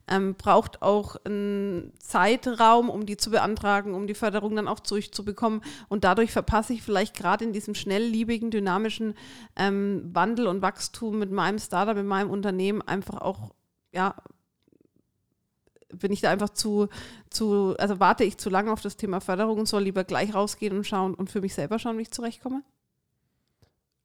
ähm, 0.09 0.35
braucht 0.35 0.83
auch 0.83 1.17
einen 1.25 1.93
Zeitraum, 1.99 2.89
um 2.89 3.05
die 3.05 3.17
zu 3.17 3.31
beantragen, 3.31 3.95
um 3.95 4.07
die 4.07 4.15
Förderung 4.15 4.57
dann 4.57 4.69
auch 4.69 4.81
durchzubekommen? 4.81 5.63
Und 5.89 6.05
dadurch 6.05 6.33
verpasse 6.33 6.73
ich 6.73 6.83
vielleicht 6.83 7.17
gerade 7.17 7.45
in 7.45 7.53
diesem 7.53 7.75
schnellliebigen, 7.75 8.51
dynamischen 8.51 9.15
ähm, 9.57 10.11
Wandel 10.13 10.47
und 10.47 10.63
Wachstum 10.63 11.19
mit 11.19 11.31
meinem 11.31 11.59
Startup, 11.59 11.97
mit 11.97 12.07
meinem 12.07 12.31
Unternehmen 12.31 12.81
einfach 12.83 13.21
auch, 13.21 13.55
ja, 13.93 14.15
bin 15.91 16.13
ich 16.13 16.21
da 16.21 16.31
einfach 16.31 16.51
zu, 16.51 16.89
zu, 17.31 17.75
also 17.79 17.99
warte 18.01 18.25
ich 18.25 18.37
zu 18.37 18.51
lange 18.51 18.73
auf 18.73 18.83
das 18.83 18.97
Thema 18.97 19.21
Förderung 19.21 19.59
und 19.61 19.67
soll 19.67 19.85
lieber 19.85 20.05
gleich 20.05 20.35
rausgehen 20.35 20.77
und 20.77 20.87
schauen 20.87 21.15
und 21.15 21.31
für 21.31 21.41
mich 21.41 21.55
selber 21.55 21.79
schauen, 21.79 21.99
wie 21.99 22.03
ich 22.03 22.11
zurechtkomme? 22.11 22.63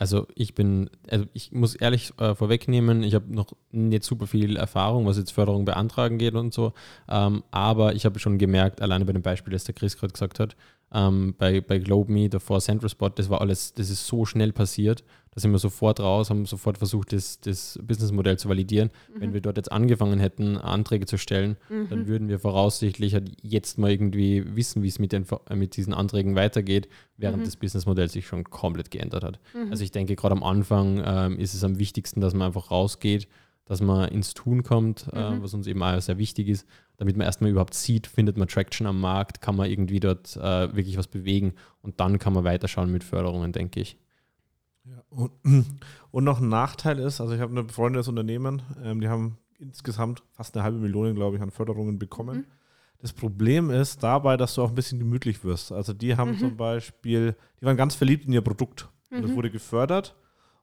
Also 0.03 0.27
ich 0.35 0.53
bin, 0.53 0.89
also 1.09 1.23
ich 1.31 1.53
muss 1.53 1.75
ehrlich 1.75 2.11
äh, 2.19 2.35
vorwegnehmen, 2.35 3.03
ich 3.03 3.15
habe 3.15 3.33
noch 3.33 3.53
nicht 3.71 4.03
super 4.03 4.27
viel 4.27 4.57
Erfahrung, 4.57 5.05
was 5.05 5.17
jetzt 5.17 5.31
Förderung 5.31 5.63
beantragen 5.63 6.17
geht 6.17 6.33
und 6.33 6.53
so, 6.53 6.73
ähm, 7.07 7.41
aber 7.51 7.95
ich 7.95 8.03
habe 8.03 8.19
schon 8.19 8.37
gemerkt, 8.37 8.81
alleine 8.81 9.05
bei 9.05 9.13
dem 9.13 9.21
Beispiel, 9.21 9.53
das 9.53 9.63
der 9.63 9.75
Chris 9.75 9.95
gerade 9.95 10.11
gesagt 10.11 10.41
hat, 10.41 10.57
ähm, 10.93 11.35
bei, 11.37 11.61
bei 11.61 11.77
GlobeMe, 11.77 12.27
davor 12.27 12.59
Central 12.59 12.89
Spot, 12.89 13.07
das 13.07 13.29
war 13.29 13.39
alles, 13.39 13.75
das 13.75 13.89
ist 13.89 14.05
so 14.05 14.25
schnell 14.25 14.51
passiert 14.51 15.05
da 15.33 15.41
sind 15.41 15.51
wir 15.51 15.59
sofort 15.59 15.99
raus, 15.99 16.29
haben 16.29 16.45
sofort 16.45 16.77
versucht, 16.77 17.11
das, 17.13 17.39
das 17.39 17.79
Businessmodell 17.81 18.37
zu 18.37 18.49
validieren. 18.49 18.89
Mhm. 19.13 19.21
Wenn 19.21 19.33
wir 19.33 19.41
dort 19.41 19.57
jetzt 19.57 19.71
angefangen 19.71 20.19
hätten, 20.19 20.57
Anträge 20.57 21.05
zu 21.05 21.17
stellen, 21.17 21.57
mhm. 21.69 21.89
dann 21.89 22.07
würden 22.07 22.29
wir 22.29 22.39
voraussichtlich 22.39 23.13
halt 23.13 23.31
jetzt 23.41 23.77
mal 23.77 23.91
irgendwie 23.91 24.55
wissen, 24.55 24.83
wie 24.83 24.87
es 24.87 24.99
mit, 24.99 25.11
den, 25.11 25.25
mit 25.53 25.75
diesen 25.75 25.93
Anträgen 25.93 26.35
weitergeht, 26.35 26.87
während 27.17 27.39
mhm. 27.39 27.45
das 27.45 27.55
Businessmodell 27.55 28.09
sich 28.09 28.27
schon 28.27 28.43
komplett 28.43 28.91
geändert 28.91 29.23
hat. 29.23 29.39
Mhm. 29.53 29.71
Also 29.71 29.83
ich 29.83 29.91
denke, 29.91 30.15
gerade 30.15 30.35
am 30.35 30.43
Anfang 30.43 31.01
ähm, 31.05 31.39
ist 31.39 31.53
es 31.53 31.63
am 31.63 31.79
wichtigsten, 31.79 32.21
dass 32.21 32.33
man 32.33 32.47
einfach 32.47 32.69
rausgeht, 32.69 33.27
dass 33.65 33.81
man 33.81 34.09
ins 34.09 34.33
Tun 34.33 34.63
kommt, 34.63 35.07
äh, 35.13 35.31
mhm. 35.31 35.43
was 35.43 35.53
uns 35.53 35.67
eben 35.67 35.81
auch 35.81 35.99
sehr 36.01 36.17
wichtig 36.17 36.49
ist, 36.49 36.67
damit 36.97 37.17
man 37.17 37.25
erstmal 37.25 37.49
überhaupt 37.49 37.73
sieht, 37.73 38.07
findet 38.07 38.37
man 38.37 38.47
Traction 38.47 38.85
am 38.85 38.99
Markt, 38.99 39.41
kann 39.41 39.55
man 39.55 39.69
irgendwie 39.69 39.99
dort 39.99 40.35
äh, 40.35 40.75
wirklich 40.75 40.97
was 40.97 41.07
bewegen 41.07 41.53
und 41.81 41.99
dann 41.99 42.19
kann 42.19 42.33
man 42.33 42.43
weiterschauen 42.43 42.91
mit 42.91 43.03
Förderungen, 43.03 43.51
denke 43.51 43.79
ich. 43.79 43.97
Ja, 44.85 45.03
und, 45.09 45.31
und, 46.11 46.23
noch 46.23 46.41
ein 46.41 46.49
Nachteil 46.49 46.99
ist, 46.99 47.21
also 47.21 47.33
ich 47.33 47.41
habe 47.41 47.53
ein 47.57 47.67
befreundetes 47.67 48.07
Unternehmen, 48.07 48.61
ähm, 48.83 48.99
die 48.99 49.07
haben 49.07 49.37
insgesamt 49.59 50.23
fast 50.31 50.55
eine 50.55 50.63
halbe 50.63 50.77
Million, 50.77 51.15
glaube 51.15 51.37
ich, 51.37 51.41
an 51.41 51.51
Förderungen 51.51 51.99
bekommen. 51.99 52.39
Mhm. 52.39 52.45
Das 52.99 53.13
Problem 53.13 53.69
ist 53.69 54.01
dabei, 54.03 54.37
dass 54.37 54.55
du 54.55 54.61
auch 54.61 54.69
ein 54.69 54.75
bisschen 54.75 54.99
gemütlich 54.99 55.43
wirst. 55.43 55.71
Also 55.71 55.93
die 55.93 56.15
haben 56.15 56.31
mhm. 56.31 56.39
zum 56.39 56.57
Beispiel, 56.57 57.35
die 57.59 57.65
waren 57.65 57.77
ganz 57.77 57.95
verliebt 57.95 58.25
in 58.25 58.33
ihr 58.33 58.41
Produkt. 58.41 58.89
Mhm. 59.09 59.17
Und 59.17 59.23
das 59.23 59.35
wurde 59.35 59.51
gefördert 59.51 60.15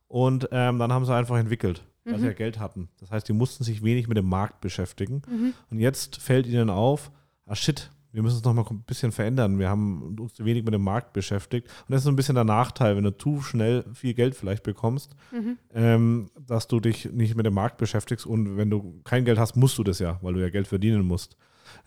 und 0.08 0.48
ähm, 0.50 0.78
dann 0.78 0.92
haben 0.92 1.04
sie 1.04 1.14
einfach 1.14 1.36
entwickelt, 1.36 1.84
weil 2.04 2.16
sie 2.16 2.22
mhm. 2.22 2.26
ja 2.26 2.32
Geld 2.32 2.58
hatten. 2.58 2.88
Das 2.98 3.10
heißt, 3.10 3.28
die 3.28 3.32
mussten 3.32 3.62
sich 3.62 3.82
wenig 3.82 4.08
mit 4.08 4.16
dem 4.16 4.28
Markt 4.28 4.60
beschäftigen. 4.60 5.22
Mhm. 5.28 5.54
Und 5.70 5.78
jetzt 5.78 6.16
fällt 6.16 6.46
ihnen 6.46 6.68
auf, 6.68 7.10
ah 7.46 7.54
shit, 7.54 7.90
wir 8.12 8.22
müssen 8.22 8.38
es 8.38 8.44
noch 8.44 8.54
mal 8.54 8.64
ein 8.68 8.82
bisschen 8.82 9.12
verändern. 9.12 9.58
Wir 9.58 9.68
haben 9.68 10.16
uns 10.18 10.34
zu 10.34 10.44
wenig 10.44 10.64
mit 10.64 10.74
dem 10.74 10.82
Markt 10.82 11.12
beschäftigt. 11.12 11.68
Und 11.68 11.92
das 11.92 12.00
ist 12.00 12.04
so 12.04 12.10
ein 12.10 12.16
bisschen 12.16 12.34
der 12.34 12.44
Nachteil, 12.44 12.96
wenn 12.96 13.04
du 13.04 13.16
zu 13.16 13.40
schnell 13.40 13.84
viel 13.94 14.14
Geld 14.14 14.34
vielleicht 14.34 14.62
bekommst, 14.62 15.14
mhm. 15.32 15.58
ähm, 15.74 16.30
dass 16.46 16.66
du 16.66 16.80
dich 16.80 17.10
nicht 17.12 17.36
mit 17.36 17.46
dem 17.46 17.54
Markt 17.54 17.76
beschäftigst. 17.78 18.26
Und 18.26 18.56
wenn 18.56 18.70
du 18.70 19.00
kein 19.04 19.24
Geld 19.24 19.38
hast, 19.38 19.56
musst 19.56 19.78
du 19.78 19.84
das 19.84 19.98
ja, 19.98 20.18
weil 20.22 20.34
du 20.34 20.40
ja 20.40 20.50
Geld 20.50 20.66
verdienen 20.66 21.04
musst. 21.04 21.36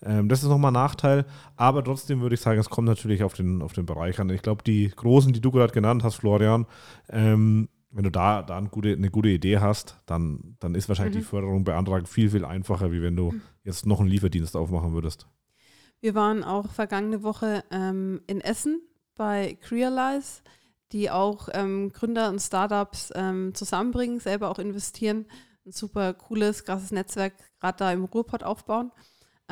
Ähm, 0.02 0.30
das 0.30 0.44
ist 0.44 0.50
nochmal 0.50 0.72
ein 0.72 0.76
Nachteil. 0.76 1.26
Aber 1.56 1.84
trotzdem 1.84 2.22
würde 2.22 2.36
ich 2.36 2.42
sagen, 2.42 2.60
es 2.60 2.70
kommt 2.70 2.88
natürlich 2.88 3.24
auf 3.24 3.34
den, 3.34 3.62
auf 3.62 3.74
den 3.74 3.86
Bereich 3.86 4.20
an. 4.20 4.30
Ich 4.30 4.42
glaube, 4.42 4.64
die 4.64 4.90
großen, 4.90 5.34
die 5.34 5.42
du 5.42 5.52
gerade 5.52 5.74
genannt 5.74 6.04
hast, 6.04 6.16
Florian, 6.16 6.66
ähm, 7.10 7.68
wenn 7.92 8.06
du 8.06 8.10
da, 8.10 8.42
da 8.42 8.58
eine, 8.58 8.70
gute, 8.70 8.94
eine 8.94 9.12
gute 9.12 9.30
Idee 9.30 9.60
hast, 9.60 10.00
dann, 10.08 10.56
dann 10.60 10.74
ist 10.74 10.90
wahrscheinlich 10.90 11.16
Mhm. 11.16 11.20
die 11.20 11.26
Förderung 11.26 11.64
beantragen 11.64 12.08
viel, 12.08 12.30
viel 12.30 12.44
einfacher, 12.44 12.92
wie 12.92 13.04
wenn 13.04 13.16
du 13.16 13.36
jetzt 13.64 13.86
noch 13.86 14.00
einen 14.00 14.10
Lieferdienst 14.10 14.56
aufmachen 14.56 14.94
würdest. 14.94 15.28
Wir 16.04 16.16
waren 16.16 16.44
auch 16.44 16.70
vergangene 16.70 17.24
Woche 17.24 17.64
ähm, 17.72 18.20
in 18.28 18.42
Essen 18.42 18.82
bei 19.16 19.58
Crealize, 19.62 20.42
die 20.92 21.10
auch 21.10 21.48
ähm, 21.54 21.94
Gründer 21.94 22.28
und 22.28 22.42
Startups 22.42 23.14
ähm, 23.16 23.56
zusammenbringen, 23.56 24.20
selber 24.20 24.50
auch 24.50 24.60
investieren. 24.60 25.26
Ein 25.66 25.72
super 25.72 26.14
cooles, 26.14 26.66
krasses 26.66 26.92
Netzwerk 26.92 27.36
gerade 27.62 27.78
da 27.78 27.94
im 27.94 28.04
Ruhrpott 28.04 28.44
aufbauen. 28.44 28.92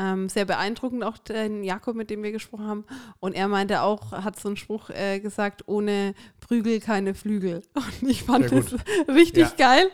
Ähm, 0.02 0.30
sehr 0.30 0.46
beeindruckend 0.46 1.04
auch 1.04 1.20
den 1.20 1.64
Jakob, 1.64 1.96
mit 1.96 2.10
dem 2.10 2.24
wir 2.24 2.32
gesprochen 2.32 2.66
haben. 2.66 2.86
Und 3.20 3.34
er 3.34 3.48
meinte 3.48 3.82
auch, 3.84 4.12
hat 4.12 4.40
so 4.40 4.50
einen 4.50 4.58
Spruch 4.58 4.90
äh, 4.90 5.20
gesagt, 5.20 5.68
ohne 5.68 6.16
Prügel 6.40 6.80
keine 6.80 7.14
Flügel. 7.14 7.62
Und 8.02 8.10
ich 8.10 8.24
fand 8.24 8.52
das 8.52 8.74
richtig 9.08 9.50
Ja. 9.58 9.76
geil. 9.76 9.92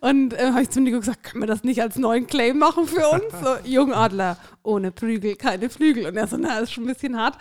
Und 0.00 0.34
äh, 0.34 0.50
habe 0.50 0.62
ich 0.62 0.70
zu 0.70 0.80
Nico 0.80 0.98
gesagt, 0.98 1.22
können 1.22 1.42
wir 1.42 1.46
das 1.46 1.62
nicht 1.62 1.80
als 1.80 1.94
neuen 1.96 2.26
Claim 2.26 2.58
machen 2.58 2.86
für 2.88 3.08
uns? 3.08 3.22
So, 3.44 3.56
Jungadler, 3.64 4.38
ohne 4.62 4.90
Prügel 4.90 5.36
keine 5.36 5.70
Flügel. 5.70 6.06
Und 6.06 6.16
er 6.16 6.26
so, 6.26 6.36
na, 6.36 6.58
ist 6.58 6.72
schon 6.72 6.84
ein 6.84 6.92
bisschen 6.92 7.16
hart. 7.16 7.36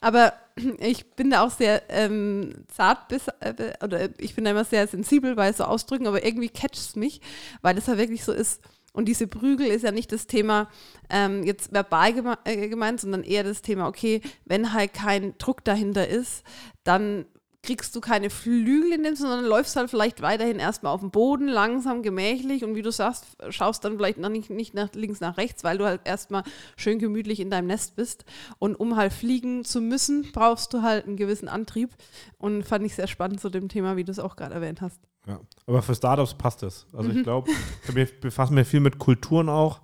Aber 0.00 0.32
ich 0.78 1.10
bin 1.16 1.30
da 1.30 1.44
auch 1.44 1.50
sehr 1.50 1.82
ähm, 1.90 2.64
zart 2.74 3.08
bis, 3.08 3.28
äh, 3.40 3.72
oder 3.84 4.08
ich 4.18 4.34
bin 4.34 4.44
da 4.44 4.52
immer 4.52 4.64
sehr 4.64 4.86
sensibel 4.86 5.34
bei 5.34 5.52
so 5.52 5.64
Ausdrücken, 5.64 6.06
aber 6.06 6.24
irgendwie 6.24 6.48
catcht 6.48 6.76
es 6.76 6.96
mich, 6.96 7.20
weil 7.60 7.76
es 7.76 7.86
ja 7.86 7.98
wirklich 7.98 8.24
so 8.24 8.32
ist. 8.32 8.62
Und 8.98 9.04
diese 9.04 9.28
Prügel 9.28 9.68
ist 9.68 9.84
ja 9.84 9.92
nicht 9.92 10.10
das 10.10 10.26
Thema 10.26 10.68
ähm, 11.08 11.44
jetzt 11.44 11.72
verbal 11.72 12.12
geme 12.14 12.36
äh, 12.42 12.66
gemeint, 12.66 13.00
sondern 13.00 13.22
eher 13.22 13.44
das 13.44 13.62
Thema, 13.62 13.86
okay, 13.86 14.20
wenn 14.44 14.72
halt 14.72 14.92
kein 14.92 15.38
Druck 15.38 15.64
dahinter 15.64 16.08
ist, 16.08 16.42
dann 16.82 17.24
kriegst 17.62 17.94
du 17.94 18.00
keine 18.00 18.28
Flügel 18.28 18.92
in 18.92 19.04
dem, 19.04 19.14
sondern 19.14 19.44
läufst 19.44 19.76
halt 19.76 19.88
vielleicht 19.88 20.20
weiterhin 20.20 20.58
erstmal 20.58 20.92
auf 20.92 20.98
dem 20.98 21.12
Boden, 21.12 21.46
langsam, 21.46 22.02
gemächlich 22.02 22.64
und 22.64 22.74
wie 22.74 22.82
du 22.82 22.90
sagst, 22.90 23.24
schaust 23.50 23.84
dann 23.84 23.98
vielleicht 23.98 24.18
noch 24.18 24.30
nicht, 24.30 24.50
nicht 24.50 24.74
nach 24.74 24.92
links, 24.94 25.20
nach 25.20 25.36
rechts, 25.36 25.62
weil 25.62 25.78
du 25.78 25.84
halt 25.84 26.00
erstmal 26.02 26.42
schön 26.76 26.98
gemütlich 26.98 27.38
in 27.38 27.50
deinem 27.50 27.68
Nest 27.68 27.94
bist. 27.94 28.24
Und 28.58 28.74
um 28.74 28.96
halt 28.96 29.12
fliegen 29.12 29.64
zu 29.64 29.80
müssen, 29.80 30.32
brauchst 30.32 30.74
du 30.74 30.82
halt 30.82 31.06
einen 31.06 31.16
gewissen 31.16 31.48
Antrieb. 31.48 31.90
Und 32.36 32.64
fand 32.64 32.84
ich 32.84 32.96
sehr 32.96 33.06
spannend 33.06 33.40
zu 33.40 33.48
dem 33.48 33.68
Thema, 33.68 33.96
wie 33.96 34.02
du 34.02 34.10
es 34.10 34.18
auch 34.18 34.34
gerade 34.34 34.56
erwähnt 34.56 34.80
hast. 34.80 35.00
Ja. 35.28 35.38
Aber 35.66 35.82
für 35.82 35.94
Startups 35.94 36.34
passt 36.34 36.62
es. 36.62 36.86
Also 36.92 37.10
Mhm. 37.10 37.16
ich 37.18 37.22
glaube, 37.22 37.50
wir 37.92 38.08
befassen 38.20 38.54
mich 38.54 38.66
viel 38.66 38.80
mit 38.80 38.98
Kulturen 38.98 39.48
auch 39.48 39.80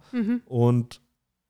und 0.46 1.00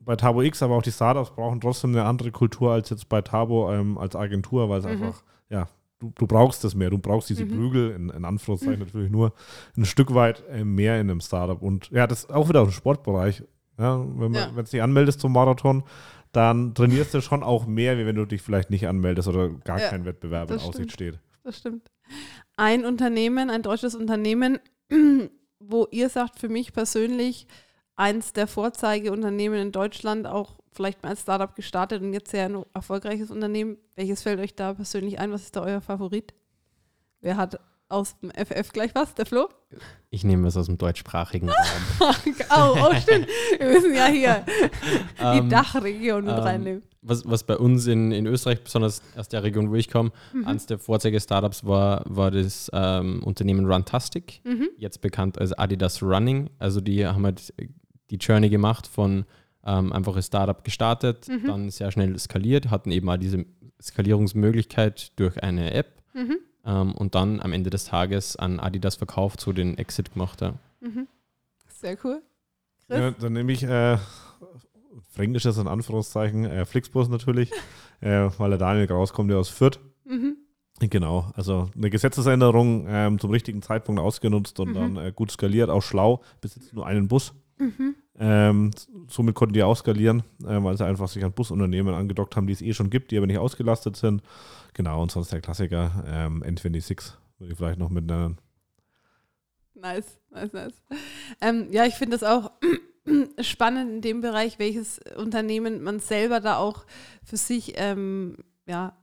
bei 0.01 0.17
Tabo 0.17 0.43
X, 0.43 0.63
aber 0.63 0.75
auch 0.77 0.83
die 0.83 0.93
Startups 0.93 1.31
brauchen 1.31 1.61
trotzdem 1.61 1.91
eine 1.91 2.05
andere 2.05 2.31
Kultur 2.31 2.73
als 2.73 2.91
jetzt 2.91 3.09
bei 3.09 3.23
Tabo 3.23 3.73
ähm, 3.73 3.97
als 3.97 4.15
Agentur, 4.17 4.69
weil 4.69 4.81
es 4.81 4.85
Mhm. 4.85 4.91
einfach, 4.91 5.23
ja, 5.49 5.69
du, 6.01 6.13
du 6.19 6.27
brauchst 6.27 6.63
das 6.65 6.75
mehr. 6.75 6.91
Du 6.91 6.99
brauchst 6.99 7.31
diese 7.31 7.45
Mhm. 7.47 7.51
Prügel, 7.51 7.91
in, 7.93 8.11
in 8.11 8.25
Anführungszeichen 8.25 8.81
natürlich 8.81 9.11
nur 9.11 9.33
ein 9.77 9.85
Stück 9.87 10.13
weit 10.13 10.43
äh, 10.51 10.65
mehr 10.65 11.01
in 11.01 11.09
einem 11.09 11.21
Startup. 11.21 11.63
Und 11.63 11.89
ja, 11.91 12.07
das 12.07 12.25
ist 12.25 12.33
auch 12.35 12.49
wieder 12.49 12.63
dem 12.65 12.73
Sportbereich. 12.73 13.45
Ja, 13.79 13.99
wenn 14.01 14.33
man, 14.33 14.35
Ja. 14.35 14.47
wenn 14.55 14.65
du 14.65 14.71
dich 14.71 14.83
anmeldest 14.83 15.21
zum 15.21 15.33
Marathon, 15.33 15.85
dann 16.33 16.75
trainierst 16.75 17.15
du 17.15 17.21
schon 17.23 17.43
auch 17.45 17.67
mehr, 17.67 17.97
wie 17.97 18.05
wenn 18.07 18.17
du 18.17 18.27
dich 18.27 18.43
vielleicht 18.43 18.69
nicht 18.71 18.87
anmeldest 18.89 19.29
oder 19.29 19.49
gar 19.51 19.81
Ja, 19.81 19.89
kein 19.89 20.05
Wettbewerb 20.05 20.51
in 20.51 20.57
Aussicht 20.57 20.75
stimmt. 20.75 20.93
steht. 20.93 21.19
Das 21.45 21.59
stimmt. 21.59 21.91
Ein 22.57 22.85
Unternehmen, 22.85 23.51
ein 23.51 23.63
deutsches 23.63 23.95
Unternehmen, 23.95 24.61
wo 25.59 25.87
ihr 25.91 26.09
sagt, 26.09 26.39
für 26.39 26.49
mich 26.49 26.73
persönlich 26.73 27.47
eins 27.97 28.33
der 28.33 28.47
Vorzeigeunternehmen 28.47 29.59
in 29.59 29.73
Deutschland, 29.73 30.27
auch 30.27 30.59
vielleicht 30.73 31.03
mal 31.03 31.11
als 31.11 31.23
Startup 31.23 31.55
gestartet 31.55 32.03
und 32.03 32.13
jetzt 32.13 32.31
sehr 32.31 32.47
ein 32.47 32.65
erfolgreiches 32.75 33.31
Unternehmen. 33.31 33.79
Welches 33.95 34.23
fällt 34.23 34.41
euch 34.41 34.55
da 34.55 34.75
persönlich 34.75 35.19
ein? 35.19 35.33
Was 35.33 35.43
ist 35.43 35.57
da 35.57 35.63
euer 35.63 35.81
Favorit? 35.81 36.35
Wer 37.21 37.37
hat 37.37 37.61
aus 37.95 38.19
dem 38.21 38.31
FF 38.31 38.73
gleich 38.73 38.95
was? 38.95 39.15
Der 39.15 39.27
Flo? 39.27 39.49
Ich 40.11 40.25
nehme 40.25 40.47
es 40.49 40.57
aus 40.57 40.67
dem 40.67 40.79
deutschsprachigen 40.79 41.49
Raum. 42.01 42.15
oh, 42.51 42.77
oh, 42.91 42.95
stimmt. 43.01 43.27
Wir 43.59 43.67
müssen 43.69 43.95
ja 43.95 44.07
hier 44.07 44.45
die 45.21 45.39
Ähm, 45.39 45.49
Dachregion 45.51 46.25
mit 46.25 46.35
ähm, 46.35 46.41
reinnehmen. 46.43 46.83
was, 47.03 47.23
was 47.29 47.45
bei 47.45 47.57
uns 47.57 47.87
in, 47.87 48.13
in 48.13 48.27
Österreich, 48.27 48.63
besonders 48.63 49.03
aus 49.17 49.29
der 49.29 49.43
Region, 49.43 49.71
wo 49.71 49.75
ich 49.75 49.91
komme, 49.91 50.11
Mhm. 50.33 50.47
eines 50.47 50.67
der 50.67 50.79
Vorzeige-Startups 50.79 51.65
war, 51.65 52.03
war 52.07 52.31
das 52.31 52.71
ähm, 52.73 53.23
Unternehmen 53.23 53.67
Runtastic, 53.67 54.41
Mhm. 54.45 54.69
jetzt 54.77 55.01
bekannt 55.01 55.39
als 55.39 55.53
Adidas 55.53 56.03
Running. 56.03 56.51
Also 56.59 56.81
die 56.81 57.07
haben 57.07 57.25
halt 57.25 57.53
die 58.11 58.17
Journey 58.17 58.49
gemacht 58.51 58.87
von 58.87 59.25
ähm, 59.67 59.93
einfach 59.95 60.15
ein 60.15 60.23
Startup 60.23 60.63
gestartet, 60.63 61.27
Mhm. 61.29 61.47
dann 61.47 61.71
sehr 61.71 61.91
schnell 61.91 62.19
skaliert, 62.19 62.71
hatten 62.71 62.91
eben 62.91 63.09
auch 63.09 63.17
diese 63.17 63.47
Skalierungsmöglichkeit 63.83 65.13
durch 65.19 65.43
eine 65.43 65.73
App 65.73 66.03
Mhm. 66.13 66.37
Ähm, 66.65 66.93
und 66.95 67.15
dann 67.15 67.41
am 67.41 67.53
Ende 67.53 67.71
des 67.71 67.85
Tages 67.85 68.37
an 68.37 68.61
Adidas 68.61 68.97
verkauft, 68.97 69.41
so 69.41 69.53
den 69.53 69.77
Exit 69.79 70.13
gemacht. 70.13 70.41
Ja. 70.41 70.55
Mhm. 70.81 71.07
Sehr 71.69 71.97
cool. 72.05 72.23
Chris? 72.87 72.99
Ja, 72.99 73.11
dann 73.13 73.33
nehme 73.33 73.53
ich 73.53 73.63
äh, 73.63 73.99
Fränkisches 75.13 75.59
in 75.59 75.69
Anführungszeichen, 75.69 76.45
äh, 76.45 76.65
Flixbus 76.65 77.09
natürlich, 77.09 77.51
äh, 78.01 78.29
weil 78.39 78.51
der 78.51 78.59
Daniel 78.59 78.91
rauskommt, 78.91 79.31
der 79.31 79.39
aus 79.39 79.49
Fürth. 79.49 79.81
Mhm. 80.05 80.37
Genau, 80.81 81.31
also 81.35 81.71
eine 81.77 81.89
Gesetzesänderung 81.89 82.87
ähm, 82.89 83.19
zum 83.21 83.31
richtigen 83.31 83.63
Zeitpunkt 83.63 84.01
ausgenutzt 84.01 84.59
und 84.59 84.71
Mhm. 84.71 84.75
dann 84.75 84.97
äh, 84.97 85.13
gut 85.15 85.31
skaliert, 85.31 85.71
auch 85.71 85.83
schlau, 85.83 86.23
besitzt 86.41 86.73
nur 86.75 86.87
einen 86.87 87.07
Bus. 87.09 87.33
Mhm. 87.59 87.95
Ähm, 88.19 88.71
somit 89.09 89.35
konnten 89.35 89.55
die 89.55 89.63
auch 89.63 89.77
skalieren, 89.77 90.23
äh, 90.43 90.63
weil 90.63 90.77
sie 90.77 90.87
einfach 90.87 91.09
sich 91.09 91.25
an 91.25 91.33
Busunternehmen 91.33 91.95
angedockt 91.95 92.37
haben, 92.37 92.47
die 92.47 92.53
es 92.53 92.63
eh 92.63 92.73
schon 92.73 92.91
gibt, 92.91 93.11
die 93.11 93.17
aber 93.17 93.27
nicht 93.27 93.39
ausgelastet 93.39 93.97
sind. 93.97 94.23
Genau, 94.73 95.03
und 95.03 95.11
sonst 95.11 95.33
der 95.33 95.41
Klassiker 95.41 96.05
ähm, 96.07 96.43
N26 96.43 97.13
würde 97.39 97.53
ich 97.53 97.59
vielleicht 97.59 97.79
noch 97.79 97.91
mit 97.91 98.07
nennen. 98.07 98.39
Nice, 99.75 100.21
nice, 100.31 100.53
nice. 100.53 100.83
Ähm, 101.41 101.69
ja, 101.71 101.85
ich 101.85 101.95
finde 101.95 102.17
das 102.17 102.23
auch 102.23 102.53
spannend 103.41 103.91
in 103.91 104.01
dem 104.01 104.21
Bereich, 104.21 104.59
welches 104.59 105.01
Unternehmen 105.17 105.83
man 105.83 106.01
selber 106.01 106.41
da 106.41 106.57
auch 106.57 106.87
für 107.25 107.37
sich 107.37 107.75
ähm, 107.77 108.37
ja, 108.67 108.97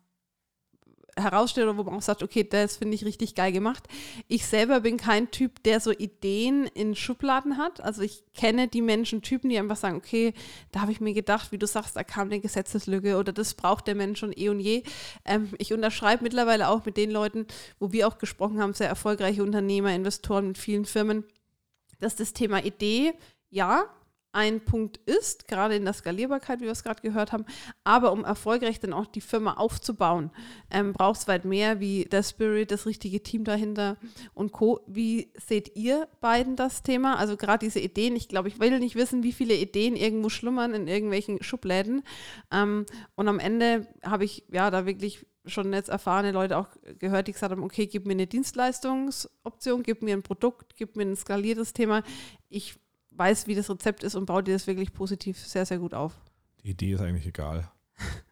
herausstellt 1.18 1.68
oder 1.68 1.78
wo 1.78 1.84
man 1.84 1.96
auch 1.96 2.02
sagt, 2.02 2.24
okay, 2.24 2.44
das 2.44 2.78
finde 2.78 2.96
ich 2.96 3.06
richtig 3.06 3.36
geil 3.36 3.52
gemacht. 3.52 3.84
Ich 4.28 4.46
selber 4.46 4.82
bin 4.82 4.98
kein 4.98 5.30
Typ, 5.32 5.62
der 5.64 5.80
so 5.80 5.92
Ideen 5.92 6.68
in 6.68 6.96
Schubladen 6.96 7.58
hat. 7.58 7.82
Also 7.82 8.02
ich 8.02 8.24
kenne 8.34 8.68
die 8.68 8.82
Menschentypen, 8.82 9.50
die 9.50 9.58
einfach 9.58 9.76
sagen, 9.76 9.98
okay, 9.98 10.34
da 10.72 10.82
habe 10.82 10.92
ich 10.92 11.02
mir 11.02 11.14
gedacht, 11.14 11.52
wie 11.52 11.58
du 11.58 11.68
sagst, 11.68 11.96
da 11.96 12.04
kam 12.04 12.28
eine 12.28 12.40
Gesetzeslücke 12.40 13.18
oder 13.18 13.34
das 13.34 13.54
braucht 13.54 13.88
der 13.88 13.96
Mensch 13.96 14.20
schon 14.20 14.34
eh 14.36 14.50
und 14.50 14.60
je. 14.60 14.84
Ähm, 15.26 15.50
ich 15.58 15.74
unterschreibe 15.74 16.24
mittlerweile 16.24 16.70
auch 16.70 16.86
mit 16.86 16.98
den 16.98 17.12
Leuten, 17.12 17.46
wo 17.80 17.92
wir 17.92 18.08
auch 18.08 18.18
gesprochen 18.18 18.62
haben, 18.62 18.74
sehr 18.74 18.90
erfolgreiche 18.90 19.44
Unternehmer, 19.44 19.94
Investoren 19.94 20.48
mit 20.48 20.58
vielen 20.58 20.86
Firmen, 20.86 21.26
dass 22.00 22.16
das 22.16 22.34
Thema 22.34 22.64
Idee, 22.64 23.14
ja, 23.50 23.86
ein 24.34 24.62
Punkt 24.64 24.98
ist, 25.06 25.48
gerade 25.48 25.76
in 25.76 25.84
der 25.84 25.94
Skalierbarkeit, 25.94 26.60
wie 26.60 26.66
wir 26.66 26.72
es 26.72 26.84
gerade 26.84 27.02
gehört 27.02 27.32
haben. 27.32 27.46
Aber 27.84 28.12
um 28.12 28.24
erfolgreich 28.24 28.80
dann 28.80 28.94
auch 28.94 29.06
die 29.06 29.22
Firma 29.22 29.54
aufzubauen, 29.54 30.32
ähm, 30.70 30.94
braucht 30.94 31.20
es 31.20 31.28
weit 31.28 31.46
mehr 31.46 31.80
wie 31.80 32.06
der 32.06 32.24
Spirit, 32.24 32.72
das 32.72 32.86
richtige 32.86 33.22
Team 33.24 33.44
dahinter 33.44 33.98
und 34.34 34.52
Co. 34.52 34.80
Wie 34.88 35.32
seht 35.36 35.76
ihr 35.76 36.08
beiden 36.22 36.56
das 36.56 36.84
Thema? 36.84 37.18
Also 37.18 37.38
gerade 37.38 37.66
diese 37.66 37.80
Ideen, 37.80 38.16
ich 38.16 38.30
glaube, 38.30 38.48
ich 38.48 38.60
will 38.60 38.80
nicht 38.80 38.96
wissen, 38.96 39.24
wie 39.24 39.34
viele 39.34 39.56
Ideen 39.56 39.96
irgendwo 39.96 40.30
schlummern 40.30 40.74
in 40.74 40.88
irgendwelchen 40.88 41.44
Schubläden. 41.44 42.04
Ähm, 42.52 42.86
und 43.16 43.28
am 43.28 43.40
Ende 43.40 43.88
habe 44.04 44.24
ich 44.24 44.46
ja 44.52 44.72
da 44.72 44.86
wirklich 44.86 45.26
schon 45.46 45.74
jetzt 45.74 45.90
erfahrene 45.90 46.32
Leute 46.32 46.58
auch 46.58 46.68
gehört, 47.00 47.28
die 47.28 47.34
gesagt 47.34 47.52
haben, 47.52 47.64
okay, 47.64 47.88
gib 47.88 48.06
mir 48.06 48.14
eine 48.14 48.28
Dienstleistungsoption, 48.28 49.84
gib 49.84 50.04
mir 50.04 50.16
ein 50.16 50.24
Produkt, 50.24 50.76
gib 50.76 50.96
mir 50.96 51.04
ein 51.04 51.16
skaliertes 51.16 51.74
Thema. 51.74 52.04
Ich 52.50 52.80
weiß, 53.12 53.48
wie 53.48 53.56
das 53.56 53.70
Rezept 53.70 54.04
ist 54.04 54.16
und 54.16 54.26
baue 54.26 54.44
dir 54.44 54.54
das 54.54 54.68
wirklich 54.68 54.94
positiv 54.94 55.38
sehr, 55.38 55.66
sehr 55.66 55.80
gut 55.80 55.94
auf. 55.94 56.20
Die 56.64 56.72
Idee 56.72 56.94
ist 56.94 57.02
eigentlich 57.02 57.28
egal. 57.28 57.70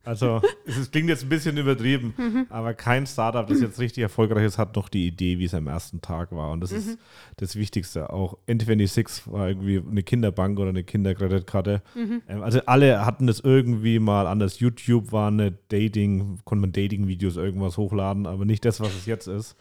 Also, 0.03 0.41
es 0.65 0.77
ist- 0.77 0.91
klingt 0.91 1.09
jetzt 1.09 1.21
ein 1.21 1.29
bisschen 1.29 1.55
übertrieben, 1.57 2.15
Mhm. 2.17 2.47
aber 2.49 2.73
kein 2.73 3.05
Startup, 3.05 3.45
das 3.45 3.61
jetzt 3.61 3.77
richtig 3.79 4.01
erfolgreich 4.01 4.43
ist, 4.45 4.57
hat 4.57 4.75
noch 4.75 4.89
die 4.89 5.05
Idee, 5.05 5.37
wie 5.37 5.45
es 5.45 5.53
am 5.53 5.67
ersten 5.67 6.01
Tag 6.01 6.31
war. 6.31 6.49
Und 6.49 6.61
das 6.61 6.71
Mhm. 6.71 6.77
ist 6.77 6.97
das 7.37 7.55
Wichtigste. 7.55 8.09
Auch 8.11 8.39
N26 8.47 9.31
war 9.31 9.47
irgendwie 9.47 9.77
eine 9.87 10.01
Kinderbank 10.01 10.57
oder 10.57 10.69
eine 10.69 10.83
Kinderkreditkarte. 10.83 11.83
Mhm. 11.93 12.23
Ähm, 12.27 12.41
Also 12.41 12.61
alle 12.65 13.05
hatten 13.05 13.27
das 13.27 13.41
irgendwie 13.41 13.99
mal 13.99 14.25
anders. 14.25 14.59
YouTube 14.59 15.11
war 15.11 15.27
eine 15.27 15.51
Dating, 15.67 16.39
konnte 16.45 16.61
man 16.61 16.71
Dating-Videos 16.71 17.35
irgendwas 17.35 17.77
hochladen, 17.77 18.25
aber 18.25 18.45
nicht 18.45 18.65
das, 18.65 18.79
was 18.79 18.95
es 18.95 19.05
jetzt 19.05 19.27
ist. 19.27 19.55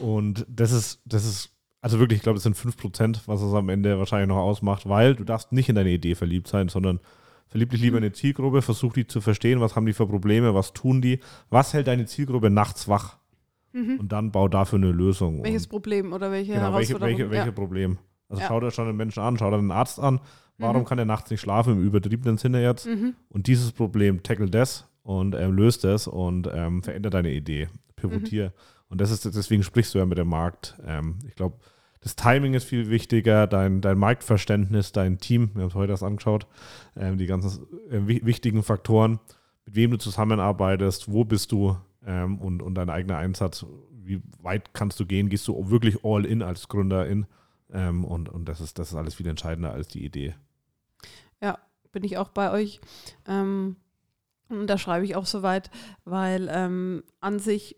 Und 0.00 0.44
das 0.48 0.72
ist, 0.72 1.00
das 1.04 1.24
ist, 1.24 1.50
also 1.80 1.98
wirklich, 1.98 2.18
ich 2.18 2.22
glaube, 2.22 2.36
das 2.36 2.42
sind 2.42 2.56
5%, 2.56 3.22
was 3.26 3.40
es 3.42 3.52
am 3.54 3.68
Ende 3.68 3.98
wahrscheinlich 3.98 4.28
noch 4.28 4.36
ausmacht, 4.36 4.88
weil 4.88 5.14
du 5.14 5.24
darfst 5.24 5.52
nicht 5.52 5.68
in 5.68 5.74
deine 5.74 5.90
Idee 5.90 6.14
verliebt 6.14 6.48
sein, 6.48 6.68
sondern 6.68 7.00
verlieb 7.46 7.70
dich 7.70 7.80
lieber 7.80 7.98
in 7.98 8.04
eine 8.04 8.12
Zielgruppe, 8.12 8.62
versuch 8.62 8.92
die 8.92 9.06
zu 9.06 9.20
verstehen, 9.20 9.60
was 9.60 9.74
haben 9.76 9.86
die 9.86 9.92
für 9.92 10.06
Probleme, 10.06 10.54
was 10.54 10.72
tun 10.72 11.00
die, 11.00 11.20
was 11.50 11.72
hält 11.74 11.86
deine 11.86 12.06
Zielgruppe 12.06 12.50
nachts 12.50 12.88
wach 12.88 13.16
und 13.72 14.08
dann 14.10 14.32
bau 14.32 14.48
dafür 14.48 14.78
eine 14.78 14.90
Lösung. 14.90 15.38
Mhm. 15.38 15.44
Welches 15.44 15.64
und, 15.66 15.70
Problem 15.70 16.12
oder 16.12 16.30
welche 16.32 16.52
genau, 16.54 16.74
welche, 16.74 16.94
Herausforderung? 16.94 17.18
welche, 17.18 17.30
welche 17.30 17.46
ja. 17.46 17.52
Problem. 17.52 17.98
Also 18.28 18.42
Ja. 18.42 18.48
schau 18.48 18.60
dir 18.60 18.70
schon 18.72 18.88
einen 18.88 18.96
Menschen 18.96 19.22
an, 19.22 19.38
schau 19.38 19.50
dir 19.50 19.58
einen 19.58 19.70
Arzt 19.70 20.00
an, 20.00 20.20
warum 20.58 20.82
Mhm. 20.82 20.86
kann 20.86 20.98
er 20.98 21.04
nachts 21.04 21.30
nicht 21.30 21.40
schlafen, 21.40 21.74
im 21.74 21.82
übertriebenen 21.84 22.38
Sinne 22.38 22.60
jetzt. 22.62 22.86
Mhm. 22.86 23.14
Und 23.28 23.46
dieses 23.46 23.70
Problem 23.72 24.22
tackle 24.24 24.50
das 24.50 24.88
und 25.04 25.34
ähm, 25.36 25.52
löst 25.52 25.84
es 25.84 26.08
und 26.08 26.48
ähm, 26.52 26.82
verändert 26.82 27.14
deine 27.14 27.30
Idee, 27.32 27.68
pivotier. 27.96 28.52
Und 28.88 29.00
das 29.00 29.10
ist, 29.10 29.24
deswegen 29.24 29.62
sprichst 29.62 29.94
du 29.94 29.98
ja 29.98 30.06
mit 30.06 30.18
dem 30.18 30.28
Markt. 30.28 30.76
Ähm, 30.86 31.18
ich 31.26 31.34
glaube, 31.34 31.58
das 32.00 32.16
Timing 32.16 32.54
ist 32.54 32.64
viel 32.64 32.90
wichtiger, 32.90 33.46
dein, 33.46 33.80
dein 33.80 33.98
Marktverständnis, 33.98 34.92
dein 34.92 35.18
Team, 35.18 35.50
wir 35.54 35.62
haben 35.62 35.68
es 35.68 35.74
heute 35.74 35.92
erst 35.92 36.02
angeschaut, 36.02 36.46
ähm, 36.96 37.18
die 37.18 37.26
ganzen 37.26 37.66
äh, 37.90 38.24
wichtigen 38.24 38.62
Faktoren, 38.62 39.18
mit 39.66 39.74
wem 39.74 39.90
du 39.90 39.98
zusammenarbeitest, 39.98 41.12
wo 41.12 41.24
bist 41.24 41.52
du 41.52 41.76
ähm, 42.06 42.38
und, 42.38 42.62
und 42.62 42.74
dein 42.76 42.88
eigener 42.88 43.18
Einsatz, 43.18 43.66
wie 43.92 44.22
weit 44.40 44.72
kannst 44.72 44.98
du 45.00 45.06
gehen, 45.06 45.28
gehst 45.28 45.48
du 45.48 45.70
wirklich 45.70 46.04
all 46.04 46.24
in 46.24 46.42
als 46.42 46.68
Gründerin 46.68 47.26
ähm, 47.72 48.04
und, 48.04 48.28
und 48.28 48.48
das, 48.48 48.60
ist, 48.60 48.78
das 48.78 48.90
ist 48.90 48.94
alles 48.94 49.14
viel 49.14 49.26
entscheidender 49.26 49.72
als 49.72 49.88
die 49.88 50.04
Idee. 50.04 50.34
Ja, 51.42 51.58
bin 51.92 52.04
ich 52.04 52.16
auch 52.16 52.28
bei 52.28 52.50
euch. 52.52 52.80
Ähm, 53.26 53.76
und 54.48 54.66
da 54.66 54.78
schreibe 54.78 55.04
ich 55.04 55.14
auch 55.14 55.26
soweit, 55.26 55.70
weil 56.04 56.48
ähm, 56.50 57.02
an 57.20 57.38
sich 57.38 57.76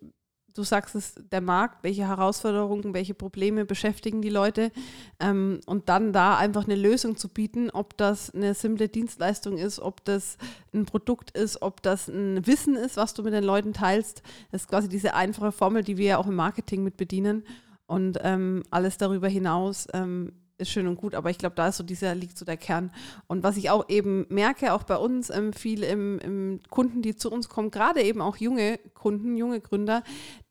du 0.60 0.64
sagst 0.64 0.94
es, 0.94 1.14
der 1.32 1.40
Markt, 1.40 1.82
welche 1.82 2.06
Herausforderungen, 2.06 2.92
welche 2.92 3.14
Probleme 3.14 3.64
beschäftigen 3.64 4.20
die 4.20 4.28
Leute 4.28 4.70
ähm, 5.18 5.60
und 5.66 5.88
dann 5.88 6.12
da 6.12 6.36
einfach 6.36 6.64
eine 6.64 6.76
Lösung 6.76 7.16
zu 7.16 7.28
bieten, 7.28 7.70
ob 7.70 7.96
das 7.96 8.34
eine 8.34 8.54
simple 8.54 8.88
Dienstleistung 8.88 9.56
ist, 9.56 9.80
ob 9.80 10.04
das 10.04 10.36
ein 10.74 10.84
Produkt 10.84 11.30
ist, 11.30 11.62
ob 11.62 11.82
das 11.82 12.08
ein 12.08 12.46
Wissen 12.46 12.76
ist, 12.76 12.96
was 12.96 13.14
du 13.14 13.22
mit 13.22 13.32
den 13.32 13.44
Leuten 13.44 13.72
teilst. 13.72 14.22
Das 14.52 14.62
ist 14.62 14.68
quasi 14.68 14.88
diese 14.88 15.14
einfache 15.14 15.52
Formel, 15.52 15.82
die 15.82 15.96
wir 15.96 16.06
ja 16.06 16.18
auch 16.18 16.26
im 16.26 16.36
Marketing 16.36 16.84
mit 16.84 16.96
bedienen 16.96 17.44
und 17.86 18.18
ähm, 18.22 18.62
alles 18.70 18.98
darüber 18.98 19.28
hinaus 19.28 19.88
ähm, 19.94 20.32
ist 20.60 20.70
schön 20.70 20.86
und 20.86 20.96
gut, 20.96 21.14
aber 21.14 21.30
ich 21.30 21.38
glaube, 21.38 21.56
da 21.56 21.68
ist 21.68 21.78
so 21.78 21.82
dieser, 21.82 22.14
liegt 22.14 22.38
so 22.38 22.44
der 22.44 22.56
Kern. 22.56 22.92
Und 23.26 23.42
was 23.42 23.56
ich 23.56 23.70
auch 23.70 23.88
eben 23.88 24.26
merke, 24.28 24.72
auch 24.72 24.82
bei 24.84 24.96
uns, 24.96 25.30
ähm, 25.30 25.52
viel 25.52 25.82
im, 25.82 26.18
im, 26.20 26.60
Kunden, 26.68 27.02
die 27.02 27.16
zu 27.16 27.30
uns 27.30 27.48
kommen, 27.48 27.70
gerade 27.70 28.02
eben 28.02 28.20
auch 28.20 28.36
junge 28.36 28.78
Kunden, 28.94 29.36
junge 29.36 29.60
Gründer, 29.60 30.04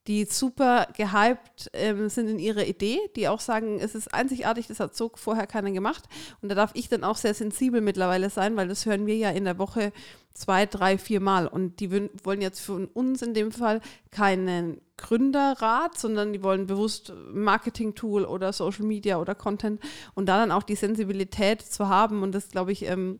die 0.09 0.25
super 0.25 0.87
gehypt 0.97 1.69
ähm, 1.71 2.09
sind 2.09 2.29
in 2.29 2.39
ihrer 2.39 2.65
Idee, 2.65 2.97
die 3.15 3.27
auch 3.27 3.39
sagen, 3.39 3.79
es 3.79 3.93
ist 3.93 4.11
einzigartig, 4.11 4.65
das 4.65 4.79
hat 4.79 4.95
so 4.95 5.11
vorher 5.13 5.45
keiner 5.45 5.69
gemacht. 5.69 6.05
Und 6.41 6.49
da 6.49 6.55
darf 6.55 6.71
ich 6.73 6.89
dann 6.89 7.03
auch 7.03 7.15
sehr 7.15 7.35
sensibel 7.35 7.79
mittlerweile 7.79 8.31
sein, 8.31 8.57
weil 8.57 8.67
das 8.67 8.87
hören 8.87 9.05
wir 9.05 9.15
ja 9.15 9.29
in 9.29 9.45
der 9.45 9.59
Woche 9.59 9.93
zwei, 10.33 10.65
drei, 10.65 10.97
vier 10.97 11.19
Mal. 11.19 11.47
Und 11.47 11.79
die 11.79 11.91
wollen 12.23 12.41
jetzt 12.41 12.59
für 12.59 12.87
uns 12.87 13.21
in 13.21 13.35
dem 13.35 13.51
Fall 13.51 13.81
keinen 14.09 14.81
Gründerrat, 14.97 15.99
sondern 15.99 16.33
die 16.33 16.41
wollen 16.41 16.65
bewusst 16.65 17.13
Marketing-Tool 17.31 18.25
oder 18.25 18.51
Social 18.51 18.85
Media 18.85 19.19
oder 19.19 19.35
Content 19.35 19.79
und 20.15 20.25
da 20.25 20.39
dann 20.39 20.51
auch 20.51 20.63
die 20.63 20.75
Sensibilität 20.75 21.61
zu 21.61 21.87
haben. 21.87 22.23
Und 22.23 22.33
das, 22.33 22.49
glaube 22.49 22.71
ich, 22.71 22.85
ähm, 22.87 23.19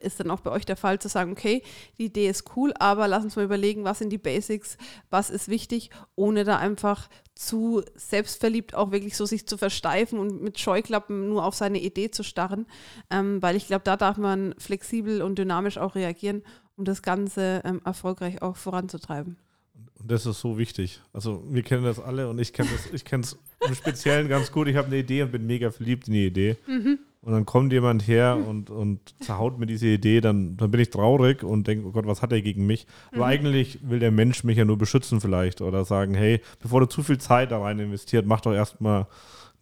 ist 0.00 0.20
dann 0.20 0.30
auch 0.30 0.40
bei 0.40 0.50
euch 0.50 0.64
der 0.64 0.76
Fall 0.76 0.98
zu 0.98 1.08
sagen, 1.08 1.32
okay, 1.32 1.62
die 1.98 2.06
Idee 2.06 2.28
ist 2.28 2.56
cool, 2.56 2.72
aber 2.78 3.08
lass 3.08 3.24
uns 3.24 3.36
mal 3.36 3.44
überlegen, 3.44 3.84
was 3.84 3.98
sind 3.98 4.10
die 4.10 4.18
Basics, 4.18 4.78
was 5.10 5.30
ist 5.30 5.48
wichtig, 5.48 5.90
ohne 6.16 6.44
da 6.44 6.58
einfach 6.58 7.08
zu 7.34 7.82
selbstverliebt 7.94 8.74
auch 8.74 8.92
wirklich 8.92 9.16
so 9.16 9.26
sich 9.26 9.46
zu 9.46 9.58
versteifen 9.58 10.18
und 10.18 10.42
mit 10.42 10.58
Scheuklappen 10.58 11.28
nur 11.28 11.44
auf 11.44 11.54
seine 11.54 11.80
Idee 11.80 12.10
zu 12.10 12.22
starren, 12.22 12.66
ähm, 13.10 13.42
weil 13.42 13.56
ich 13.56 13.66
glaube, 13.66 13.84
da 13.84 13.96
darf 13.96 14.16
man 14.16 14.54
flexibel 14.58 15.20
und 15.20 15.38
dynamisch 15.38 15.78
auch 15.78 15.94
reagieren, 15.94 16.42
um 16.76 16.84
das 16.84 17.02
Ganze 17.02 17.60
ähm, 17.64 17.80
erfolgreich 17.84 18.40
auch 18.40 18.56
voranzutreiben. 18.56 19.36
Und 20.00 20.10
das 20.10 20.26
ist 20.26 20.40
so 20.40 20.58
wichtig. 20.58 21.00
Also 21.12 21.44
wir 21.48 21.62
kennen 21.62 21.84
das 21.84 21.98
alle 21.98 22.28
und 22.28 22.38
ich 22.38 22.52
kenne 22.52 22.68
das, 22.70 22.92
ich 22.92 23.04
kenne 23.04 23.24
es 23.24 23.38
im 23.66 23.74
Speziellen 23.74 24.28
ganz 24.28 24.52
gut. 24.52 24.68
Ich 24.68 24.76
habe 24.76 24.88
eine 24.88 24.98
Idee 24.98 25.22
und 25.22 25.32
bin 25.32 25.46
mega 25.46 25.70
verliebt 25.70 26.08
in 26.08 26.14
die 26.14 26.26
Idee. 26.26 26.56
Mhm 26.66 26.98
und 27.24 27.32
dann 27.32 27.46
kommt 27.46 27.72
jemand 27.72 28.06
her 28.06 28.36
und, 28.36 28.68
und 28.68 29.14
zerhaut 29.20 29.58
mir 29.58 29.64
diese 29.64 29.86
Idee, 29.86 30.20
dann, 30.20 30.58
dann 30.58 30.70
bin 30.70 30.80
ich 30.80 30.90
traurig 30.90 31.42
und 31.42 31.66
denke, 31.66 31.86
oh 31.86 31.90
Gott, 31.90 32.06
was 32.06 32.20
hat 32.20 32.32
er 32.32 32.42
gegen 32.42 32.66
mich? 32.66 32.86
Mhm. 33.12 33.16
Aber 33.16 33.26
eigentlich 33.26 33.78
will 33.82 33.98
der 33.98 34.10
Mensch 34.10 34.44
mich 34.44 34.58
ja 34.58 34.66
nur 34.66 34.76
beschützen 34.76 35.22
vielleicht 35.22 35.62
oder 35.62 35.86
sagen, 35.86 36.12
hey, 36.14 36.42
bevor 36.60 36.80
du 36.80 36.86
zu 36.86 37.02
viel 37.02 37.16
Zeit 37.16 37.50
da 37.50 37.62
rein 37.62 37.78
investiert, 37.78 38.26
mach 38.26 38.42
doch 38.42 38.52
erstmal 38.52 39.06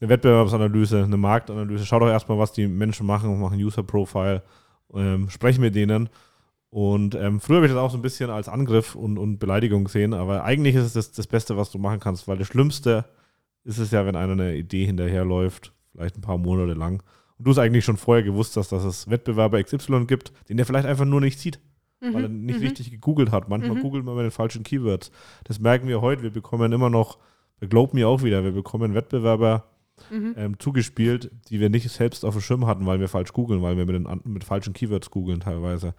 eine 0.01 0.11
Wettbewerbsanalyse, 0.11 1.05
eine 1.05 1.17
Marktanalyse, 1.17 1.87
schau 1.87 2.01
doch 2.01 2.09
erstmal, 2.09 2.37
was 2.37 2.51
die 2.51 2.67
Menschen 2.67 3.07
machen, 3.07 3.41
mach 3.41 3.53
ein 3.53 3.61
User-Profile, 3.61 4.43
ähm, 4.93 5.31
sprech 5.31 5.61
mit 5.61 5.77
denen. 5.77 6.09
Und 6.71 7.15
ähm, 7.15 7.39
früher 7.39 7.59
habe 7.59 7.67
ich 7.67 7.73
das 7.73 7.81
auch 7.81 7.93
so 7.93 7.99
ein 7.99 8.03
bisschen 8.03 8.29
als 8.29 8.49
Angriff 8.49 8.97
und, 8.97 9.19
und 9.19 9.39
Beleidigung 9.39 9.85
gesehen, 9.85 10.15
aber 10.15 10.43
eigentlich 10.43 10.75
ist 10.75 10.87
es 10.87 10.93
das, 10.95 11.13
das 11.13 11.29
Beste, 11.29 11.57
was 11.57 11.71
du 11.71 11.79
machen 11.79 12.01
kannst, 12.01 12.27
weil 12.27 12.39
das 12.39 12.49
Schlimmste 12.49 13.05
ist 13.63 13.79
es 13.79 13.93
ja, 13.93 14.05
wenn 14.05 14.17
einer 14.17 14.33
eine 14.33 14.57
Idee 14.57 14.85
hinterherläuft, 14.85 15.73
vielleicht 15.93 16.17
ein 16.17 16.23
paar 16.23 16.39
Monate 16.39 16.73
lang 16.73 17.05
und 17.43 17.47
du 17.47 17.51
es 17.51 17.59
eigentlich 17.59 17.85
schon 17.85 17.97
vorher 17.97 18.23
gewusst 18.23 18.57
hast, 18.57 18.71
dass 18.71 18.85
es 18.85 19.11
Wettbewerber 19.11 19.61
XY 19.61 20.07
gibt, 20.07 20.33
den 20.49 20.59
der 20.59 20.65
vielleicht 20.65 20.87
einfach 20.87 21.05
nur 21.05 21.21
nicht 21.21 21.41
sieht, 21.41 21.59
mhm. 22.01 22.15
weil 22.15 22.23
er 22.23 22.29
nicht 22.29 22.61
mhm. 22.61 22.67
richtig 22.67 22.93
gegoogelt 22.93 23.33
hat. 23.33 23.49
Manchmal 23.49 23.79
mhm. 23.79 23.83
googelt 23.83 24.05
man 24.05 24.15
mit 24.15 24.23
den 24.23 24.31
falschen 24.31 24.63
Keywords. 24.63 25.11
Das 25.43 25.59
merken 25.59 25.89
wir 25.89 26.01
heute. 26.01 26.23
Wir 26.23 26.31
bekommen 26.31 26.73
immer 26.73 26.89
noch, 26.89 27.19
wir 27.59 27.67
glauben 27.67 27.99
mir 27.99 28.07
auch 28.07 28.23
wieder, 28.23 28.45
wir 28.45 28.53
bekommen 28.53 28.95
Wettbewerber 28.95 29.65
mhm. 30.09 30.35
ähm, 30.37 30.59
zugespielt, 30.61 31.33
die 31.49 31.59
wir 31.59 31.69
nicht 31.69 31.89
selbst 31.91 32.25
auf 32.25 32.35
dem 32.35 32.43
Schirm 32.43 32.67
hatten, 32.67 32.87
weil 32.87 33.01
wir 33.01 33.09
falsch 33.09 33.33
googeln, 33.33 33.61
weil 33.61 33.77
wir 33.77 33.87
mit, 33.87 33.97
den, 33.97 34.21
mit 34.23 34.45
falschen 34.45 34.73
Keywords 34.73 35.11
googeln 35.11 35.41
teilweise. 35.41 35.95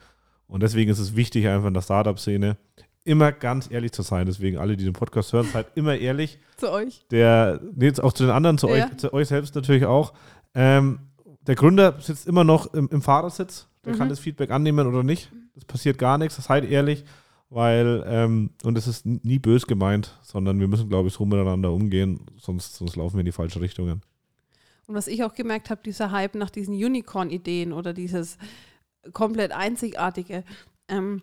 Und 0.47 0.63
deswegen 0.63 0.89
ist 0.89 0.99
es 0.99 1.13
wichtig, 1.17 1.49
einfach 1.49 1.67
in 1.67 1.73
der 1.73 1.81
Startup-Szene 1.81 2.55
immer 3.03 3.33
ganz 3.33 3.69
ehrlich 3.69 3.91
zu 3.91 4.01
sein. 4.01 4.27
Deswegen 4.27 4.57
alle, 4.57 4.77
die 4.77 4.85
den 4.85 4.93
Podcast 4.93 5.33
hören, 5.33 5.47
seid 5.51 5.67
immer 5.75 5.97
ehrlich. 5.97 6.39
Zu 6.55 6.71
euch. 6.71 7.05
Der, 7.11 7.59
nee, 7.75 7.91
auch 8.01 8.13
zu 8.13 8.23
den 8.23 8.31
anderen, 8.31 8.57
zu, 8.57 8.69
ja. 8.69 8.85
euch, 8.85 8.97
zu 8.97 9.13
euch 9.13 9.27
selbst 9.27 9.55
natürlich 9.55 9.83
auch. 9.83 10.13
Ähm, 10.55 10.99
der 11.47 11.55
Gründer 11.55 11.99
sitzt 11.99 12.27
immer 12.27 12.43
noch 12.43 12.73
im, 12.73 12.89
im 12.89 13.01
Fahrersitz. 13.01 13.67
Der 13.85 13.93
mhm. 13.93 13.97
kann 13.97 14.09
das 14.09 14.19
Feedback 14.19 14.51
annehmen 14.51 14.87
oder 14.87 15.03
nicht. 15.03 15.31
Das 15.55 15.65
passiert 15.65 15.97
gar 15.97 16.17
nichts. 16.17 16.35
Seid 16.35 16.69
ehrlich, 16.69 17.03
weil, 17.49 18.03
ähm, 18.07 18.51
und 18.63 18.77
es 18.77 18.87
ist 18.87 19.05
nie 19.05 19.39
bös 19.39 19.67
gemeint, 19.67 20.17
sondern 20.23 20.59
wir 20.59 20.67
müssen, 20.67 20.89
glaube 20.89 21.09
ich, 21.09 21.13
so 21.13 21.25
miteinander 21.25 21.71
umgehen, 21.71 22.21
sonst, 22.39 22.75
sonst 22.75 22.95
laufen 22.95 23.15
wir 23.15 23.21
in 23.21 23.25
die 23.25 23.31
falsche 23.31 23.61
Richtungen. 23.61 24.01
Und 24.87 24.95
was 24.95 25.07
ich 25.07 25.23
auch 25.23 25.33
gemerkt 25.33 25.69
habe, 25.69 25.81
dieser 25.83 26.11
Hype 26.11 26.35
nach 26.35 26.49
diesen 26.49 26.73
Unicorn-Ideen 26.73 27.71
oder 27.71 27.93
dieses 27.93 28.37
komplett 29.11 29.51
einzigartige, 29.51 30.43
ähm, 30.87 31.21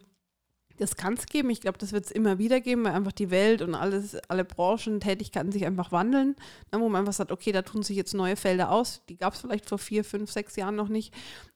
das 0.80 0.96
kann 0.96 1.14
es 1.14 1.26
geben. 1.26 1.50
Ich 1.50 1.60
glaube, 1.60 1.78
das 1.78 1.92
wird 1.92 2.06
es 2.06 2.10
immer 2.10 2.38
wieder 2.38 2.60
geben, 2.60 2.84
weil 2.84 2.92
einfach 2.92 3.12
die 3.12 3.30
Welt 3.30 3.60
und 3.60 3.74
alles, 3.74 4.16
alle 4.28 4.44
Branchen, 4.44 4.98
Tätigkeiten 4.98 5.52
sich 5.52 5.66
einfach 5.66 5.92
wandeln. 5.92 6.36
Ne, 6.72 6.80
wo 6.80 6.88
man 6.88 7.00
einfach 7.00 7.12
sagt, 7.12 7.32
okay, 7.32 7.52
da 7.52 7.62
tun 7.62 7.82
sich 7.82 7.96
jetzt 7.96 8.14
neue 8.14 8.36
Felder 8.36 8.70
aus. 8.70 9.02
Die 9.08 9.16
gab 9.16 9.34
es 9.34 9.40
vielleicht 9.40 9.68
vor 9.68 9.78
vier, 9.78 10.04
fünf, 10.04 10.30
sechs 10.30 10.56
Jahren 10.56 10.76
noch 10.76 10.88
nicht. 10.88 11.12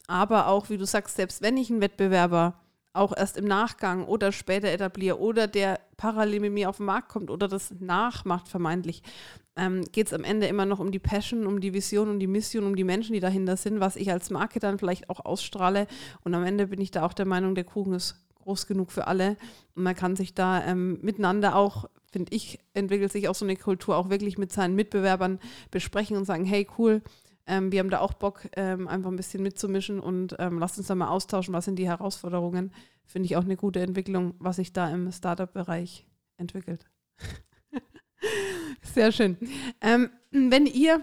Aber 0.07 0.49
auch, 0.49 0.69
wie 0.69 0.77
du 0.77 0.85
sagst, 0.85 1.17
selbst 1.17 1.41
wenn 1.41 1.57
ich 1.57 1.71
einen 1.71 1.81
Wettbewerber 1.81 2.61
auch 2.93 3.17
erst 3.17 3.37
im 3.37 3.47
Nachgang 3.47 4.05
oder 4.05 4.31
später 4.31 4.69
etabliere 4.69 5.19
oder 5.19 5.49
der 5.49 5.81
parallel 5.97 6.41
mit 6.41 6.53
mir 6.53 6.69
auf 6.69 6.77
den 6.77 6.87
Markt 6.87 7.09
kommt 7.09 7.31
oder 7.31 7.49
das 7.49 7.75
nachmacht, 7.81 8.49
vermeintlich, 8.49 9.03
ähm, 9.57 9.85
geht 9.91 10.09
es 10.09 10.13
am 10.13 10.23
Ende 10.23 10.47
immer 10.47 10.67
noch 10.67 10.81
um 10.81 10.93
die 10.93 10.99
Passion, 10.99 11.47
um 11.47 11.61
die 11.61 11.73
Vision, 11.73 12.09
um 12.09 12.19
die 12.21 12.27
Mission, 12.27 12.65
um 12.65 12.77
die 12.77 12.85
Menschen, 12.85 13.15
die 13.15 13.21
dahinter 13.21 13.57
sind, 13.57 13.81
was 13.81 13.97
ich 13.97 14.13
als 14.13 14.31
Marke 14.31 14.61
dann 14.61 14.79
vielleicht 14.79 15.11
auch 15.11 15.25
ausstrahle. 15.25 15.87
Und 16.23 16.35
am 16.35 16.45
Ende 16.45 16.69
bin 16.69 16.81
ich 16.81 16.91
da 16.91 17.05
auch 17.05 17.15
der 17.15 17.27
Meinung, 17.27 17.55
der 17.55 17.65
Kuchen 17.65 17.95
ist 17.95 18.24
groß 18.45 18.67
genug 18.67 18.93
für 18.93 19.07
alle. 19.07 19.37
Und 19.75 19.83
man 19.83 19.95
kann 19.95 20.17
sich 20.17 20.35
da 20.35 20.65
ähm, 20.65 20.99
miteinander 21.03 21.57
auch, 21.57 21.87
finde 22.11 22.35
ich, 22.35 22.61
entwickelt 22.75 23.13
sich 23.13 23.29
auch 23.29 23.35
so 23.35 23.45
eine 23.45 23.57
Kultur, 23.57 23.97
auch 23.97 24.11
wirklich 24.11 24.39
mit 24.39 24.53
seinen 24.53 24.75
Mitbewerbern 24.75 25.41
besprechen 25.71 26.17
und 26.17 26.25
sagen, 26.25 26.45
hey, 26.45 26.67
cool, 26.79 27.03
ähm, 27.47 27.73
wir 27.73 27.81
haben 27.81 27.91
da 27.91 28.01
auch 28.01 28.15
Bock, 28.15 28.49
ähm, 28.57 28.89
einfach 28.89 29.11
ein 29.11 29.17
bisschen 29.17 29.43
mitzumischen 29.43 30.01
und 30.01 30.37
ähm, 30.39 30.59
lasst 30.59 30.79
uns 30.79 30.87
da 30.87 30.95
mal 30.95 31.09
austauschen, 31.09 31.53
was 31.53 31.67
sind 31.67 31.77
die 31.77 31.89
Herausforderungen. 31.89 32.73
Finde 33.05 33.27
ich 33.27 33.37
auch 33.37 33.45
eine 33.45 33.57
gute 33.57 33.81
Entwicklung, 33.81 34.35
was 34.39 34.57
sich 34.57 34.73
da 34.73 34.89
im 34.91 35.13
Startup-Bereich 35.13 36.07
entwickelt. 36.39 36.87
Sehr 38.83 39.13
schön. 39.13 39.37
Ähm, 39.81 40.11
wenn 40.31 40.67
ihr 40.67 41.03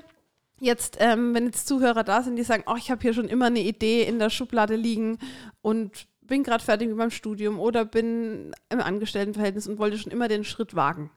jetzt, 0.60 0.98
ähm, 1.00 1.34
wenn 1.34 1.46
jetzt 1.46 1.68
Zuhörer 1.68 2.04
da 2.04 2.24
sind, 2.24 2.38
die 2.38 2.44
sagen, 2.44 2.64
oh, 2.68 2.76
ich 2.78 2.90
habe 2.90 3.02
hier 3.02 3.14
schon 3.14 3.28
immer 3.28 3.48
eine 3.48 3.62
Idee 3.62 4.04
in 4.04 4.20
der 4.20 4.30
Schublade 4.30 4.76
liegen 4.76 5.18
und 5.62 6.08
bin 6.32 6.44
gerade 6.44 6.64
fertig 6.64 6.88
mit 6.88 6.96
meinem 6.96 7.12
Studium 7.12 7.60
oder 7.60 7.84
bin 7.84 8.54
im 8.70 8.80
Angestelltenverhältnis 8.80 9.68
und 9.68 9.80
wollte 9.80 9.98
schon 9.98 10.14
immer 10.14 10.30
den 10.30 10.46
Schritt 10.46 10.76
wagen. 10.76 11.12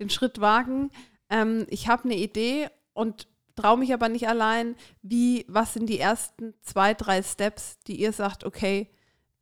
Den 0.00 0.10
Schritt 0.10 0.40
wagen, 0.40 0.90
ähm, 1.30 1.64
ich 1.70 1.86
habe 1.86 2.06
eine 2.06 2.16
Idee 2.16 2.66
und 2.92 3.28
traue 3.54 3.78
mich 3.78 3.94
aber 3.94 4.08
nicht 4.08 4.26
allein. 4.26 4.74
Wie, 5.00 5.44
was 5.46 5.74
sind 5.74 5.88
die 5.88 6.00
ersten 6.00 6.54
zwei, 6.60 6.92
drei 6.92 7.22
Steps, 7.22 7.78
die 7.86 8.00
ihr 8.00 8.10
sagt, 8.12 8.42
okay, 8.42 8.90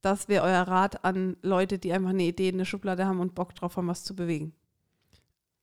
das 0.03 0.29
wäre 0.29 0.45
euer 0.45 0.69
Rat 0.69 1.03
an 1.03 1.39
Leute, 1.41 1.79
die 1.79 1.95
einfach 1.95 2.11
eine 2.11 2.25
Idee 2.25 2.51
in 2.51 2.59
der 2.59 2.67
Schublade 2.67 3.07
haben 3.07 3.21
und 3.21 3.35
Bock 3.35 3.55
drauf 3.55 3.79
haben, 3.79 3.89
was 3.89 4.05
zu 4.05 4.14
bewegen? 4.14 4.53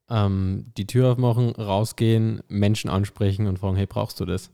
Ähm, 0.09 0.71
die 0.77 0.87
Tür 0.87 1.11
aufmachen, 1.11 1.51
rausgehen, 1.51 2.41
Menschen 2.47 2.89
ansprechen 2.89 3.45
und 3.45 3.59
fragen, 3.59 3.75
hey, 3.75 3.85
brauchst 3.85 4.19
du 4.19 4.25
das? 4.25 4.49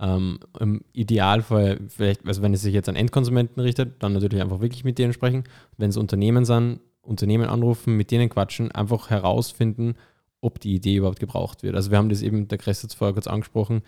Ähm, 0.00 0.40
Im 0.58 0.82
Idealfall, 0.92 1.80
vielleicht, 1.88 2.26
also 2.26 2.42
wenn 2.42 2.52
es 2.54 2.62
sich 2.62 2.74
jetzt 2.74 2.88
an 2.88 2.96
Endkonsumenten 2.96 3.60
richtet, 3.62 4.02
dann 4.02 4.12
natürlich 4.12 4.42
einfach 4.42 4.60
wirklich 4.60 4.84
mit 4.84 4.98
denen 4.98 5.12
sprechen. 5.12 5.44
Wenn 5.76 5.90
es 5.90 5.96
Unternehmen 5.96 6.44
sind, 6.44 6.80
Unternehmen 7.02 7.48
anrufen, 7.48 7.96
mit 7.96 8.10
denen 8.10 8.28
quatschen, 8.28 8.72
einfach 8.72 9.10
herausfinden, 9.10 9.94
ob 10.40 10.58
die 10.60 10.74
Idee 10.74 10.96
überhaupt 10.96 11.20
gebraucht 11.20 11.62
wird. 11.62 11.74
Also 11.76 11.90
wir 11.90 11.98
haben 11.98 12.08
das 12.08 12.22
eben, 12.22 12.48
der 12.48 12.58
Chris 12.58 12.82
hat 12.82 12.90
es 12.90 12.94
vorher 12.94 13.14
kurz 13.14 13.26
angesprochen, 13.26 13.82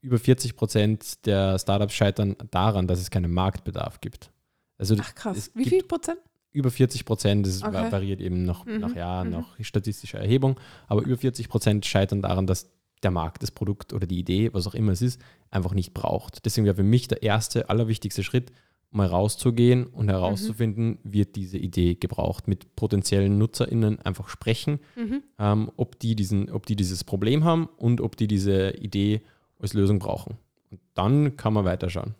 über 0.00 0.18
40 0.18 0.56
Prozent 0.56 1.24
der 1.26 1.58
Startups 1.58 1.94
scheitern 1.94 2.36
daran, 2.50 2.86
dass 2.86 3.00
es 3.00 3.10
keinen 3.10 3.32
Marktbedarf 3.32 4.00
gibt. 4.00 4.30
Also 4.76 4.96
Ach 5.00 5.14
krass, 5.14 5.50
wie 5.54 5.64
viel 5.64 5.82
Prozent? 5.84 6.18
über 6.52 6.70
40 6.70 7.04
Prozent, 7.04 7.46
das 7.46 7.62
Okay. 7.62 7.90
variiert 7.90 8.20
eben 8.20 8.44
noch 8.44 8.66
Mhm, 8.66 8.80
nach 8.80 8.94
Jahren, 8.94 9.28
mhm. 9.28 9.32
nach 9.34 9.56
statistischer 9.60 10.18
Erhebung, 10.18 10.58
aber 10.88 11.02
über 11.02 11.16
40 11.16 11.48
Prozent 11.48 11.86
scheitern 11.86 12.20
daran, 12.22 12.46
dass 12.46 12.70
der 13.04 13.10
Markt 13.10 13.42
das 13.42 13.50
Produkt 13.50 13.92
oder 13.92 14.06
die 14.06 14.18
Idee, 14.18 14.52
was 14.52 14.66
auch 14.66 14.74
immer 14.74 14.92
es 14.92 15.02
ist, 15.02 15.20
einfach 15.50 15.74
nicht 15.74 15.94
braucht. 15.94 16.44
Deswegen 16.44 16.64
wäre 16.64 16.76
für 16.76 16.82
mich 16.82 17.06
der 17.08 17.22
erste, 17.22 17.68
allerwichtigste 17.70 18.24
Schritt, 18.24 18.50
mal 18.90 19.08
rauszugehen 19.08 19.86
und 19.86 20.08
herauszufinden, 20.08 20.98
wird 21.02 21.34
diese 21.34 21.58
Idee 21.58 21.96
gebraucht, 21.96 22.46
mit 22.46 22.76
potenziellen 22.76 23.38
NutzerInnen 23.38 24.00
einfach 24.02 24.28
sprechen, 24.28 24.78
Mhm. 24.94 25.22
ähm, 25.38 25.70
ob, 25.76 25.98
die 25.98 26.14
diesen, 26.14 26.48
ob 26.50 26.64
die 26.66 26.76
dieses 26.76 27.02
Problem 27.02 27.42
haben 27.42 27.66
und 27.76 28.00
ob 28.00 28.16
die 28.16 28.28
diese 28.28 28.70
Idee 28.76 29.22
als 29.58 29.72
Lösung 29.74 29.98
brauchen. 29.98 30.36
Und 30.70 30.80
dann 30.94 31.36
kann 31.36 31.52
man 31.52 31.64
weiterschauen. 31.64 32.14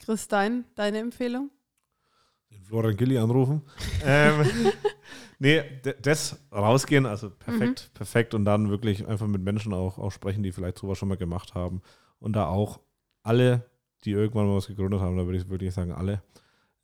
Chris, 0.00 0.26
dein, 0.28 0.64
deine 0.74 0.98
Empfehlung? 0.98 1.50
den 2.50 2.62
Florian 2.64 2.96
Gilli 2.96 3.18
anrufen. 3.18 3.62
ähm, 4.04 4.44
nee, 5.38 5.62
das 6.02 6.38
rausgehen, 6.52 7.06
also 7.06 7.30
perfekt, 7.30 7.90
perfekt 7.94 8.34
und 8.34 8.44
dann 8.44 8.70
wirklich 8.70 9.06
einfach 9.06 9.26
mit 9.26 9.42
Menschen 9.42 9.72
auch, 9.72 9.98
auch 9.98 10.10
sprechen, 10.12 10.42
die 10.42 10.52
vielleicht 10.52 10.78
sowas 10.78 10.98
schon 10.98 11.08
mal 11.08 11.16
gemacht 11.16 11.54
haben 11.54 11.80
und 12.18 12.34
da 12.34 12.46
auch 12.46 12.80
alle, 13.22 13.64
die 14.04 14.10
irgendwann 14.12 14.46
mal 14.46 14.56
was 14.56 14.66
gegründet 14.68 15.00
haben, 15.00 15.16
da 15.16 15.24
würde 15.26 15.38
ich 15.38 15.48
wirklich 15.48 15.74
sagen, 15.74 15.92
alle, 15.92 16.22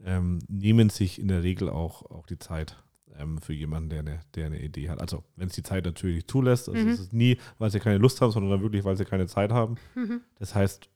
ähm, 0.05 0.41
nehmen 0.49 0.91
sich 0.91 1.21
in 1.21 1.29
der 1.29 1.43
Regel 1.43 1.69
auch, 1.71 2.03
auch 2.11 2.27
die 2.27 2.39
Zeit 2.39 2.83
ähm, 3.17 3.39
für 3.41 3.53
jemanden, 3.53 3.91
der 3.91 4.01
eine, 4.01 4.21
der 4.35 4.47
eine 4.47 4.61
Idee 4.61 4.91
hat. 4.91 5.01
Also 5.01 5.23
wenn 5.37 5.47
es 5.49 5.55
die 5.55 5.63
Zeit 5.63 5.85
natürlich 5.85 6.27
zulässt, 6.27 6.69
also 6.69 6.81
Mhm. 6.85 6.91
es 6.91 6.99
ist 7.01 7.13
nie, 7.13 7.39
weil 7.59 7.71
sie 7.71 7.79
keine 7.81 7.99
Lust 7.99 8.21
haben, 8.21 8.33
sondern 8.33 8.51
dann 8.51 8.63
wirklich, 8.63 8.85
weil 8.85 8.97
sie 8.97 9.05
keine 9.05 9.27
Zeit 9.29 9.53
haben. 9.53 9.77
Mhm. 9.95 10.21
Das 10.39 10.55
heißt, 10.55 10.89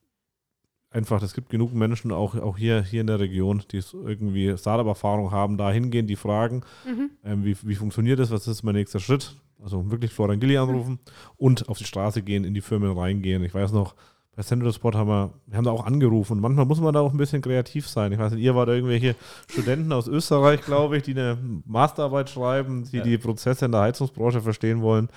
einfach, 0.90 1.22
es 1.22 1.34
gibt 1.34 1.50
genug 1.50 1.74
Menschen, 1.74 2.12
auch, 2.12 2.34
auch 2.34 2.56
hier, 2.56 2.82
hier 2.82 3.00
in 3.02 3.06
der 3.06 3.20
Region, 3.20 3.62
die 3.70 3.82
irgendwie 4.04 4.56
Startup-Erfahrung 4.56 5.30
haben, 5.30 5.56
da 5.58 5.70
hingehen, 5.70 6.06
die 6.06 6.16
fragen, 6.16 6.62
Mhm. 6.86 7.10
ähm, 7.24 7.44
wie, 7.44 7.56
wie 7.62 7.74
funktioniert 7.74 8.18
das, 8.18 8.30
was 8.30 8.48
ist 8.48 8.62
mein 8.62 8.74
nächster 8.74 9.00
Schritt? 9.00 9.36
Also 9.62 9.90
wirklich 9.90 10.12
Florian 10.12 10.38
Gilli 10.40 10.56
anrufen 10.56 10.98
und 11.36 11.68
auf 11.68 11.78
die 11.78 11.84
Straße 11.84 12.22
gehen, 12.22 12.44
in 12.44 12.54
die 12.54 12.60
Firmen 12.60 12.96
reingehen. 12.96 13.42
Ich 13.44 13.52
weiß 13.54 13.72
noch, 13.72 13.94
bei 14.36 14.44
Central 14.44 14.72
Spot 14.72 14.92
haben 14.92 15.08
wir, 15.08 15.32
wir 15.48 15.56
haben 15.56 15.64
da 15.64 15.72
auch 15.72 15.84
angerufen 15.84 16.34
und 16.34 16.40
manchmal 16.40 16.64
muss 16.64 16.80
man 16.80 16.94
da 16.94 17.00
auch 17.00 17.10
ein 17.10 17.16
bisschen 17.18 17.42
kreativ 17.42 17.88
sein. 17.88 18.12
Ich 18.12 18.18
weiß 18.20 18.32
nicht, 18.34 18.42
ihr 18.44 18.54
wart 18.54 18.68
irgendwelche 18.68 19.16
Studenten 19.50 19.92
aus 19.92 20.06
Österreich, 20.06 20.60
glaube 20.64 20.96
ich, 20.96 21.02
die 21.02 21.10
eine 21.10 21.36
Masterarbeit 21.66 22.30
schreiben, 22.30 22.84
die 22.92 22.98
Ja. 22.98 23.02
die 23.02 23.18
Prozesse 23.18 23.64
in 23.64 23.72
der 23.72 23.80
Heizungsbranche 23.80 24.40
verstehen 24.40 24.80
wollen. 24.80 25.08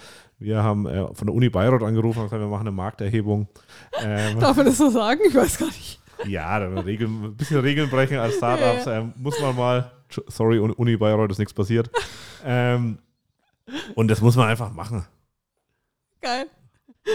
Wir 0.41 0.63
haben 0.63 0.85
äh, 0.87 1.07
von 1.13 1.27
der 1.27 1.35
Uni 1.35 1.49
Bayreuth 1.49 1.83
angerufen 1.83 2.19
und 2.19 2.25
gesagt, 2.25 2.41
wir 2.41 2.47
machen 2.49 2.61
eine 2.61 2.71
Markterhebung. 2.71 3.47
Ähm, 4.01 4.39
Darf 4.39 4.57
man 4.57 4.65
das 4.65 4.77
so 4.77 4.89
sagen? 4.89 5.19
Ich 5.27 5.35
weiß 5.35 5.57
gar 5.59 5.67
nicht. 5.67 5.99
ja, 6.25 6.59
dann 6.59 6.77
Regeln, 6.79 7.23
ein 7.25 7.35
bisschen 7.35 7.59
Regeln 7.61 7.89
brechen 7.89 8.17
als 8.17 8.35
Startups 8.37 8.87
ähm, 8.87 9.13
muss 9.17 9.39
man 9.39 9.55
mal. 9.55 9.91
Sorry, 10.27 10.59
Uni- 10.59 10.97
Bayreuth 10.97 11.31
ist 11.31 11.37
nichts 11.39 11.53
passiert. 11.53 11.89
Ähm, 12.43 12.97
und 13.95 14.09
das 14.09 14.19
muss 14.19 14.35
man 14.35 14.49
einfach 14.49 14.73
machen. 14.73 15.05
Geil. 16.21 16.47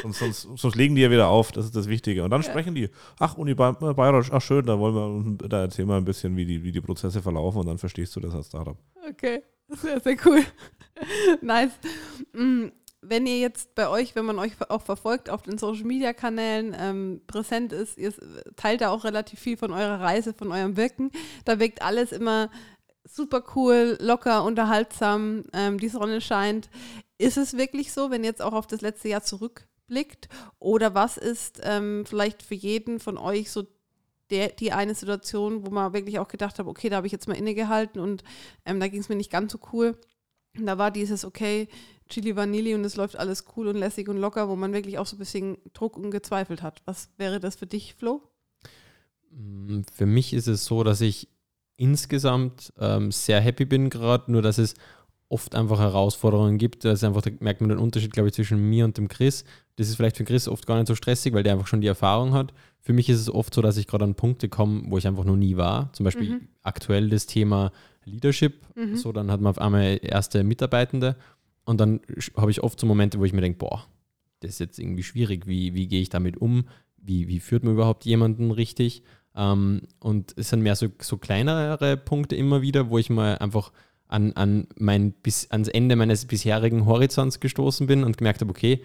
Sonst, 0.03 0.19
sonst, 0.19 0.49
sonst 0.57 0.75
legen 0.77 0.95
die 0.97 1.03
ja 1.03 1.11
wieder 1.11 1.29
auf, 1.29 1.53
das 1.53 1.67
ist 1.67 1.77
das 1.77 1.89
Wichtige. 1.89 2.25
Und 2.25 2.31
dann 2.31 2.43
Ja. 2.43 2.49
sprechen 2.51 2.75
die, 2.75 2.89
ach, 3.21 3.37
Uni 3.37 3.55
Bay- 3.55 3.73
Bayreuth, 3.73 4.31
ach 4.33 4.41
schön, 4.43 4.65
da 4.67 4.79
wollen 4.79 4.95
wir, 4.95 5.07
uns- 5.07 5.39
da 5.49 5.61
erzählen 5.63 5.89
wir 5.89 5.97
ein 5.97 6.05
bisschen, 6.05 6.37
wie 6.37 6.45
die, 6.45 6.63
wie 6.65 6.73
die 6.73 6.81
Prozesse 6.81 7.21
verlaufen 7.23 7.59
und 7.61 7.67
dann 7.67 7.79
verstehst 7.79 8.17
du 8.17 8.21
das 8.21 8.35
als 8.35 8.47
Startup. 8.49 8.77
Okay, 9.09 9.43
sehr, 9.69 10.01
sehr 10.01 10.17
cool. 10.25 10.43
nice. 11.43 11.73
Mm, 12.33 12.67
Wenn 13.03 13.27
ihr 13.27 13.39
jetzt 13.39 13.75
bei 13.75 13.89
euch, 13.89 14.17
wenn 14.17 14.25
man 14.25 14.39
euch 14.39 14.53
auch 14.69 14.83
verfolgt 14.83 15.31
auf 15.31 15.43
den 15.43 15.59
Social 15.59 15.85
Media 15.85 16.13
Kanälen 16.13 16.75
ähm, 16.79 17.21
präsent 17.27 17.73
ist, 17.73 17.99
ihr 17.99 18.13
teilt 18.57 18.81
da 18.81 18.91
auch 18.91 19.05
relativ 19.05 19.39
viel 19.39 19.57
von 19.57 19.73
eurer 19.73 20.01
Reise, 20.01 20.35
von 20.35 20.51
eurem 20.51 20.77
Wirken. 20.77 21.11
Da 21.45 21.61
wirkt 21.61 21.83
alles 21.83 22.13
immer 22.13 22.51
super 23.05 23.45
cool, 23.55 23.97
locker, 24.01 24.45
unterhaltsam, 24.45 25.45
ähm, 25.53 25.79
die 25.79 25.89
Sonne 25.89 26.21
scheint. 26.21 26.69
Ist 27.19 27.37
es 27.37 27.57
wirklich 27.57 27.93
so, 27.93 28.11
wenn 28.11 28.25
ihr 28.25 28.31
jetzt 28.31 28.43
auch 28.43 28.53
auf 28.53 28.67
das 28.67 28.81
letzte 28.81 29.09
Jahr 29.09 29.23
zurückblickt? 29.23 30.29
Oder 30.59 30.95
was 30.95 31.17
ist 31.17 31.61
ähm, 31.63 32.05
vielleicht 32.07 32.43
für 32.43 32.55
jeden 32.55 33.01
von 33.01 33.19
euch 33.19 33.51
so 33.51 33.65
der, 34.31 34.49
die 34.49 34.73
eine 34.73 34.95
Situation, 34.95 35.65
wo 35.67 35.71
man 35.71 35.93
wirklich 35.93 36.19
auch 36.19 36.29
gedacht 36.29 36.59
hat, 36.59 36.67
okay, 36.67 36.89
da 36.89 36.97
habe 36.97 37.07
ich 37.07 37.13
jetzt 37.13 37.29
mal 37.29 37.37
innegehalten 37.37 38.01
und 38.01 38.25
ähm, 38.65 38.81
da 38.81 38.89
ging 38.89 39.01
es 39.01 39.09
mir 39.09 39.17
nicht 39.17 39.31
ganz 39.31 39.53
so 39.53 39.59
cool. 39.73 39.97
Da 40.65 40.79
war 40.79 40.91
dieses, 40.91 41.25
okay, 41.25 41.69
Chili 42.09 42.37
Vanilli 42.37 42.75
und 42.75 42.85
es 42.85 42.97
läuft 42.97 43.17
alles 43.17 43.45
cool 43.57 43.69
und 43.69 43.77
lässig 43.77 44.09
und 44.09 44.17
locker, 44.19 44.49
wo 44.49 44.57
man 44.57 44.73
wirklich 44.73 44.99
auch 44.99 45.07
so 45.07 45.17
ein 45.17 45.19
bisschen 45.19 45.59
Druck 45.73 45.97
und 45.97 46.11
gezweifelt 46.11 46.63
hat. 46.63 46.81
Was 46.85 47.11
wäre 47.19 47.41
das 47.41 47.57
für 47.57 47.67
dich, 47.67 47.95
Flo? 47.95 48.23
Mm, 49.33 49.81
Für 49.93 50.07
mich 50.07 50.33
ist 50.33 50.47
es 50.47 50.65
so, 50.65 50.85
dass 50.85 51.01
ich 51.01 51.29
insgesamt 51.77 52.73
ähm, 52.79 53.11
sehr 53.13 53.41
happy 53.41 53.65
bin 53.65 53.91
gerade, 53.91 54.31
nur 54.33 54.43
dass 54.43 54.59
es 54.59 54.75
oft 55.29 55.55
einfach 55.57 55.79
Herausforderungen 55.81 56.57
gibt. 56.59 56.85
Da 56.85 56.93
ist 56.93 57.03
einfach, 57.05 57.23
da 57.23 57.31
merkt 57.41 57.61
man 57.61 57.71
den 57.71 57.79
Unterschied, 57.79 58.13
glaube 58.13 58.29
ich, 58.29 58.35
zwischen 58.35 58.59
mir 58.71 58.85
und 58.85 58.97
dem 58.97 59.09
Chris. 59.09 59.45
Das 59.75 59.89
ist 59.89 59.97
vielleicht 59.97 60.17
für 60.17 60.25
Chris 60.25 60.47
oft 60.49 60.67
gar 60.67 60.77
nicht 60.77 60.87
so 60.87 60.95
stressig, 60.95 61.35
weil 61.35 61.43
der 61.43 61.55
einfach 61.55 61.67
schon 61.67 61.81
die 61.81 61.89
Erfahrung 61.89 62.33
hat. 62.33 62.55
Für 62.81 62.93
mich 62.93 63.09
ist 63.09 63.19
es 63.21 63.29
oft 63.29 63.53
so, 63.53 63.61
dass 63.61 63.77
ich 63.77 63.89
gerade 63.89 64.05
an 64.05 64.15
Punkte 64.15 64.49
komme, 64.49 64.85
wo 64.87 64.97
ich 64.97 65.07
einfach 65.09 65.25
noch 65.25 65.37
nie 65.37 65.57
war. 65.57 65.93
Zum 65.93 66.05
Beispiel 66.05 66.31
Mhm. 66.31 66.49
aktuell 66.63 67.11
das 67.11 67.27
Thema 67.27 67.73
Leadership. 68.07 68.63
Mhm. 68.75 68.97
So, 68.97 69.13
dann 69.13 69.31
hat 69.31 69.41
man 69.41 69.51
auf 69.51 69.59
einmal 69.59 69.99
erste 70.01 70.43
Mitarbeitende 70.45 71.17
und 71.65 71.81
dann 71.81 72.01
habe 72.37 72.51
ich 72.51 72.63
oft 72.63 72.81
so 72.81 72.87
Momente, 72.87 73.19
wo 73.19 73.25
ich 73.25 73.33
mir 73.33 73.41
denke, 73.43 73.59
boah, 73.59 73.87
das 74.41 74.53
ist 74.53 74.61
jetzt 74.61 74.79
irgendwie 74.79 75.03
schwierig. 75.03 75.47
Wie, 75.47 75.75
wie 75.75 75.89
gehe 75.89 76.01
ich 76.01 76.09
damit 76.09 76.37
um? 76.37 76.69
Wie, 76.97 77.29
wie 77.29 77.41
führt 77.41 77.65
man 77.65 77.75
überhaupt 77.75 78.05
jemanden 78.05 78.51
richtig? 78.51 79.03
Ähm, 79.35 79.83
und 80.01 80.35
es 80.37 80.49
sind 80.49 80.63
mehr 80.63 80.77
so, 80.77 80.89
so 81.01 81.19
kleinere 81.19 81.97
Punkte 81.97 82.37
immer 82.37 82.63
wieder, 82.63 82.89
wo 82.89 82.99
ich 82.99 83.11
mal 83.11 83.39
einfach 83.39 83.73
an, 84.09 84.33
an 84.35 84.69
mein, 84.79 85.13
bis, 85.13 85.51
ans 85.51 85.69
Ende 85.69 85.97
meines 85.97 86.27
bisherigen 86.27 86.87
Horizonts 86.87 87.41
gestoßen 87.41 87.87
bin 87.87 88.05
und 88.05 88.17
gemerkt 88.17 88.41
habe, 88.41 88.51
okay, 88.51 88.83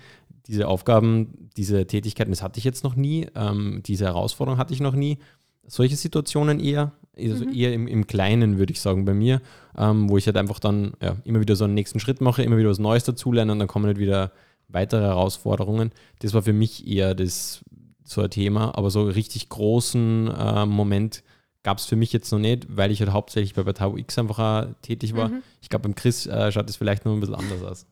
diese 0.48 0.68
Aufgaben, 0.68 1.50
diese 1.56 1.86
Tätigkeiten, 1.86 2.32
das 2.32 2.42
hatte 2.42 2.58
ich 2.58 2.64
jetzt 2.64 2.84
noch 2.84 2.96
nie, 2.96 3.28
ähm, 3.36 3.82
diese 3.86 4.06
Herausforderung 4.06 4.58
hatte 4.58 4.74
ich 4.74 4.80
noch 4.80 4.96
nie. 4.96 5.20
Solche 5.68 5.96
Situationen 5.96 6.60
eher, 6.60 6.94
also 7.30 7.46
Mhm. 7.46 7.54
eher 7.54 7.74
im, 7.74 7.88
im 7.88 8.08
Kleinen, 8.08 8.58
würde 8.58 8.74
ich 8.74 8.82
sagen, 8.82 9.06
bei 9.06 9.14
mir, 9.14 9.42
ähm, 9.78 10.10
wo 10.10 10.18
ich 10.18 10.26
halt 10.26 10.38
einfach 10.38 10.60
dann 10.60 10.94
ja, 11.02 11.16
immer 11.24 11.40
wieder 11.42 11.56
so 11.56 11.66
einen 11.66 11.74
nächsten 11.74 12.00
Schritt 12.00 12.22
mache, 12.22 12.44
immer 12.44 12.58
wieder 12.58 12.70
was 12.70 12.80
Neues 12.80 13.04
dazulerne 13.04 13.52
und 13.52 13.60
dann 13.60 13.68
kommen 13.68 13.86
halt 13.86 14.00
wieder 14.00 14.32
weitere 14.68 15.02
Herausforderungen. 15.02 15.92
Das 16.20 16.34
war 16.34 16.42
für 16.42 16.54
mich 16.54 16.88
eher 16.88 17.14
das 17.16 17.64
so 18.04 18.22
ein 18.22 18.30
Thema, 18.30 18.78
aber 18.78 18.90
so 18.90 19.04
richtig 19.04 19.50
großen 19.50 20.28
äh, 20.28 20.66
Moment 20.66 21.24
gab 21.64 21.78
es 21.78 21.86
für 21.86 21.96
mich 21.96 22.12
jetzt 22.12 22.32
noch 22.32 22.40
nicht, 22.40 22.66
weil 22.76 22.90
ich 22.92 23.00
halt 23.02 23.12
hauptsächlich 23.12 23.54
bei 23.54 23.64
Batao 23.64 23.96
X 23.98 24.18
einfach 24.18 24.40
auch 24.40 24.74
tätig 24.82 25.16
war. 25.16 25.30
Mhm. 25.30 25.44
Ich 25.62 25.70
glaube, 25.70 25.84
beim 25.84 25.96
Chris 25.96 26.26
äh, 26.26 26.52
schaut 26.52 26.70
es 26.70 26.76
vielleicht 26.76 27.06
noch 27.06 27.14
ein 27.14 27.20
bisschen 27.20 27.36
anders 27.36 27.64
aus. 27.64 27.86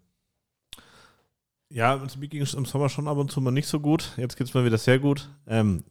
Ja, 1.72 1.96
also 2.00 2.18
mir 2.18 2.28
ging 2.28 2.42
es 2.42 2.56
im 2.56 2.66
Sommer 2.66 2.90
schon 2.90 3.08
ab 3.08 3.18
und 3.18 3.30
zu 3.32 3.42
mal 3.42 3.52
nicht 3.52 3.68
so 3.68 3.80
gut. 3.80 4.12
Jetzt 4.18 4.38
geht 4.38 4.48
es 4.48 4.54
mir 4.54 4.66
wieder 4.66 4.80
sehr 4.80 4.98
gut. 4.98 5.30
Ähm, 5.46 5.84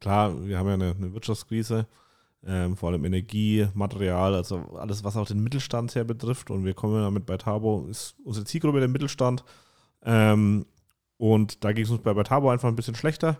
klar, 0.00 0.44
wir 0.46 0.58
haben 0.58 0.68
ja 0.68 0.74
eine, 0.74 0.94
eine 0.96 1.14
Wirtschaftskrise, 1.14 1.86
ähm, 2.46 2.76
vor 2.76 2.90
allem 2.90 3.04
Energie, 3.04 3.68
Material, 3.74 4.34
also 4.34 4.58
alles, 4.78 5.04
was 5.04 5.16
auch 5.16 5.26
den 5.26 5.42
Mittelstand 5.42 5.90
sehr 5.90 6.04
betrifft. 6.04 6.50
Und 6.50 6.64
wir 6.64 6.74
kommen 6.74 7.02
damit 7.02 7.26
bei 7.26 7.36
Tabo, 7.36 7.86
ist 7.88 8.16
unsere 8.24 8.44
Zielgruppe 8.46 8.80
der 8.80 8.88
Mittelstand. 8.88 9.44
Ähm, 10.02 10.66
und 11.16 11.64
da 11.64 11.72
ging 11.72 11.84
es 11.84 11.90
uns 11.90 12.02
bei, 12.02 12.12
bei 12.12 12.22
Tabo 12.22 12.50
einfach 12.50 12.68
ein 12.68 12.76
bisschen 12.76 12.94
schlechter. 12.94 13.38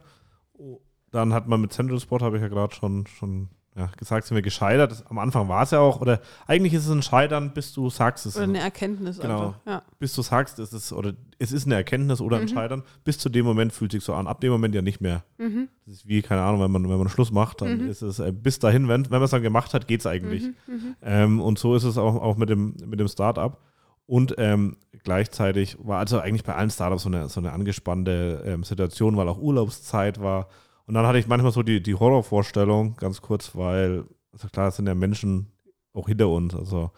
Dann 1.11 1.32
hat 1.32 1.48
man 1.48 1.61
mit 1.61 1.72
Central 1.72 2.00
Sport, 2.00 2.22
habe 2.22 2.36
ich 2.36 2.42
ja 2.42 2.48
gerade 2.48 2.74
schon, 2.74 3.07
schon 3.07 3.48
ja, 3.77 3.91
gesagt, 3.97 4.27
sind 4.27 4.37
wir 4.37 4.43
gescheitert. 4.43 5.05
Am 5.09 5.18
Anfang 5.18 5.49
war 5.49 5.62
es 5.64 5.72
ja 5.72 5.81
auch, 5.81 6.01
oder 6.01 6.20
eigentlich 6.47 6.75
ist 6.75 6.85
es 6.87 6.91
ein 6.93 7.03
Scheitern, 7.03 7.53
bis 7.55 7.72
du 7.72 7.91
sagst, 7.91 8.25
es 8.25 8.37
Oder 8.37 8.45
eine 8.45 8.61
Erkenntnis 8.61 9.18
Genau. 9.18 9.49
einfach. 9.49 9.61
Ja. 9.66 9.83
bis 9.99 10.14
du 10.14 10.22
sagst, 10.22 10.59
es 10.61 10.72
ist, 10.72 10.93
oder 10.93 11.14
es 11.41 11.51
ist 11.51 11.66
eine 11.66 11.75
Erkenntnis 11.75 12.20
oder 12.20 12.37
ein 12.37 12.45
Mhm. 12.45 12.49
Scheitern, 12.49 12.83
bis 13.03 13.18
zu 13.18 13.29
dem 13.29 13.45
Moment 13.45 13.72
fühlt 13.72 13.91
sich 13.93 14.05
so 14.05 14.14
an. 14.14 14.29
Ab 14.29 14.41
dem 14.41 14.53
Moment 14.53 14.75
ja 14.77 14.83
nicht 14.83 15.01
mehr. 15.01 15.25
Mhm. 15.39 15.68
Das 15.87 15.95
ist 15.97 16.07
wie, 16.09 16.22
keine 16.22 16.43
Ahnung, 16.43 16.61
wenn 16.61 16.70
man, 16.70 16.89
wenn 16.89 16.99
man 16.99 17.09
Schluss 17.09 17.33
macht, 17.33 17.62
dann 17.62 17.83
Mhm. 17.83 17.89
ist 17.89 18.03
es 18.03 18.20
äh, 18.20 18.31
bis 18.31 18.61
dahin, 18.61 18.87
wenn, 18.87 19.05
wenn 19.07 19.11
man 19.18 19.22
es 19.25 19.31
dann 19.33 19.43
gemacht 19.43 19.75
hat, 19.75 19.89
geht 19.89 20.01
es 20.01 20.07
eigentlich. 20.07 20.45
Mhm. 20.45 20.55
Mhm. 20.75 20.97
Ähm, 21.03 21.41
und 21.41 21.59
so 21.59 21.75
ist 21.75 21.83
es 21.85 21.99
auch, 21.99 22.14
auch 22.14 22.37
mit 22.37 22.51
dem, 22.51 22.77
mit 22.87 23.01
dem 23.01 23.09
Startup. 23.09 23.59
Und 24.07 24.35
ähm, 24.39 24.77
gleichzeitig 25.03 25.79
war 25.83 25.99
also 25.99 26.20
eigentlich 26.20 26.45
bei 26.45 26.55
allen 26.55 26.70
Startups 26.70 27.03
so 27.05 27.09
eine, 27.09 27.29
so 27.29 27.41
eine 27.41 27.53
angespannte 27.53 28.43
ähm, 28.47 28.62
Situation, 28.62 29.16
weil 29.16 29.29
auch 29.29 29.39
Urlaubszeit 29.39 30.20
war. 30.20 30.49
Und 30.87 30.95
dann 30.95 31.07
hatte 31.07 31.18
ich 31.18 31.26
manchmal 31.26 31.53
so 31.53 31.62
die, 31.62 31.82
die 31.82 31.95
Horrorvorstellung, 31.95 32.97
ganz 32.97 33.22
kurz, 33.22 33.55
weil, 33.57 34.05
also 34.32 34.49
klar, 34.49 34.68
es 34.68 34.76
sind 34.76 34.87
ja 34.87 34.95
Menschen 34.95 35.47
auch 35.95 36.09
hinter 36.09 36.28
uns, 36.28 36.55
also 36.55 36.91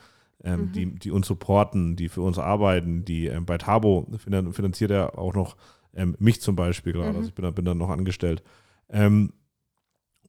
ähm, 0.45 0.63
Mhm. 0.63 0.73
die, 0.73 0.95
die 0.99 1.11
uns 1.11 1.27
supporten, 1.27 1.97
die 1.97 2.09
für 2.09 2.21
uns 2.23 2.39
arbeiten, 2.39 3.05
die 3.05 3.27
ähm, 3.27 3.47
bei 3.47 3.59
Tabo 3.59 4.07
finan 4.19 4.53
finanziert 4.53 4.91
er 4.91 5.19
auch 5.19 5.35
noch 5.35 5.57
ähm, 5.95 6.15
mich 6.19 6.41
zum 6.41 6.57
Beispiel 6.57 6.93
gerade, 6.93 7.11
Mhm. 7.13 7.17
also 7.17 7.29
ich 7.29 7.35
bin, 7.35 7.43
da- 7.45 7.51
bin 7.51 7.65
dann 7.65 7.79
noch 7.79 7.91
angestellt. 7.91 8.43
Ähm, 8.91 9.33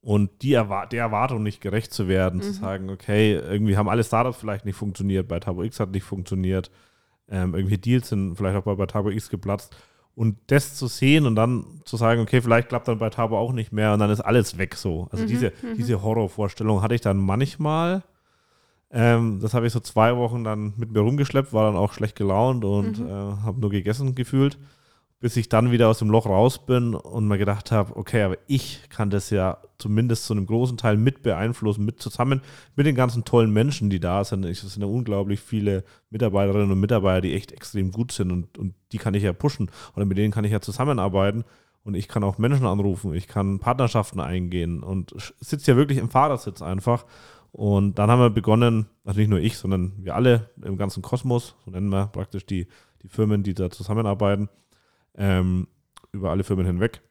und 0.00 0.42
die 0.42 0.52
Erwa 0.54 0.86
der 0.86 1.00
Erwartung 1.02 1.42
nicht 1.42 1.60
gerecht 1.60 1.92
zu 1.92 2.06
werden, 2.08 2.40
zu 2.40 2.50
Mhm. 2.50 2.54
sagen, 2.54 2.90
okay, 2.90 3.34
irgendwie 3.34 3.76
haben 3.76 3.88
alle 3.88 4.04
Startups 4.04 4.38
vielleicht 4.38 4.64
nicht 4.64 4.76
funktioniert, 4.76 5.26
bei 5.28 5.40
Tabo 5.40 5.62
X 5.64 5.80
hat 5.80 5.90
nicht 5.90 6.04
funktioniert, 6.04 6.70
ähm, 7.28 7.54
irgendwie 7.54 7.78
Deals 7.78 8.08
sind 8.08 8.36
vielleicht 8.36 8.56
auch 8.56 8.62
bei, 8.62 8.74
bei 8.76 8.86
Tabo 8.86 9.10
X 9.10 9.28
geplatzt. 9.28 9.74
Und 10.18 10.36
das 10.48 10.74
zu 10.74 10.88
sehen 10.88 11.26
und 11.26 11.36
dann 11.36 11.64
zu 11.84 11.96
sagen, 11.96 12.20
okay, 12.20 12.40
vielleicht 12.42 12.70
klappt 12.70 12.88
dann 12.88 12.98
bei 12.98 13.08
Tabo 13.08 13.38
auch 13.38 13.52
nicht 13.52 13.72
mehr 13.72 13.92
und 13.92 14.00
dann 14.00 14.10
ist 14.10 14.20
alles 14.20 14.58
weg 14.58 14.74
so. 14.74 15.06
Also 15.12 15.22
Mhm, 15.22 15.28
diese, 15.28 15.46
mhm. 15.62 15.74
diese 15.76 16.02
Horrorvorstellung 16.02 16.82
hatte 16.82 16.96
ich 16.96 17.00
dann 17.00 17.18
manchmal. 17.18 18.02
Ähm, 18.90 19.38
das 19.40 19.54
habe 19.54 19.66
ich 19.68 19.72
so 19.72 19.78
zwei 19.78 20.16
Wochen 20.16 20.42
dann 20.42 20.72
mit 20.76 20.90
mir 20.90 21.00
rumgeschleppt, 21.00 21.52
war 21.52 21.66
dann 21.66 21.76
auch 21.76 21.92
schlecht 21.92 22.16
gelaunt 22.16 22.64
und 22.64 22.98
Mhm. 22.98 23.06
äh, 23.06 23.10
habe 23.44 23.60
nur 23.60 23.70
gegessen 23.70 24.16
gefühlt, 24.16 24.58
bis 25.20 25.36
ich 25.36 25.48
dann 25.48 25.72
wieder 25.72 25.88
aus 25.88 25.98
dem 25.98 26.10
Loch 26.10 26.26
raus 26.26 26.64
bin 26.64 26.94
und 26.94 27.26
mir 27.26 27.38
gedacht 27.38 27.72
habe, 27.72 27.96
okay, 27.96 28.22
aber 28.22 28.38
ich 28.46 28.88
kann 28.88 29.10
das 29.10 29.30
ja 29.30 29.58
zumindest 29.76 30.26
zu 30.26 30.34
einem 30.34 30.46
großen 30.46 30.76
Teil 30.76 30.96
mit 30.96 31.22
beeinflussen, 31.22 31.84
mit 31.84 32.00
zusammen 32.00 32.40
mit 32.76 32.86
den 32.86 32.94
ganzen 32.94 33.24
tollen 33.24 33.52
Menschen, 33.52 33.90
die 33.90 33.98
da 33.98 34.22
sind. 34.22 34.44
Es 34.44 34.60
sind 34.60 34.80
ja 34.80 34.88
unglaublich 34.88 35.40
viele 35.40 35.84
Mitarbeiterinnen 36.10 36.70
und 36.70 36.80
Mitarbeiter, 36.80 37.22
die 37.22 37.34
echt 37.34 37.50
extrem 37.50 37.90
gut 37.90 38.12
sind 38.12 38.30
und, 38.30 38.58
und 38.58 38.74
die 38.92 38.98
kann 38.98 39.14
ich 39.14 39.24
ja 39.24 39.32
pushen 39.32 39.70
oder 39.96 40.06
mit 40.06 40.18
denen 40.18 40.32
kann 40.32 40.44
ich 40.44 40.52
ja 40.52 40.60
zusammenarbeiten. 40.60 41.44
Und 41.84 41.94
ich 41.94 42.06
kann 42.06 42.22
auch 42.22 42.36
Menschen 42.38 42.66
anrufen, 42.66 43.14
ich 43.14 43.28
kann 43.28 43.60
Partnerschaften 43.60 44.20
eingehen 44.20 44.82
und 44.82 45.14
sitze 45.40 45.70
ja 45.70 45.76
wirklich 45.76 45.98
im 45.98 46.10
Fahrersitz 46.10 46.60
einfach. 46.60 47.06
Und 47.50 47.98
dann 47.98 48.10
haben 48.10 48.20
wir 48.20 48.30
begonnen, 48.30 48.86
also 49.04 49.18
nicht 49.18 49.30
nur 49.30 49.38
ich, 49.38 49.56
sondern 49.56 49.94
wir 49.96 50.14
alle 50.14 50.50
im 50.62 50.76
ganzen 50.76 51.02
Kosmos, 51.02 51.56
so 51.64 51.70
nennen 51.70 51.88
wir 51.88 52.08
praktisch 52.08 52.44
die, 52.44 52.66
die 53.02 53.08
Firmen, 53.08 53.42
die 53.42 53.54
da 53.54 53.70
zusammenarbeiten, 53.70 54.50
ähm, 55.18 55.68
über 56.12 56.30
alle 56.30 56.44
Firmen 56.44 56.64
hinweg 56.64 57.02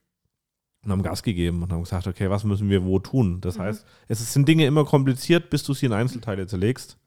und 0.84 0.92
haben 0.92 1.04
Gas 1.04 1.22
gegeben 1.22 1.62
und 1.62 1.72
haben 1.72 1.84
gesagt, 1.84 2.08
okay, 2.08 2.30
was 2.30 2.44
müssen 2.44 2.70
wir 2.70 2.84
wo 2.84 2.98
tun? 3.00 3.42
Das 3.42 3.58
Mhm. 3.58 3.62
heißt, 3.64 3.86
es 4.08 4.34
sind 4.34 4.48
Dinge 4.48 4.66
immer 4.66 4.86
kompliziert, 4.86 5.50
bis 5.52 5.64
du 5.64 5.74
sie 5.74 5.86
in 5.86 5.94
Einzelteile 5.94 6.48
zerlegst. 6.48 6.98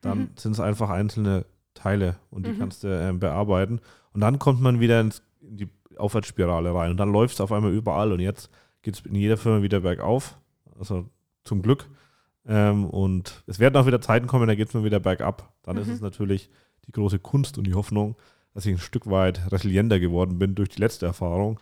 Dann 0.00 0.18
Mhm. 0.18 0.28
sind 0.36 0.52
es 0.52 0.60
einfach 0.60 0.88
einzelne 0.90 1.44
Teile 1.74 2.16
und 2.30 2.46
die 2.46 2.52
Mhm. 2.52 2.58
kannst 2.58 2.84
du 2.84 2.88
ähm, 2.88 3.18
bearbeiten. 3.18 3.80
Und 4.12 4.20
dann 4.22 4.38
kommt 4.38 4.60
man 4.62 4.80
wieder 4.80 5.00
ins, 5.00 5.22
in 5.42 5.56
die 5.58 5.68
Aufwärtsspirale 5.98 6.74
rein 6.74 6.90
und 6.92 6.96
dann 6.96 7.12
läuft 7.12 7.34
es 7.34 7.40
auf 7.40 7.52
einmal 7.52 7.72
überall 7.72 8.12
und 8.12 8.20
jetzt 8.20 8.50
geht 8.82 8.94
es 8.94 9.00
in 9.04 9.14
jeder 9.14 9.36
Firma 9.36 9.62
wieder 9.62 9.80
bergauf. 9.80 10.38
Also 10.78 11.08
zum 11.44 11.62
Glück. 11.62 11.88
Ähm, 12.46 12.84
und 12.84 13.42
es 13.46 13.58
werden 13.58 13.76
auch 13.76 13.86
wieder 13.86 14.00
Zeiten 14.00 14.26
kommen, 14.26 14.46
da 14.46 14.54
geht 14.54 14.68
es 14.68 14.74
mal 14.74 14.84
wieder 14.84 15.00
bergab. 15.00 15.52
Dann 15.62 15.76
ist 15.78 15.88
Mhm. 15.88 15.94
es 15.94 16.00
natürlich 16.00 16.50
die 16.86 16.92
große 16.92 17.18
Kunst 17.18 17.58
und 17.58 17.66
die 17.66 17.74
Hoffnung, 17.74 18.14
dass 18.56 18.64
ich 18.64 18.72
ein 18.72 18.78
Stück 18.78 19.08
weit 19.10 19.52
resilienter 19.52 20.00
geworden 20.00 20.38
bin 20.38 20.54
durch 20.54 20.70
die 20.70 20.80
letzte 20.80 21.04
Erfahrung 21.04 21.60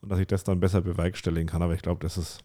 und 0.00 0.08
dass 0.08 0.20
ich 0.20 0.28
das 0.28 0.44
dann 0.44 0.60
besser 0.60 0.82
bewerkstelligen 0.82 1.48
kann. 1.48 1.62
Aber 1.62 1.74
ich 1.74 1.82
glaube, 1.82 2.00
das 2.00 2.16
ist 2.16 2.38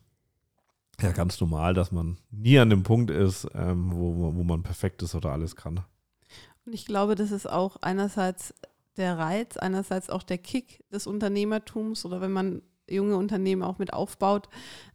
ja 1.00 1.12
ganz 1.12 1.40
normal, 1.40 1.76
dass 1.76 1.92
man 1.92 2.18
nie 2.32 2.58
an 2.58 2.72
dem 2.72 2.82
Punkt 2.82 3.12
ist, 3.12 3.48
ähm, 3.54 3.92
wo, 3.94 4.34
wo 4.34 4.44
man 4.44 4.64
perfekt 4.64 5.04
ist 5.04 5.14
oder 5.14 5.32
alles 5.32 5.56
kann. 5.56 5.82
Und 6.66 6.74
ich 6.74 6.88
glaube, 6.88 7.14
das 7.14 7.30
ist 7.30 7.48
auch 7.48 7.76
einerseits 7.82 8.56
der 8.98 9.20
Reiz, 9.20 9.58
einerseits 9.58 10.10
auch 10.10 10.24
der 10.24 10.40
Kick 10.40 10.84
des 10.92 11.06
Unternehmertums 11.06 12.04
oder 12.04 12.20
wenn 12.20 12.32
man 12.32 12.64
junge 12.90 13.16
Unternehmen 13.16 13.62
auch 13.62 13.78
mit 13.78 13.94
aufbaut. 13.94 14.50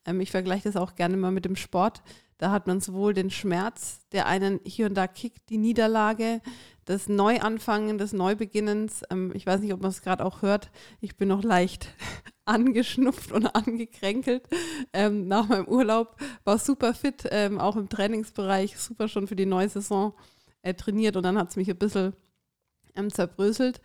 Ähm, 0.07 0.21
ich 0.21 0.33
vergleiche 0.33 0.65
das 0.65 0.77
auch 0.77 0.97
gerne 0.97 1.17
mal 1.17 1.31
mit 1.31 1.45
dem 1.45 1.55
Sport. 1.55 2.03
Da 2.39 2.53
hat 2.53 2.69
man 2.69 2.81
sowohl 2.81 3.15
den 3.15 3.31
Schmerz, 3.31 4.01
der 4.13 4.27
einen 4.27 4.61
hier 4.65 4.87
und 4.87 4.95
da 4.95 5.09
kickt, 5.09 5.51
die 5.51 5.59
Niederlage, 5.59 6.41
das 6.85 7.09
Neuanfangen, 7.09 7.99
des 7.99 8.13
Neubeginnens. 8.13 9.03
Ähm, 9.11 9.33
ich 9.35 9.45
weiß 9.45 9.61
nicht, 9.61 9.73
ob 9.73 9.83
man 9.83 9.91
es 9.91 10.03
gerade 10.03 10.25
auch 10.25 10.41
hört. 10.41 10.71
Ich 11.01 11.17
bin 11.17 11.29
noch 11.29 11.43
leicht 11.43 11.89
angeschnupft 12.45 13.33
und 13.33 13.47
angekränkelt 13.55 14.49
ähm, 14.93 15.27
nach 15.27 15.49
meinem 15.49 15.67
Urlaub. 15.67 16.17
War 16.45 16.59
super 16.59 16.95
fit, 16.95 17.29
ähm, 17.31 17.59
auch 17.59 17.77
im 17.77 17.89
Trainingsbereich, 17.89 18.79
super 18.79 19.09
schon 19.09 19.27
für 19.27 19.37
die 19.37 19.45
neue 19.45 19.69
Saison 19.69 20.15
äh, 20.63 20.75
trainiert 20.75 21.17
und 21.17 21.25
dann 21.25 21.39
hat 21.39 21.51
es 21.51 21.57
mich 21.57 21.69
ein 21.69 21.77
bisschen 21.77 22.15
ähm, 22.95 23.13
zerbröselt. 23.13 23.81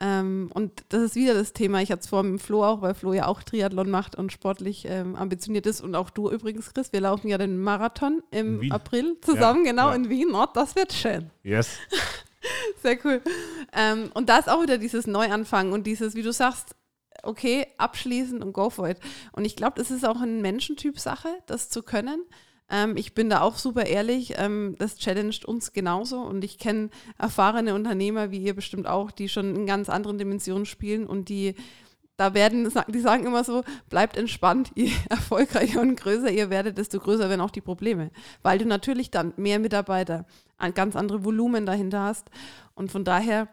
Ähm, 0.00 0.50
und 0.52 0.84
das 0.88 1.02
ist 1.02 1.14
wieder 1.14 1.34
das 1.34 1.52
Thema. 1.52 1.80
Ich 1.80 1.92
hatte 1.92 2.00
es 2.00 2.08
vorhin 2.08 2.32
mit 2.32 2.42
Flo 2.42 2.64
auch, 2.64 2.82
weil 2.82 2.94
Flo 2.94 3.12
ja 3.12 3.26
auch 3.26 3.42
Triathlon 3.42 3.90
macht 3.90 4.16
und 4.16 4.32
sportlich 4.32 4.86
ähm, 4.88 5.14
ambitioniert 5.14 5.66
ist. 5.66 5.80
Und 5.80 5.94
auch 5.94 6.10
du 6.10 6.30
übrigens, 6.30 6.74
Chris. 6.74 6.92
Wir 6.92 7.00
laufen 7.00 7.28
ja 7.28 7.38
den 7.38 7.58
Marathon 7.58 8.22
im. 8.30 8.72
April 8.72 9.16
zusammen, 9.20 9.64
Ja, 9.64 9.70
genau 9.70 9.88
ja. 9.90 9.94
in 9.94 10.08
Wien. 10.08 10.34
Oh, 10.34 10.46
das 10.52 10.74
wird 10.74 10.92
schön. 10.92 11.30
Yes. 11.42 11.78
Sehr 12.82 12.98
cool. 13.04 13.22
Ähm, 13.72 14.10
und 14.14 14.28
da 14.28 14.38
ist 14.38 14.48
auch 14.50 14.62
wieder 14.62 14.78
dieses 14.78 15.06
Neuanfangen 15.06 15.72
und 15.72 15.86
dieses, 15.86 16.14
wie 16.14 16.22
du 16.22 16.32
sagst, 16.32 16.74
okay, 17.22 17.66
abschließen 17.78 18.42
und 18.42 18.52
go 18.52 18.70
for 18.70 18.88
it. 18.88 18.98
Und 19.32 19.44
ich 19.44 19.56
glaube, 19.56 19.74
das 19.76 19.90
ist 19.90 20.04
auch 20.04 20.20
eine 20.20 20.42
Menschentyp-Sache, 20.42 21.28
das 21.46 21.70
zu 21.70 21.82
können. 21.82 22.24
Ähm, 22.74 22.96
ich 22.96 23.14
bin 23.14 23.30
da 23.30 23.40
auch 23.40 23.56
super 23.56 23.86
ehrlich, 23.86 24.34
ähm, 24.36 24.74
das 24.78 24.96
challenged 24.96 25.44
uns 25.44 25.72
genauso 25.72 26.20
und 26.20 26.42
ich 26.42 26.58
kenne 26.58 26.90
erfahrene 27.18 27.72
Unternehmer, 27.72 28.32
wie 28.32 28.38
ihr 28.38 28.54
bestimmt 28.54 28.88
auch, 28.88 29.12
die 29.12 29.28
schon 29.28 29.54
in 29.54 29.64
ganz 29.64 29.88
anderen 29.88 30.18
Dimensionen 30.18 30.66
spielen 30.66 31.06
und 31.06 31.28
die 31.28 31.54
da 32.16 32.34
werden, 32.34 32.70
die 32.88 33.00
sagen 33.00 33.26
immer 33.26 33.44
so, 33.44 33.62
bleibt 33.88 34.16
entspannt, 34.16 34.72
je 34.74 34.90
erfolgreicher 35.08 35.80
und 35.80 35.94
größer 35.96 36.30
ihr 36.30 36.50
werdet, 36.50 36.76
desto 36.78 36.98
größer 36.98 37.28
werden 37.28 37.40
auch 37.40 37.50
die 37.52 37.60
Probleme. 37.60 38.10
Weil 38.42 38.58
du 38.58 38.66
natürlich 38.66 39.10
dann 39.10 39.34
mehr 39.36 39.60
Mitarbeiter, 39.60 40.26
ein 40.56 40.74
ganz 40.74 40.96
andere 40.96 41.24
Volumen 41.24 41.66
dahinter 41.66 42.02
hast. 42.02 42.28
Und 42.74 42.90
von 42.90 43.04
daher, 43.04 43.48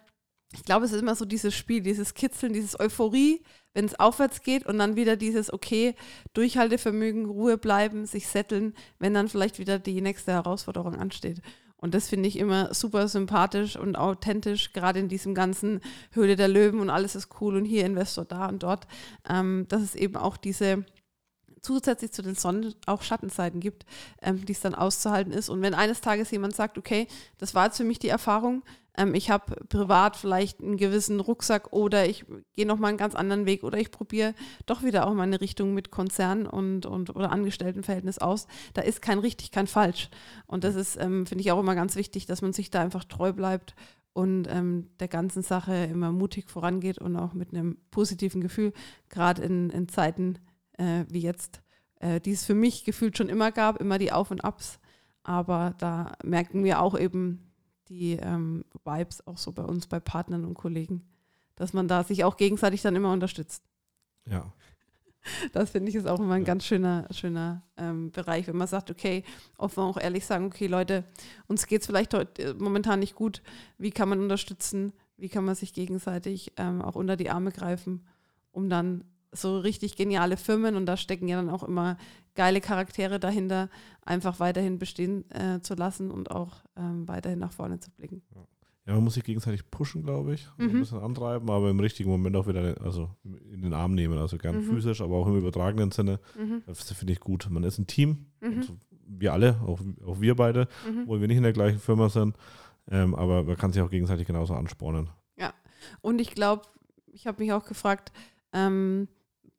ich 0.53 0.63
glaube, 0.63 0.85
es 0.85 0.91
ist 0.91 1.01
immer 1.01 1.15
so 1.15 1.25
dieses 1.25 1.55
Spiel, 1.55 1.81
dieses 1.81 2.13
Kitzeln, 2.13 2.53
dieses 2.53 2.79
Euphorie, 2.79 3.41
wenn 3.73 3.85
es 3.85 3.99
aufwärts 3.99 4.41
geht 4.41 4.65
und 4.65 4.77
dann 4.77 4.95
wieder 4.95 5.15
dieses, 5.15 5.51
okay, 5.51 5.95
Durchhaltevermögen, 6.33 7.25
Ruhe 7.25 7.57
bleiben, 7.57 8.05
sich 8.05 8.27
setteln, 8.27 8.73
wenn 8.99 9.13
dann 9.13 9.29
vielleicht 9.29 9.59
wieder 9.59 9.79
die 9.79 10.01
nächste 10.01 10.31
Herausforderung 10.31 10.95
ansteht. 10.95 11.41
Und 11.77 11.95
das 11.95 12.09
finde 12.09 12.29
ich 12.29 12.37
immer 12.37 12.73
super 12.73 13.07
sympathisch 13.07 13.75
und 13.75 13.95
authentisch, 13.95 14.71
gerade 14.71 14.99
in 14.99 15.09
diesem 15.09 15.33
ganzen 15.33 15.81
Höhle 16.11 16.35
der 16.35 16.47
Löwen 16.47 16.79
und 16.79 16.91
alles 16.91 17.15
ist 17.15 17.29
cool 17.41 17.55
und 17.55 17.65
hier 17.65 17.85
Investor 17.85 18.23
da 18.23 18.45
und 18.47 18.61
dort, 18.61 18.87
ähm, 19.27 19.65
dass 19.67 19.81
es 19.81 19.95
eben 19.95 20.15
auch 20.15 20.37
diese 20.37 20.85
zusätzlich 21.61 22.11
zu 22.11 22.21
den 22.21 22.35
Sonnen 22.35 22.73
auch 22.85 23.01
Schattenseiten 23.01 23.59
gibt, 23.59 23.85
ähm, 24.21 24.45
die 24.45 24.53
es 24.53 24.61
dann 24.61 24.75
auszuhalten 24.75 25.31
ist. 25.31 25.49
Und 25.49 25.61
wenn 25.61 25.73
eines 25.73 26.01
Tages 26.01 26.31
jemand 26.31 26.55
sagt, 26.55 26.77
okay, 26.77 27.07
das 27.37 27.55
war 27.55 27.65
jetzt 27.65 27.77
für 27.77 27.83
mich 27.83 27.99
die 27.99 28.09
Erfahrung, 28.09 28.63
ähm, 28.97 29.15
ich 29.15 29.29
habe 29.29 29.55
privat 29.67 30.17
vielleicht 30.17 30.59
einen 30.59 30.77
gewissen 30.77 31.19
Rucksack 31.19 31.71
oder 31.71 32.07
ich 32.07 32.25
gehe 32.53 32.65
nochmal 32.65 32.89
einen 32.89 32.97
ganz 32.97 33.15
anderen 33.15 33.45
Weg 33.45 33.63
oder 33.63 33.77
ich 33.77 33.91
probiere 33.91 34.33
doch 34.65 34.83
wieder 34.83 35.07
auch 35.07 35.13
mal 35.13 35.23
eine 35.23 35.41
Richtung 35.41 35.73
mit 35.73 35.91
Konzern 35.91 36.45
und, 36.45 36.85
und 36.85 37.15
oder 37.15 37.31
Angestelltenverhältnis 37.31 38.17
aus. 38.17 38.47
Da 38.73 38.81
ist 38.81 39.01
kein 39.01 39.19
richtig, 39.19 39.51
kein 39.51 39.67
falsch. 39.67 40.09
Und 40.45 40.63
das 40.63 40.75
ist, 40.75 40.97
ähm, 40.97 41.25
finde 41.25 41.41
ich 41.41 41.51
auch 41.51 41.59
immer 41.59 41.75
ganz 41.75 41.95
wichtig, 41.95 42.25
dass 42.25 42.41
man 42.41 42.53
sich 42.53 42.69
da 42.69 42.81
einfach 42.81 43.05
treu 43.05 43.33
bleibt 43.33 43.75
und 44.13 44.47
ähm, 44.49 44.89
der 44.99 45.07
ganzen 45.07 45.41
Sache 45.41 45.73
immer 45.85 46.11
mutig 46.11 46.49
vorangeht 46.49 46.97
und 46.97 47.15
auch 47.15 47.33
mit 47.33 47.53
einem 47.53 47.77
positiven 47.91 48.41
Gefühl, 48.41 48.73
gerade 49.09 49.41
in, 49.41 49.69
in 49.69 49.87
Zeiten 49.87 50.37
äh, 50.77 51.05
wie 51.07 51.21
jetzt, 51.21 51.61
äh, 51.99 52.19
die 52.19 52.31
es 52.31 52.45
für 52.45 52.55
mich 52.55 52.83
gefühlt 52.83 53.17
schon 53.17 53.29
immer 53.29 53.51
gab, 53.51 53.79
immer 53.79 53.97
die 53.97 54.11
Auf 54.11 54.31
und 54.31 54.43
Abs. 54.43 54.79
Aber 55.23 55.75
da 55.77 56.13
merken 56.23 56.63
wir 56.63 56.81
auch 56.81 56.97
eben 56.97 57.50
die 57.91 58.13
ähm, 58.13 58.63
Vibes 58.85 59.27
auch 59.27 59.37
so 59.37 59.51
bei 59.51 59.63
uns, 59.63 59.85
bei 59.85 59.99
Partnern 59.99 60.45
und 60.45 60.53
Kollegen, 60.53 61.03
dass 61.55 61.73
man 61.73 61.87
da 61.89 62.03
sich 62.03 62.23
auch 62.23 62.37
gegenseitig 62.37 62.81
dann 62.81 62.95
immer 62.95 63.11
unterstützt. 63.11 63.63
Ja. 64.25 64.51
Das 65.53 65.69
finde 65.69 65.89
ich 65.89 65.95
ist 65.95 66.07
auch 66.07 66.19
immer 66.19 66.33
ein 66.33 66.41
Ja. 66.41 66.47
ganz 66.47 66.65
schöner, 66.65 67.07
schöner 67.11 67.61
ähm, 67.77 68.09
Bereich, 68.09 68.47
wenn 68.47 68.57
man 68.57 68.67
sagt, 68.67 68.89
okay, 68.89 69.23
offen 69.59 69.81
auch 69.83 69.97
ehrlich 69.97 70.25
sagen, 70.25 70.45
okay, 70.47 70.65
Leute, 70.65 71.03
uns 71.45 71.67
geht 71.67 71.81
es 71.81 71.85
vielleicht 71.85 72.15
heut, 72.15 72.39
äh, 72.39 72.55
momentan 72.57 72.97
nicht 73.01 73.13
gut. 73.13 73.43
Wie 73.77 73.91
kann 73.91 74.09
man 74.09 74.19
unterstützen? 74.19 74.93
Wie 75.17 75.29
kann 75.29 75.45
man 75.45 75.53
sich 75.53 75.73
gegenseitig 75.73 76.53
ähm, 76.57 76.81
auch 76.81 76.95
unter 76.95 77.17
die 77.17 77.29
Arme 77.29 77.51
greifen, 77.51 78.03
um 78.51 78.67
dann 78.67 79.03
so 79.33 79.57
richtig 79.59 79.95
geniale 79.95 80.37
Firmen, 80.37 80.75
und 80.75 80.85
da 80.85 80.97
stecken 80.97 81.27
ja 81.27 81.37
dann 81.37 81.49
auch 81.49 81.63
immer 81.63 81.97
geile 82.35 82.61
Charaktere 82.61 83.19
dahinter, 83.19 83.69
einfach 84.05 84.39
weiterhin 84.39 84.77
bestehen 84.79 85.29
äh, 85.31 85.61
zu 85.61 85.73
lassen 85.75 86.11
und 86.11 86.31
auch 86.31 86.63
ähm, 86.77 87.07
weiterhin 87.07 87.39
nach 87.39 87.51
vorne 87.53 87.79
zu 87.79 87.91
blicken. 87.91 88.21
Ja, 88.85 88.93
man 88.95 89.03
muss 89.03 89.13
sich 89.13 89.23
gegenseitig 89.23 89.69
pushen, 89.69 90.03
glaube 90.03 90.33
ich, 90.33 90.47
Mhm. 90.57 90.69
ein 90.69 90.79
bisschen 90.79 90.99
antreiben, 90.99 91.49
aber 91.49 91.69
im 91.69 91.79
richtigen 91.79 92.09
Moment 92.09 92.35
auch 92.35 92.47
wieder 92.47 92.75
also 92.81 93.09
in 93.23 93.61
den 93.61 93.73
Arm 93.73 93.93
nehmen. 93.93 94.17
Also 94.17 94.37
gern 94.37 94.57
Mhm. 94.57 94.63
physisch, 94.63 95.01
aber 95.01 95.15
auch 95.15 95.27
im 95.27 95.37
übertragenen 95.37 95.91
Sinne. 95.91 96.19
Mhm. 96.37 96.63
Das 96.65 96.91
finde 96.91 97.13
ich 97.13 97.19
gut. 97.19 97.47
Man 97.49 97.63
ist 97.63 97.77
ein 97.77 97.87
Team. 97.87 98.25
Mhm. 98.41 98.57
Also 98.57 98.77
wir 99.07 99.33
alle, 99.33 99.59
auch, 99.65 99.79
auch 100.05 100.19
wir 100.19 100.35
beide, 100.35 100.67
Mhm. 100.89 101.01
obwohl 101.03 101.21
wir 101.21 101.27
nicht 101.27 101.37
in 101.37 101.43
der 101.43 101.53
gleichen 101.53 101.79
Firma 101.79 102.09
sind. 102.09 102.35
Ähm, 102.89 103.13
aber 103.13 103.43
man 103.43 103.55
kann 103.55 103.71
sich 103.71 103.81
auch 103.83 103.89
gegenseitig 103.91 104.25
genauso 104.27 104.53
anspornen. 104.55 105.09
Und 106.01 106.21
ich 106.21 106.31
glaube, 106.35 106.63
ich 107.11 107.25
habe 107.27 107.41
mich 107.41 107.53
auch 107.53 107.65
gefragt, 107.65 108.11
ähm, 108.53 109.07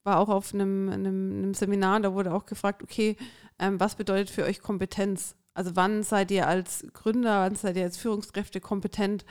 war 0.05 0.18
auch 0.18 0.28
auf 0.28 0.53
einem, 0.55 0.88
einem, 0.88 1.32
einem 1.32 1.55
Seminar, 1.55 2.00
da 2.00 2.12
wurde 2.14 2.34
auch 2.34 2.46
gefragt, 2.46 2.82
okay, 2.82 3.16
ähm, 3.59 3.78
was 3.78 3.94
bedeutet 3.94 4.30
für 4.30 4.44
euch 4.44 4.61
Kompetenz? 4.61 5.36
Also 5.55 5.76
wann 5.76 6.03
seid 6.03 6.30
ihr 6.30 6.48
als 6.48 6.86
Gründer, 6.94 7.40
wann 7.40 7.55
seid 7.57 7.76
ihr 7.76 7.84
als 7.84 7.98
Führungskräfte 7.98 8.61
kompetent? 8.61 9.24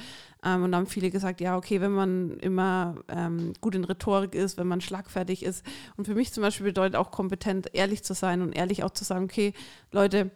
Ähm, 0.43 0.63
und 0.63 0.75
haben 0.75 0.85
viele 0.85 1.09
gesagt, 1.09 1.41
ja, 1.41 1.57
okay, 1.57 1.81
wenn 1.81 1.91
man 1.91 2.37
immer 2.37 2.95
ähm, 3.07 3.53
gut 3.59 3.73
in 3.73 3.83
Rhetorik 3.83 4.35
ist, 4.35 4.57
wenn 4.57 4.67
man 4.67 4.81
schlagfertig 4.81 5.43
ist. 5.43 5.65
Und 5.97 6.05
für 6.05 6.13
mich 6.15 6.31
zum 6.31 6.43
Beispiel 6.43 6.67
bedeutet 6.67 6.95
auch 6.95 7.11
kompetent, 7.11 7.73
ehrlich 7.73 8.03
zu 8.03 8.13
sein 8.13 8.41
und 8.41 8.53
ehrlich 8.53 8.83
auch 8.83 8.91
zu 8.91 9.03
sagen, 9.03 9.25
okay, 9.25 9.53
Leute, 9.91 10.29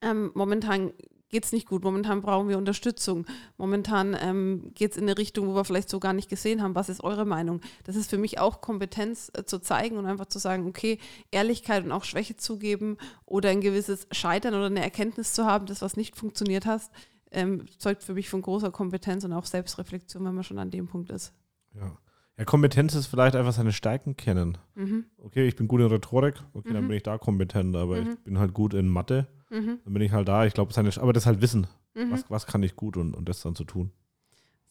ähm, 0.00 0.30
momentan 0.34 0.92
geht 1.30 1.44
es 1.44 1.52
nicht 1.52 1.66
gut, 1.68 1.82
momentan 1.84 2.20
brauchen 2.22 2.48
wir 2.48 2.58
Unterstützung, 2.58 3.24
momentan 3.56 4.16
ähm, 4.20 4.72
geht 4.74 4.92
es 4.92 4.96
in 4.96 5.04
eine 5.04 5.16
Richtung, 5.16 5.46
wo 5.48 5.54
wir 5.54 5.64
vielleicht 5.64 5.88
so 5.88 6.00
gar 6.00 6.12
nicht 6.12 6.28
gesehen 6.28 6.60
haben, 6.62 6.74
was 6.74 6.88
ist 6.88 7.02
eure 7.04 7.24
Meinung? 7.24 7.60
Das 7.84 7.96
ist 7.96 8.10
für 8.10 8.18
mich 8.18 8.38
auch 8.38 8.60
Kompetenz 8.60 9.30
äh, 9.34 9.44
zu 9.44 9.60
zeigen 9.60 9.96
und 9.96 10.06
einfach 10.06 10.26
zu 10.26 10.38
sagen, 10.38 10.66
okay, 10.66 10.98
Ehrlichkeit 11.30 11.84
und 11.84 11.92
auch 11.92 12.04
Schwäche 12.04 12.36
zugeben 12.36 12.96
oder 13.24 13.48
ein 13.50 13.60
gewisses 13.60 14.06
Scheitern 14.10 14.54
oder 14.54 14.66
eine 14.66 14.82
Erkenntnis 14.82 15.32
zu 15.32 15.44
haben, 15.46 15.66
das 15.66 15.82
was 15.82 15.96
nicht 15.96 16.16
funktioniert 16.16 16.66
hast, 16.66 16.92
ähm, 17.32 17.64
zeugt 17.78 18.02
für 18.02 18.14
mich 18.14 18.28
von 18.28 18.42
großer 18.42 18.70
Kompetenz 18.72 19.24
und 19.24 19.32
auch 19.32 19.46
Selbstreflexion, 19.46 20.24
wenn 20.24 20.34
man 20.34 20.44
schon 20.44 20.58
an 20.58 20.70
dem 20.70 20.88
Punkt 20.88 21.10
ist. 21.10 21.32
Ja. 21.74 21.96
Ja, 22.38 22.44
Kompetenz 22.46 22.94
ist 22.94 23.06
vielleicht 23.06 23.36
einfach 23.36 23.52
seine 23.52 23.70
Stärken 23.72 24.16
kennen. 24.16 24.56
Mhm. 24.74 25.04
Okay, 25.18 25.46
ich 25.46 25.56
bin 25.56 25.68
gut 25.68 25.80
in 25.82 25.88
Rhetorik, 25.88 26.36
okay, 26.54 26.72
dann 26.72 26.84
Mhm. 26.84 26.88
bin 26.88 26.96
ich 26.96 27.02
da 27.02 27.18
kompetent, 27.18 27.76
aber 27.76 28.00
Mhm. 28.00 28.10
ich 28.12 28.18
bin 28.20 28.38
halt 28.38 28.54
gut 28.54 28.72
in 28.72 28.88
Mathe, 28.88 29.26
Mhm. 29.50 29.80
dann 29.84 29.92
bin 29.92 30.02
ich 30.02 30.12
halt 30.12 30.28
da. 30.28 30.46
Ich 30.46 30.54
glaube, 30.54 30.72
seine, 30.72 30.90
aber 30.96 31.12
das 31.12 31.26
halt 31.26 31.42
Wissen. 31.42 31.66
Mhm. 31.94 32.12
Was, 32.12 32.30
was 32.30 32.46
kann 32.46 32.62
ich 32.62 32.76
gut 32.76 32.96
und, 32.96 33.14
und 33.14 33.28
das 33.28 33.42
dann 33.42 33.54
zu 33.54 33.64
tun. 33.64 33.90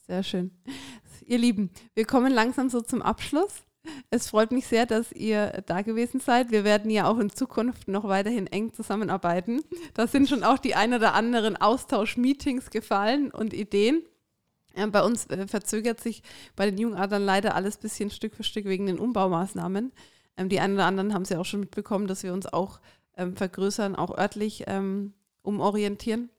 Sehr 0.07 0.23
schön. 0.23 0.51
Ihr 1.25 1.37
Lieben, 1.37 1.69
wir 1.93 2.05
kommen 2.05 2.33
langsam 2.33 2.69
so 2.69 2.81
zum 2.81 3.01
Abschluss. 3.01 3.63
Es 4.09 4.29
freut 4.29 4.51
mich 4.51 4.67
sehr, 4.67 4.85
dass 4.85 5.11
ihr 5.11 5.63
da 5.65 5.81
gewesen 5.81 6.19
seid. 6.19 6.51
Wir 6.51 6.63
werden 6.63 6.89
ja 6.91 7.07
auch 7.07 7.19
in 7.19 7.29
Zukunft 7.29 7.87
noch 7.87 8.05
weiterhin 8.05 8.47
eng 8.47 8.73
zusammenarbeiten. 8.73 9.61
Da 9.93 10.07
sind 10.07 10.27
schon 10.27 10.43
auch 10.43 10.57
die 10.57 10.75
ein 10.75 10.93
oder 10.93 11.13
anderen 11.13 11.57
Austausch-Meetings 11.57 12.71
gefallen 12.71 13.31
und 13.31 13.53
Ideen. 13.53 14.03
Bei 14.91 15.03
uns 15.03 15.25
äh, 15.27 15.47
verzögert 15.47 15.99
sich 15.99 16.23
bei 16.55 16.65
den 16.65 16.77
Jungadlern 16.77 17.23
leider 17.23 17.55
alles 17.55 17.77
ein 17.77 17.81
bisschen 17.81 18.11
Stück 18.11 18.35
für 18.35 18.43
Stück 18.43 18.65
wegen 18.65 18.85
den 18.85 18.99
Umbaumaßnahmen. 18.99 19.91
Ähm, 20.37 20.49
die 20.49 20.59
einen 20.59 20.75
oder 20.75 20.85
anderen 20.85 21.13
haben 21.13 21.23
es 21.23 21.29
ja 21.29 21.39
auch 21.39 21.45
schon 21.45 21.59
mitbekommen, 21.59 22.07
dass 22.07 22.23
wir 22.23 22.33
uns 22.33 22.45
auch 22.45 22.79
ähm, 23.19 23.35
vergrößern, 23.35 23.95
auch 23.95 24.17
örtlich 24.17 24.63
ähm, 24.67 25.13
umorientieren 25.41 26.29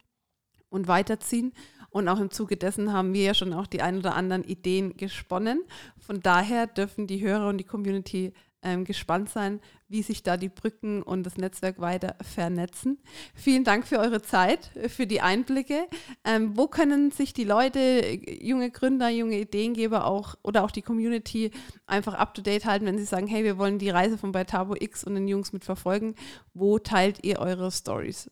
und 0.69 0.89
weiterziehen. 0.89 1.53
Und 1.91 2.09
auch 2.09 2.21
im 2.21 2.31
Zuge 2.31 2.57
dessen 2.57 2.93
haben 2.93 3.13
wir 3.13 3.23
ja 3.23 3.35
schon 3.35 3.53
auch 3.53 3.67
die 3.67 3.83
ein 3.83 3.99
oder 3.99 4.15
anderen 4.15 4.45
Ideen 4.45 4.97
gesponnen. 4.97 5.63
Von 5.99 6.21
daher 6.21 6.67
dürfen 6.67 7.07
die 7.07 7.21
Hörer 7.21 7.49
und 7.49 7.59
die 7.59 7.65
Community 7.65 8.33
ähm, 8.63 8.85
gespannt 8.85 9.31
sein, 9.31 9.61
wie 9.89 10.03
sich 10.03 10.23
da 10.23 10.37
die 10.37 10.49
Brücken 10.49 11.03
und 11.03 11.25
das 11.25 11.37
Netzwerk 11.37 11.81
weiter 11.81 12.17
vernetzen. 12.23 12.99
Vielen 13.35 13.65
Dank 13.65 13.87
für 13.87 13.99
eure 13.99 14.23
Zeit, 14.23 14.71
für 14.89 15.07
die 15.07 15.21
Einblicke. 15.21 15.87
Ähm, 16.25 16.57
wo 16.57 16.67
können 16.67 17.11
sich 17.11 17.33
die 17.33 17.45
Leute, 17.45 18.19
junge 18.41 18.71
Gründer, 18.71 19.09
junge 19.09 19.41
Ideengeber 19.41 20.07
auch 20.07 20.35
oder 20.43 20.65
auch 20.65 20.71
die 20.71 20.83
Community 20.83 21.51
einfach 21.87 22.15
up 22.15 22.35
to 22.35 22.43
date 22.43 22.67
halten, 22.67 22.87
wenn 22.87 22.99
sie 22.99 23.05
sagen, 23.05 23.27
hey, 23.27 23.45
wir 23.45 23.59
wollen 23.59 23.79
die 23.79 23.91
Reise 23.91 24.19
von 24.19 24.33
Beitabo 24.33 24.75
X 24.79 25.05
und 25.05 25.15
den 25.15 25.29
Jungs 25.29 25.53
mitverfolgen? 25.53 26.15
Wo 26.55 26.79
teilt 26.79 27.25
ihr 27.25 27.39
eure 27.39 27.71
Stories? 27.71 28.31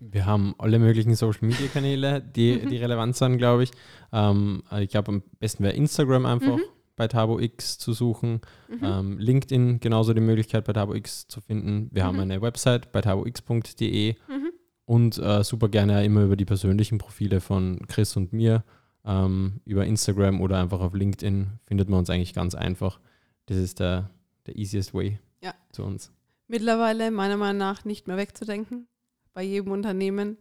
Wir 0.00 0.26
haben 0.26 0.56
alle 0.58 0.80
möglichen 0.80 1.14
Social 1.14 1.46
Media 1.46 1.68
Kanäle, 1.68 2.20
die, 2.20 2.66
die 2.66 2.76
relevant 2.78 3.14
sind, 3.16 3.38
glaube 3.38 3.62
ich. 3.62 3.70
Ähm, 4.12 4.64
ich 4.80 4.90
glaube, 4.90 5.12
am 5.12 5.22
besten 5.38 5.62
wäre 5.62 5.74
Instagram 5.74 6.26
einfach 6.26 6.56
Mhm. 6.56 6.62
Bei 6.96 7.08
Tabo 7.08 7.38
X 7.40 7.78
zu 7.78 7.92
suchen. 7.92 8.40
Mhm. 8.68 8.78
Ähm, 8.84 9.18
LinkedIn 9.18 9.80
genauso 9.80 10.12
die 10.14 10.20
Möglichkeit 10.20 10.64
bei 10.64 10.72
Tabo 10.72 10.94
X 10.94 11.26
zu 11.26 11.40
finden. 11.40 11.88
Wir 11.92 12.04
haben 12.04 12.16
Mhm. 12.16 12.20
eine 12.22 12.42
Website 12.42 12.92
bei 12.92 13.00
tabox.de 13.00 14.14
Mhm. 14.28 14.50
und 14.84 15.18
äh, 15.18 15.42
super 15.44 15.68
gerne 15.68 16.04
immer 16.04 16.22
über 16.24 16.36
die 16.36 16.44
persönlichen 16.44 16.98
Profile 16.98 17.40
von 17.40 17.80
Chris 17.88 18.16
und 18.16 18.32
mir. 18.32 18.64
Ähm, 19.04 19.60
über 19.64 19.84
Instagram 19.84 20.40
oder 20.40 20.58
einfach 20.60 20.80
auf 20.80 20.94
LinkedIn 20.94 21.58
findet 21.66 21.88
man 21.88 22.00
uns 22.00 22.10
eigentlich 22.10 22.34
ganz 22.34 22.54
einfach. 22.54 23.00
Das 23.46 23.56
ist 23.56 23.80
der, 23.80 24.10
der 24.46 24.56
easiest 24.56 24.94
way 24.94 25.18
Ja. 25.42 25.54
zu 25.72 25.82
uns. 25.82 26.12
mittlerweile 26.46 27.10
meiner 27.10 27.36
Meinung 27.38 27.56
nach 27.58 27.84
nicht 27.86 28.06
mehr 28.06 28.16
wegzudenken 28.18 28.86
bei 29.32 29.42
jedem 29.42 29.72
Unternehmen, 29.72 30.36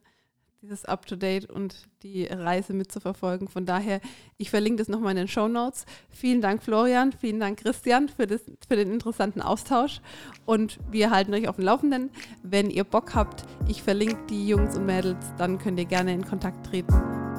dieses 0.62 0.86
Up-to-Date 0.86 1.50
und 1.50 1.88
die 2.04 2.26
Reise 2.26 2.74
mitzuverfolgen. 2.74 3.48
Von 3.48 3.66
daher, 3.66 4.00
ich 4.38 4.52
verlinke 4.52 4.78
das 4.78 4.90
nochmal 4.90 5.12
in 5.12 5.18
den 5.18 5.28
Show 5.28 5.48
Notes. 5.48 5.86
Vielen 6.10 6.42
Dank, 6.42 6.62
Florian, 6.62 7.14
vielen 7.14 7.40
Dank, 7.40 7.60
Christian, 7.60 8.10
für, 8.10 8.28
das, 8.28 8.42
für 8.68 8.76
den 8.76 8.92
interessanten 8.92 9.42
Austausch. 9.42 10.02
Und 10.46 10.80
wir 10.92 11.10
halten 11.10 11.34
euch 11.34 11.48
auf 11.48 11.56
dem 11.56 11.66
Laufenden. 11.66 12.12
Wenn 12.44 12.70
ihr 12.70 12.84
Bock 12.84 13.16
habt, 13.16 13.44
ich 13.68 13.82
verlinke 13.82 14.18
die 14.30 14.48
Jungs 14.48 14.78
und 14.78 14.86
Mädels, 14.86 15.26
dann 15.38 15.58
könnt 15.58 15.80
ihr 15.80 15.86
gerne 15.86 16.14
in 16.14 16.26
Kontakt 16.26 16.68
treten. 16.68 16.94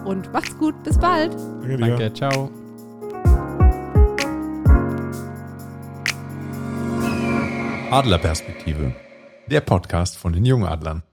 Und 0.04 0.32
macht's 0.32 0.58
gut, 0.58 0.82
bis 0.82 0.98
bald! 0.98 1.32
Danke 1.32 1.76
dir. 1.76 1.96
Danke, 1.96 2.12
ciao. 2.12 2.50
Adlerperspektive, 7.92 8.96
der 9.48 9.60
Podcast 9.60 10.16
von 10.16 10.32
den 10.32 10.44
Jungadlern. 10.44 11.04